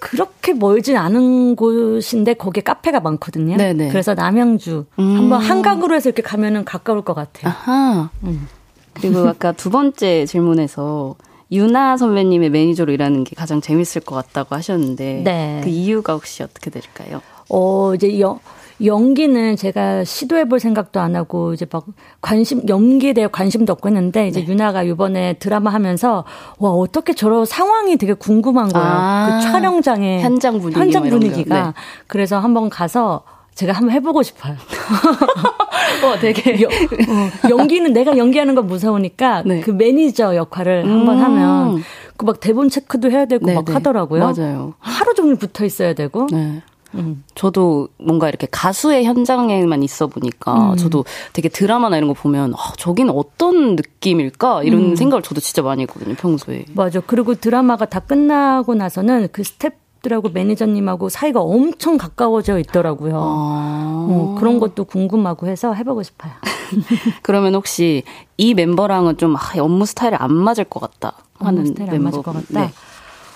그렇게 0.00 0.52
멀진 0.52 0.96
않은 0.96 1.56
곳인데 1.56 2.34
거기에 2.34 2.62
카페가 2.62 3.00
많거든요. 3.00 3.56
네네. 3.56 3.84
네. 3.84 3.88
그래서 3.88 4.14
남양주 4.14 4.84
음. 4.98 5.16
한번 5.16 5.40
한강으로 5.40 5.94
해서 5.94 6.10
이렇게 6.10 6.22
가면은 6.22 6.64
가까울 6.64 7.02
것 7.02 7.14
같아요. 7.14 7.48
아하. 7.48 8.10
음. 8.24 8.46
그리고 8.92 9.26
아까 9.28 9.52
두 9.52 9.70
번째 9.70 10.26
질문에서 10.26 11.16
유나 11.50 11.96
선배님의 11.96 12.50
매니저로 12.50 12.92
일하는 12.92 13.24
게 13.24 13.34
가장 13.34 13.60
재밌을 13.60 14.02
것 14.02 14.14
같다고 14.14 14.54
하셨는데 14.54 15.22
네. 15.24 15.60
그 15.62 15.70
이유가 15.70 16.14
혹시 16.14 16.42
어떻게 16.42 16.70
될까요? 16.70 17.20
어 17.48 17.94
이제 17.94 18.20
여, 18.20 18.40
연기는 18.82 19.56
제가 19.56 20.04
시도해 20.04 20.48
볼 20.48 20.58
생각도 20.60 21.00
안 21.00 21.14
하고 21.16 21.52
이제 21.52 21.66
막 21.70 21.84
관심 22.20 22.66
연기에 22.68 23.12
대해 23.12 23.28
관심도 23.30 23.72
없고 23.72 23.88
했는데 23.88 24.26
이제 24.28 24.40
네. 24.40 24.46
유나가 24.46 24.82
이번에 24.82 25.34
드라마 25.34 25.70
하면서 25.72 26.24
와 26.58 26.70
어떻게 26.70 27.14
저런 27.14 27.44
상황이 27.44 27.96
되게 27.96 28.14
궁금한 28.14 28.68
거예요. 28.68 28.86
아, 28.86 29.38
그 29.40 29.46
촬영장의 29.46 30.22
현장 30.22 30.60
분위기 30.60 30.80
현장 30.80 31.08
분위기가 31.08 31.66
네. 31.66 31.72
그래서 32.06 32.38
한번 32.38 32.68
가서 32.68 33.22
제가 33.54 33.72
한번 33.72 33.92
해보고 33.92 34.22
싶어요. 34.24 34.56
어, 36.04 36.18
되게 36.20 36.58
여, 36.62 36.66
어, 36.66 37.50
연기는 37.50 37.92
내가 37.92 38.16
연기하는 38.16 38.56
거 38.56 38.62
무서우니까 38.62 39.42
네. 39.46 39.60
그 39.60 39.70
매니저 39.70 40.34
역할을 40.34 40.82
음. 40.84 40.90
한번 40.90 41.18
하면 41.18 41.82
그 42.16 42.26
막 42.26 42.40
대본 42.40 42.68
체크도 42.70 43.10
해야 43.10 43.26
되고 43.26 43.46
네, 43.46 43.54
막 43.54 43.64
네. 43.64 43.72
하더라고요. 43.72 44.32
맞아요. 44.32 44.74
하루 44.78 45.14
종일 45.14 45.36
붙어 45.36 45.64
있어야 45.64 45.94
되고. 45.94 46.26
네. 46.32 46.62
음. 46.94 47.24
저도 47.34 47.88
뭔가 47.98 48.28
이렇게 48.28 48.46
가수의 48.50 49.04
현장에만 49.04 49.82
있어 49.82 50.06
보니까 50.06 50.72
음. 50.72 50.76
저도 50.76 51.04
되게 51.32 51.48
드라마나 51.48 51.96
이런 51.96 52.08
거 52.08 52.14
보면 52.14 52.54
아, 52.54 52.72
저기는 52.76 53.12
어떤 53.14 53.76
느낌일까 53.76 54.62
이런 54.64 54.92
음. 54.92 54.96
생각을 54.96 55.22
저도 55.22 55.40
진짜 55.40 55.62
많이 55.62 55.82
했거든요 55.82 56.14
평소에. 56.14 56.64
맞아. 56.74 57.00
그리고 57.00 57.34
드라마가 57.34 57.86
다 57.86 58.00
끝나고 58.00 58.74
나서는 58.74 59.28
그 59.32 59.42
스텝 59.42 59.84
들하고 60.04 60.28
매니저님하고 60.28 61.08
사이가 61.08 61.40
엄청 61.40 61.96
가까워져 61.96 62.58
있더라고요. 62.58 63.16
아~ 63.16 64.06
어, 64.10 64.36
그런 64.38 64.60
것도 64.60 64.84
궁금하고 64.84 65.46
해서 65.48 65.72
해보고 65.72 66.02
싶어요. 66.02 66.32
그러면 67.22 67.54
혹시 67.54 68.02
이 68.36 68.52
멤버랑은 68.54 69.16
좀 69.16 69.34
아, 69.34 69.40
업무 69.58 69.86
스타일이 69.86 70.14
안 70.16 70.32
맞을 70.32 70.64
것 70.64 70.80
같다 70.80 71.16
하는 71.38 71.64
스타일 71.64 71.90
멤버. 71.90 71.96
안 71.96 72.02
맞을 72.04 72.22
것 72.22 72.32
같다. 72.34 72.60
네. 72.60 72.70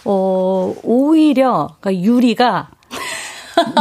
어 0.04 0.74
오히려 0.84 1.70
그러니까 1.80 2.04
유리가 2.04 2.68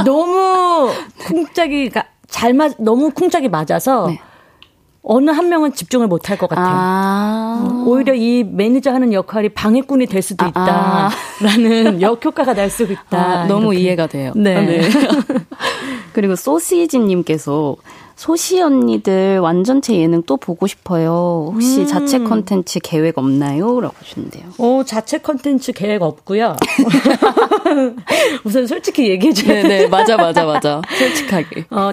너무 0.06 0.92
쿵짝이가 1.26 2.04
잘 2.28 2.54
맞, 2.54 2.74
너무 2.80 3.12
쿵짝이 3.12 3.50
맞아서 3.50 4.08
네. 4.08 4.20
어느 5.10 5.32
한 5.32 5.48
명은 5.48 5.74
집중을 5.74 6.08
못 6.08 6.30
할 6.30 6.38
것 6.38 6.50
같아요. 6.50 6.68
아~ 6.70 7.62
어, 7.64 7.84
오히려 7.88 8.14
이 8.14 8.44
매니저 8.44 8.92
하는 8.92 9.14
역할이 9.14 9.50
방해꾼이 9.50 10.06
될 10.08 10.22
수도 10.22 10.46
아, 10.46 10.52
아. 10.54 11.10
있다라는 11.40 12.02
역효과가 12.04 12.54
날 12.54 12.70
수도 12.70 12.92
있다. 12.92 13.18
아, 13.18 13.46
너무 13.48 13.74
이렇게. 13.74 13.80
이해가 13.86 14.08
돼요. 14.08 14.34
네. 14.36 14.66
네. 14.66 14.82
그리고 16.12 16.36
소시지님께서 16.36 17.76
소시 18.18 18.59
언니들 18.59 19.38
완전체 19.38 19.95
예능 19.95 20.24
또 20.24 20.38
보고 20.38 20.65
싶어요. 20.65 21.51
혹시 21.53 21.82
음. 21.82 21.86
자체 21.86 22.18
컨텐츠 22.18 22.80
계획 22.84 23.20
없나요? 23.20 23.80
라고 23.80 23.93
하시는데요. 23.99 24.43
어, 24.57 24.82
자체 24.84 25.20
컨텐츠 25.20 25.72
계획 25.74 26.01
없고요. 26.01 26.57
우선 28.43 28.65
솔직히 28.65 29.07
얘기해줘야 29.09 29.61
네, 29.61 29.68
네, 29.68 29.88
맞아, 29.88 30.18
맞아, 30.18 30.45
맞아. 30.45 30.82
솔직하게. 30.97 31.65
어, 31.70 31.91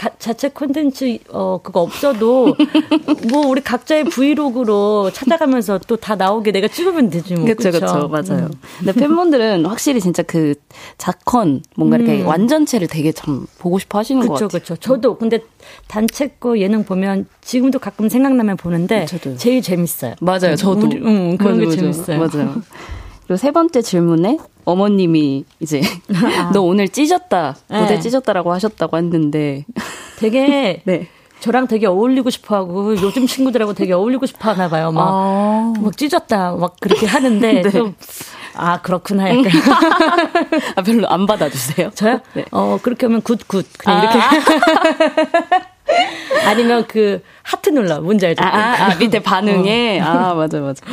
가, 0.00 0.08
자체 0.18 0.48
콘텐츠 0.48 1.18
어 1.30 1.60
그거 1.62 1.80
없어도 1.82 2.56
뭐 3.30 3.46
우리 3.46 3.60
각자의 3.60 4.04
브이로그로 4.04 5.10
찾아가면서 5.12 5.78
또 5.86 5.96
다 6.00 6.16
나오게 6.16 6.52
내가 6.52 6.66
찍으면 6.68 7.10
되지 7.10 7.34
뭐. 7.34 7.44
그렇죠, 7.44 7.70
그렇죠, 7.70 8.08
맞아요. 8.08 8.46
음. 8.46 8.50
근데 8.78 8.92
팬분들은 8.94 9.66
확실히 9.66 10.00
진짜 10.00 10.22
그 10.22 10.54
자컨 10.96 11.60
뭔가 11.76 11.98
이렇게 11.98 12.22
음. 12.22 12.26
완전체를 12.26 12.88
되게 12.88 13.12
참 13.12 13.46
보고 13.58 13.78
싶어 13.78 13.98
하시는 13.98 14.22
그쵸, 14.22 14.28
것 14.28 14.34
같아요. 14.36 14.48
그렇죠, 14.48 14.64
그렇죠. 14.74 14.80
저도 14.80 15.18
근데 15.18 15.40
단체 15.88 16.28
거 16.28 16.58
예능 16.58 16.84
보면 16.84 17.26
지금도 17.42 17.78
가끔 17.78 18.08
생각나면 18.08 18.56
보는데 18.56 19.04
저도. 19.04 19.36
제일 19.36 19.60
재밌어요. 19.60 20.14
맞아요, 20.22 20.56
저도. 20.56 20.86
우리, 20.86 20.96
음, 20.96 21.36
그런 21.36 21.58
맞아, 21.58 21.60
게 21.60 21.66
맞아. 21.66 21.76
재밌어요. 21.76 22.18
맞아요. 22.18 22.62
그리고 23.30 23.36
세 23.38 23.52
번째 23.52 23.80
질문에 23.80 24.38
어머님이 24.64 25.44
이제 25.60 25.80
아. 26.36 26.50
너 26.52 26.62
오늘 26.62 26.88
찢었다 26.88 27.54
무대 27.68 27.94
네. 27.94 28.00
찢었다라고 28.00 28.52
하셨다고 28.52 28.96
했는데 28.96 29.64
되게 30.18 30.82
네. 30.84 31.06
저랑 31.38 31.68
되게 31.68 31.86
어울리고 31.86 32.28
싶어하고 32.28 32.96
요즘 32.96 33.28
친구들하고 33.28 33.74
되게 33.74 33.92
어울리고 33.92 34.26
싶어하나 34.26 34.68
봐요. 34.68 34.90
막, 34.90 35.08
아. 35.08 35.72
막 35.80 35.96
찢었다 35.96 36.56
막 36.56 36.74
그렇게 36.80 37.06
하는데 37.06 37.62
네. 37.62 37.70
좀. 37.70 37.94
아 38.56 38.80
그렇구나 38.80 39.30
약간 39.30 39.44
아 40.74 40.82
별로 40.82 41.08
안 41.08 41.24
받아주세요. 41.24 41.90
저요? 41.94 42.18
네. 42.34 42.44
어 42.50 42.80
그렇게 42.82 43.06
하면 43.06 43.22
good 43.22 43.43
good 43.43 43.64
그냥 43.78 44.00
아. 44.00 44.02
이렇게 44.02 44.18
아니면 46.46 46.84
그 46.88 47.22
하트 47.44 47.70
눌러 47.70 48.00
뭔지 48.00 48.26
알죠? 48.26 48.42
아, 48.42 48.48
아, 48.48 48.86
아 48.86 48.94
밑에 48.96 49.20
반응에 49.20 50.00
어. 50.00 50.04
아 50.04 50.34
맞아 50.34 50.58
맞아. 50.58 50.84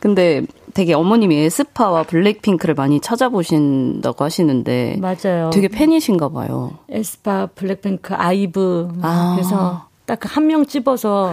근데 0.00 0.42
되게 0.74 0.92
어머님이 0.94 1.36
에스파와 1.36 2.02
블랙핑크를 2.04 2.74
많이 2.74 3.00
찾아보신다고 3.00 4.24
하시는데 4.24 4.98
맞아요. 5.00 5.50
되게 5.52 5.68
팬이신가 5.68 6.28
봐요. 6.28 6.72
에스파, 6.90 7.46
블랙핑크, 7.54 8.14
아이브 8.14 8.88
아. 9.02 9.32
그래서 9.36 9.86
딱 10.04 10.20
한 10.26 10.46
명 10.46 10.66
집어서 10.66 11.32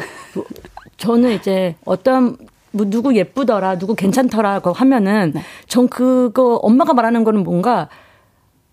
저는 0.97 1.31
이제 1.33 1.75
어떤 1.85 2.37
뭐 2.71 2.85
누구 2.89 3.15
예쁘더라, 3.15 3.77
누구 3.77 3.93
괜찮더라고 3.95 4.71
하면은 4.73 5.31
네. 5.35 5.41
전 5.67 5.87
그거 5.89 6.55
엄마가 6.55 6.93
말하는 6.93 7.23
거는 7.23 7.43
뭔가 7.43 7.89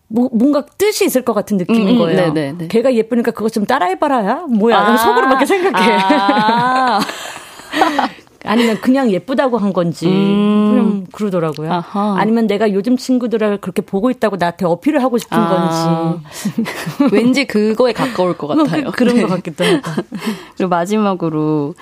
뭐, 0.09 0.29
뭔가 0.33 0.65
뜻이 0.79 1.05
있을 1.05 1.23
것 1.23 1.35
같은 1.35 1.57
느낌인 1.57 1.83
음, 1.83 1.89
음 1.95 1.99
거예요. 1.99 2.17
네네네. 2.17 2.53
네, 2.53 2.59
네. 2.59 2.69
걔가 2.69 2.95
예쁘니까 2.95 3.31
그것 3.33 3.53
좀 3.53 3.67
따라해봐라야? 3.67 4.47
뭐야? 4.49 4.79
아~ 4.79 4.97
속으로밖에 4.97 5.45
생각해. 5.47 5.93
아~ 6.03 7.01
아니면 8.45 8.81
그냥 8.81 9.11
예쁘다고 9.11 9.59
한 9.59 9.73
건지 9.73 10.07
음. 10.07 10.71
그냥 10.71 11.07
그러더라고요. 11.13 11.73
아하. 11.73 12.17
아니면 12.19 12.47
내가 12.47 12.73
요즘 12.73 12.97
친구들을 12.97 13.61
그렇게 13.61 13.83
보고 13.83 14.11
있다고 14.11 14.37
나한테 14.37 14.65
어필을 14.65 15.03
하고 15.03 15.19
싶은 15.19 15.37
아. 15.39 16.19
건지 16.19 16.65
왠지 17.13 17.45
그거에 17.47 17.93
가까울 17.93 18.37
것 18.37 18.47
같아요. 18.47 18.91
그런 18.93 19.17
네. 19.17 19.23
것 19.23 19.29
같기도 19.29 19.65
하고. 19.65 20.03
그리고 20.57 20.69
마지막으로 20.69 21.75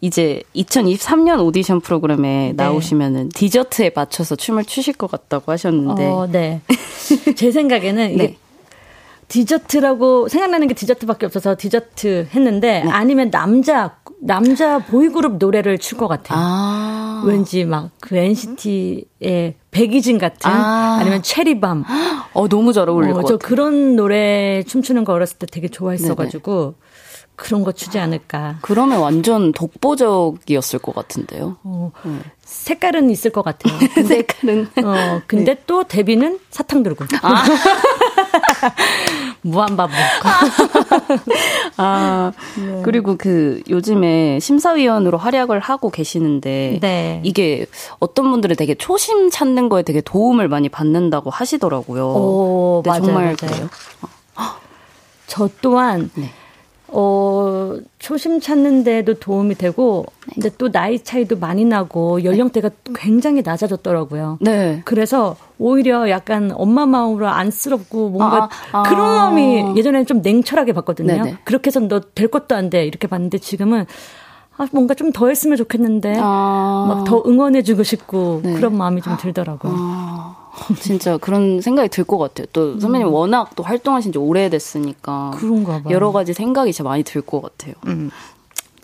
이제 0.00 0.42
2023년 0.54 1.44
오디션 1.44 1.80
프로그램에 1.80 2.48
네. 2.48 2.52
나오시면은 2.54 3.30
디저트에 3.30 3.92
맞춰서 3.94 4.36
춤을 4.36 4.64
추실 4.64 4.94
것 4.94 5.10
같다고 5.10 5.52
하셨는데. 5.52 6.06
어, 6.06 6.28
네. 6.30 6.60
제 7.36 7.50
생각에는 7.50 8.12
이게 8.12 8.26
네. 8.26 8.36
디저트라고 9.28 10.28
생각나는 10.28 10.68
게 10.68 10.74
디저트밖에 10.74 11.26
없어서 11.26 11.56
디저트 11.58 12.28
했는데 12.34 12.84
네. 12.84 12.90
아니면 12.90 13.30
남자 13.30 13.96
남자 14.20 14.78
보이그룹 14.78 15.36
노래를 15.38 15.78
출 15.78 15.98
것 15.98 16.08
같아요. 16.08 16.38
아. 16.40 17.22
왠지 17.26 17.64
막 17.64 17.90
그 18.00 18.16
NCT의 18.16 19.54
백이진 19.70 20.18
같은 20.18 20.50
아. 20.50 21.00
니면 21.04 21.22
체리밤. 21.22 21.84
어 22.32 22.48
너무 22.48 22.72
잘 22.72 22.88
어울릴 22.88 23.10
어, 23.10 23.14
것 23.14 23.20
같아요. 23.22 23.38
저 23.38 23.46
그런 23.46 23.96
노래 23.96 24.62
춤추는 24.64 25.04
거 25.04 25.12
어렸을 25.12 25.38
때 25.38 25.46
되게 25.46 25.68
좋아했어가지고 25.68 26.74
그런 27.34 27.64
거 27.64 27.72
추지 27.72 27.98
않을까. 27.98 28.56
그러면 28.62 29.00
완전 29.00 29.52
독보적이었을 29.52 30.78
것 30.78 30.94
같은데요. 30.94 31.56
어, 31.64 31.90
네. 32.04 32.12
색깔은 32.44 33.10
있을 33.10 33.30
것 33.30 33.42
같아요. 33.42 33.76
근데, 33.94 34.02
색깔은. 34.02 34.68
어, 34.84 35.20
근데 35.26 35.54
네. 35.54 35.62
또 35.66 35.84
데뷔는 35.84 36.38
사탕 36.50 36.82
들고. 36.82 37.04
아. 37.22 37.44
무한밥 39.46 39.90
먹고. 39.90 41.22
아, 41.78 42.32
네. 42.58 42.82
그리고 42.84 43.16
그 43.16 43.62
요즘에 43.68 44.40
심사위원으로 44.40 45.18
활약을 45.18 45.60
하고 45.60 45.90
계시는데 45.90 46.78
네. 46.80 47.20
이게 47.24 47.66
어떤 47.98 48.30
분들은 48.30 48.56
되게 48.56 48.74
초심 48.74 49.30
찾는 49.30 49.68
거에 49.68 49.82
되게 49.82 50.00
도움을 50.00 50.48
많이 50.48 50.68
받는다고 50.68 51.30
하시더라고요. 51.30 52.06
오, 52.06 52.82
맞아요, 52.84 53.02
정말 53.02 53.24
맞아요. 53.24 53.36
그래요? 53.36 53.68
저 55.26 55.48
또한 55.60 56.10
네. 56.14 56.30
어, 56.88 57.74
초심 57.98 58.40
찾는 58.40 58.84
데도 58.84 59.14
도움이 59.14 59.56
되고, 59.56 60.06
네. 60.28 60.34
근데 60.34 60.50
또 60.56 60.70
나이 60.70 61.02
차이도 61.02 61.38
많이 61.38 61.64
나고, 61.64 62.22
연령대가 62.24 62.68
네. 62.68 62.92
굉장히 62.94 63.42
낮아졌더라고요. 63.42 64.38
네. 64.40 64.82
그래서 64.84 65.36
오히려 65.58 66.08
약간 66.10 66.52
엄마 66.54 66.86
마음으로 66.86 67.26
안쓰럽고, 67.28 68.10
뭔가 68.10 68.44
아, 68.72 68.78
아, 68.78 68.82
그런 68.84 69.00
마음이 69.04 69.76
예전에는 69.76 70.06
좀 70.06 70.22
냉철하게 70.22 70.72
봤거든요. 70.74 71.08
네네. 71.12 71.36
그렇게 71.44 71.68
해서 71.68 71.80
너 71.80 72.00
될 72.14 72.28
것도 72.28 72.54
안 72.54 72.70
돼. 72.70 72.84
이렇게 72.86 73.06
봤는데 73.08 73.38
지금은 73.38 73.84
아, 74.58 74.66
뭔가 74.72 74.94
좀 74.94 75.12
더 75.12 75.28
했으면 75.28 75.56
좋겠는데, 75.58 76.16
아. 76.18 76.86
막더 76.88 77.24
응원해주고 77.26 77.82
싶고, 77.82 78.40
네. 78.42 78.54
그런 78.54 78.76
마음이 78.76 79.02
좀 79.02 79.16
들더라고요. 79.18 80.36
아. 80.56 80.74
진짜 80.80 81.16
그런 81.18 81.60
생각이 81.60 81.88
들 81.88 82.04
것 82.04 82.18
같아요. 82.18 82.46
또 82.52 82.78
선배님 82.80 83.08
음. 83.08 83.12
워낙 83.12 83.50
또 83.56 83.62
활동하신 83.62 84.12
지 84.12 84.18
오래됐으니까. 84.18 85.32
그런가 85.34 85.82
봐요. 85.82 85.94
여러 85.94 86.12
가지 86.12 86.32
생각이 86.32 86.72
진짜 86.72 86.88
많이 86.88 87.02
들 87.02 87.22
것 87.22 87.40
같아요. 87.42 87.74
음. 87.86 88.10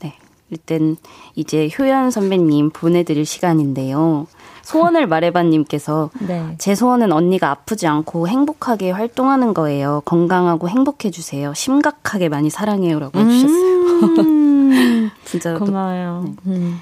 네. 0.03 0.15
일단 0.51 0.97
이제 1.35 1.69
효연 1.79 2.11
선배님 2.11 2.71
보내드릴 2.71 3.25
시간인데요. 3.25 4.27
소원을 4.63 5.07
말해봐님께서 5.09 6.11
네. 6.27 6.55
제 6.59 6.75
소원은 6.75 7.11
언니가 7.13 7.51
아프지 7.51 7.87
않고 7.87 8.29
행복하게 8.29 8.91
활동하는 8.91 9.55
거예요. 9.55 10.03
건강하고 10.05 10.69
행복해 10.69 11.11
주세요. 11.11 11.53
심각하게 11.55 12.29
많이 12.29 12.51
사랑해요라고 12.51 13.19
해주셨어요. 13.19 13.73
음~ 14.23 15.11
진짜 15.25 15.59
고마워요. 15.59 16.25
또, 16.27 16.51
네. 16.51 16.57
음. 16.57 16.81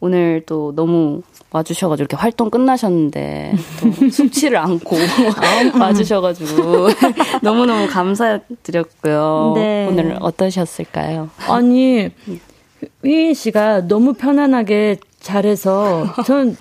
오늘 0.00 0.42
또 0.46 0.72
너무 0.74 1.22
와주셔가지고 1.52 2.02
이렇게 2.02 2.16
활동 2.16 2.50
끝나셨는데 2.50 3.54
또 3.80 3.92
숙취를 4.10 4.56
안고 4.58 4.96
와주셔가지고 5.78 6.88
너무너무 7.42 7.86
감사드렸고요. 7.88 9.52
네. 9.54 9.86
오늘 9.88 10.16
어떠셨을까요? 10.20 11.30
아니 11.48 12.10
휘인 13.04 13.34
씨가 13.34 13.86
너무 13.86 14.14
편안하게 14.14 14.98
잘해서 15.20 16.14
전 16.26 16.56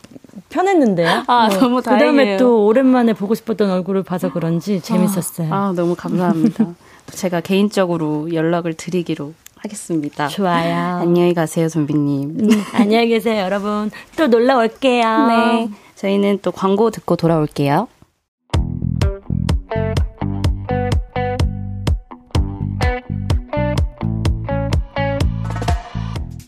편했는데요. 0.50 1.24
아, 1.28 1.48
뭐, 1.48 1.58
너무 1.58 1.82
다행이에요. 1.82 2.12
그다음에 2.12 2.38
또 2.38 2.66
오랜만에 2.66 3.14
보고 3.14 3.34
싶었던 3.36 3.72
얼굴을 3.72 4.04
봐서 4.04 4.32
그런지 4.32 4.82
재밌었어요. 4.82 5.54
아, 5.54 5.70
아 5.70 5.74
너무 5.74 5.96
감사합니다. 5.96 6.68
제가 7.12 7.42
개인적으로 7.42 8.34
연락을 8.34 8.74
드리기로 8.74 9.34
하겠습니다. 9.64 10.28
좋아요. 10.28 10.98
안녕히 10.98 11.34
가세요, 11.34 11.70
선비님. 11.70 12.38
음, 12.40 12.50
안녕히 12.74 13.08
계세요, 13.10 13.42
여러분. 13.44 13.92
또 14.18 14.28
놀러 14.28 14.58
올게요. 14.58 15.28
네. 15.28 15.70
저희는 15.96 16.40
또 16.42 16.52
광고 16.52 16.90
듣고 16.90 17.16
돌아올게요. 17.16 17.88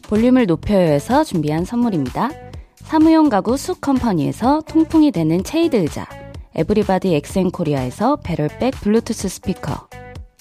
볼륨을 0.07 0.45
높여요에서 0.45 1.23
준비한 1.23 1.65
선물입니다. 1.65 2.29
사무용 2.83 3.29
가구 3.29 3.57
쑥컴퍼니에서 3.57 4.61
통풍이 4.67 5.11
되는 5.11 5.43
체이드 5.43 5.75
의자, 5.75 6.07
에브리바디 6.55 7.15
엑센코리아에서 7.15 8.17
배럴백 8.17 8.75
블루투스 8.81 9.27
스피커, 9.27 9.87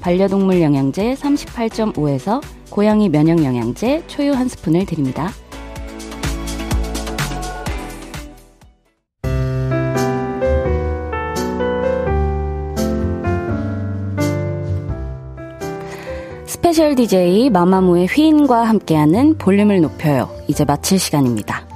반려동물 0.00 0.62
영양제 0.62 1.14
38.5에서 1.14 2.42
고양이 2.70 3.08
면역 3.08 3.44
영양제 3.44 4.04
초유 4.06 4.32
한 4.32 4.48
스푼을 4.48 4.86
드립니다. 4.86 5.30
스페셜 16.46 16.94
DJ 16.94 17.50
마마무의 17.50 18.06
휘인과 18.06 18.62
함께하는 18.62 19.38
볼륨을 19.38 19.80
높여요. 19.80 20.30
이제 20.46 20.64
마칠 20.64 20.98
시간입니다. 20.98 21.66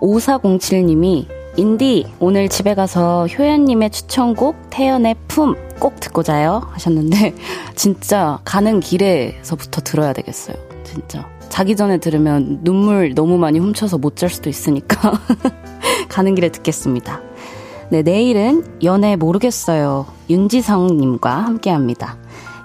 5407님이 0.00 1.35
인디 1.56 2.06
오늘 2.20 2.48
집에 2.48 2.74
가서 2.74 3.26
효연님의 3.26 3.90
추천곡 3.90 4.70
태연의 4.70 5.16
품 5.28 5.66
꼭 5.78 6.00
듣고 6.00 6.22
자요 6.22 6.62
하셨는데 6.72 7.34
진짜 7.74 8.38
가는 8.44 8.80
길에서부터 8.80 9.82
들어야 9.82 10.12
되겠어요. 10.12 10.56
진짜 10.84 11.28
자기 11.48 11.76
전에 11.76 11.98
들으면 11.98 12.60
눈물 12.62 13.14
너무 13.14 13.38
많이 13.38 13.58
훔쳐서 13.58 13.98
못 13.98 14.16
잘 14.16 14.30
수도 14.30 14.48
있으니까 14.48 15.12
가는 16.08 16.34
길에 16.34 16.50
듣겠습니다. 16.50 17.20
네 17.90 18.02
내일은 18.02 18.64
연애 18.82 19.14
모르겠어요 19.16 20.06
윤지성님과 20.30 21.30
함께 21.30 21.70
합니다. 21.70 22.16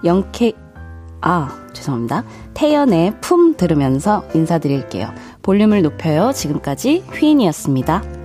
영케 0.04 0.54
아 1.22 1.56
죄송합니다. 1.74 2.24
태연의 2.54 3.20
품 3.22 3.56
들으면서 3.56 4.24
인사드릴게요. 4.34 5.10
볼륨을 5.44 5.82
높여요. 5.84 6.32
지금까지 6.34 7.04
휘인이었습니다. 7.12 8.21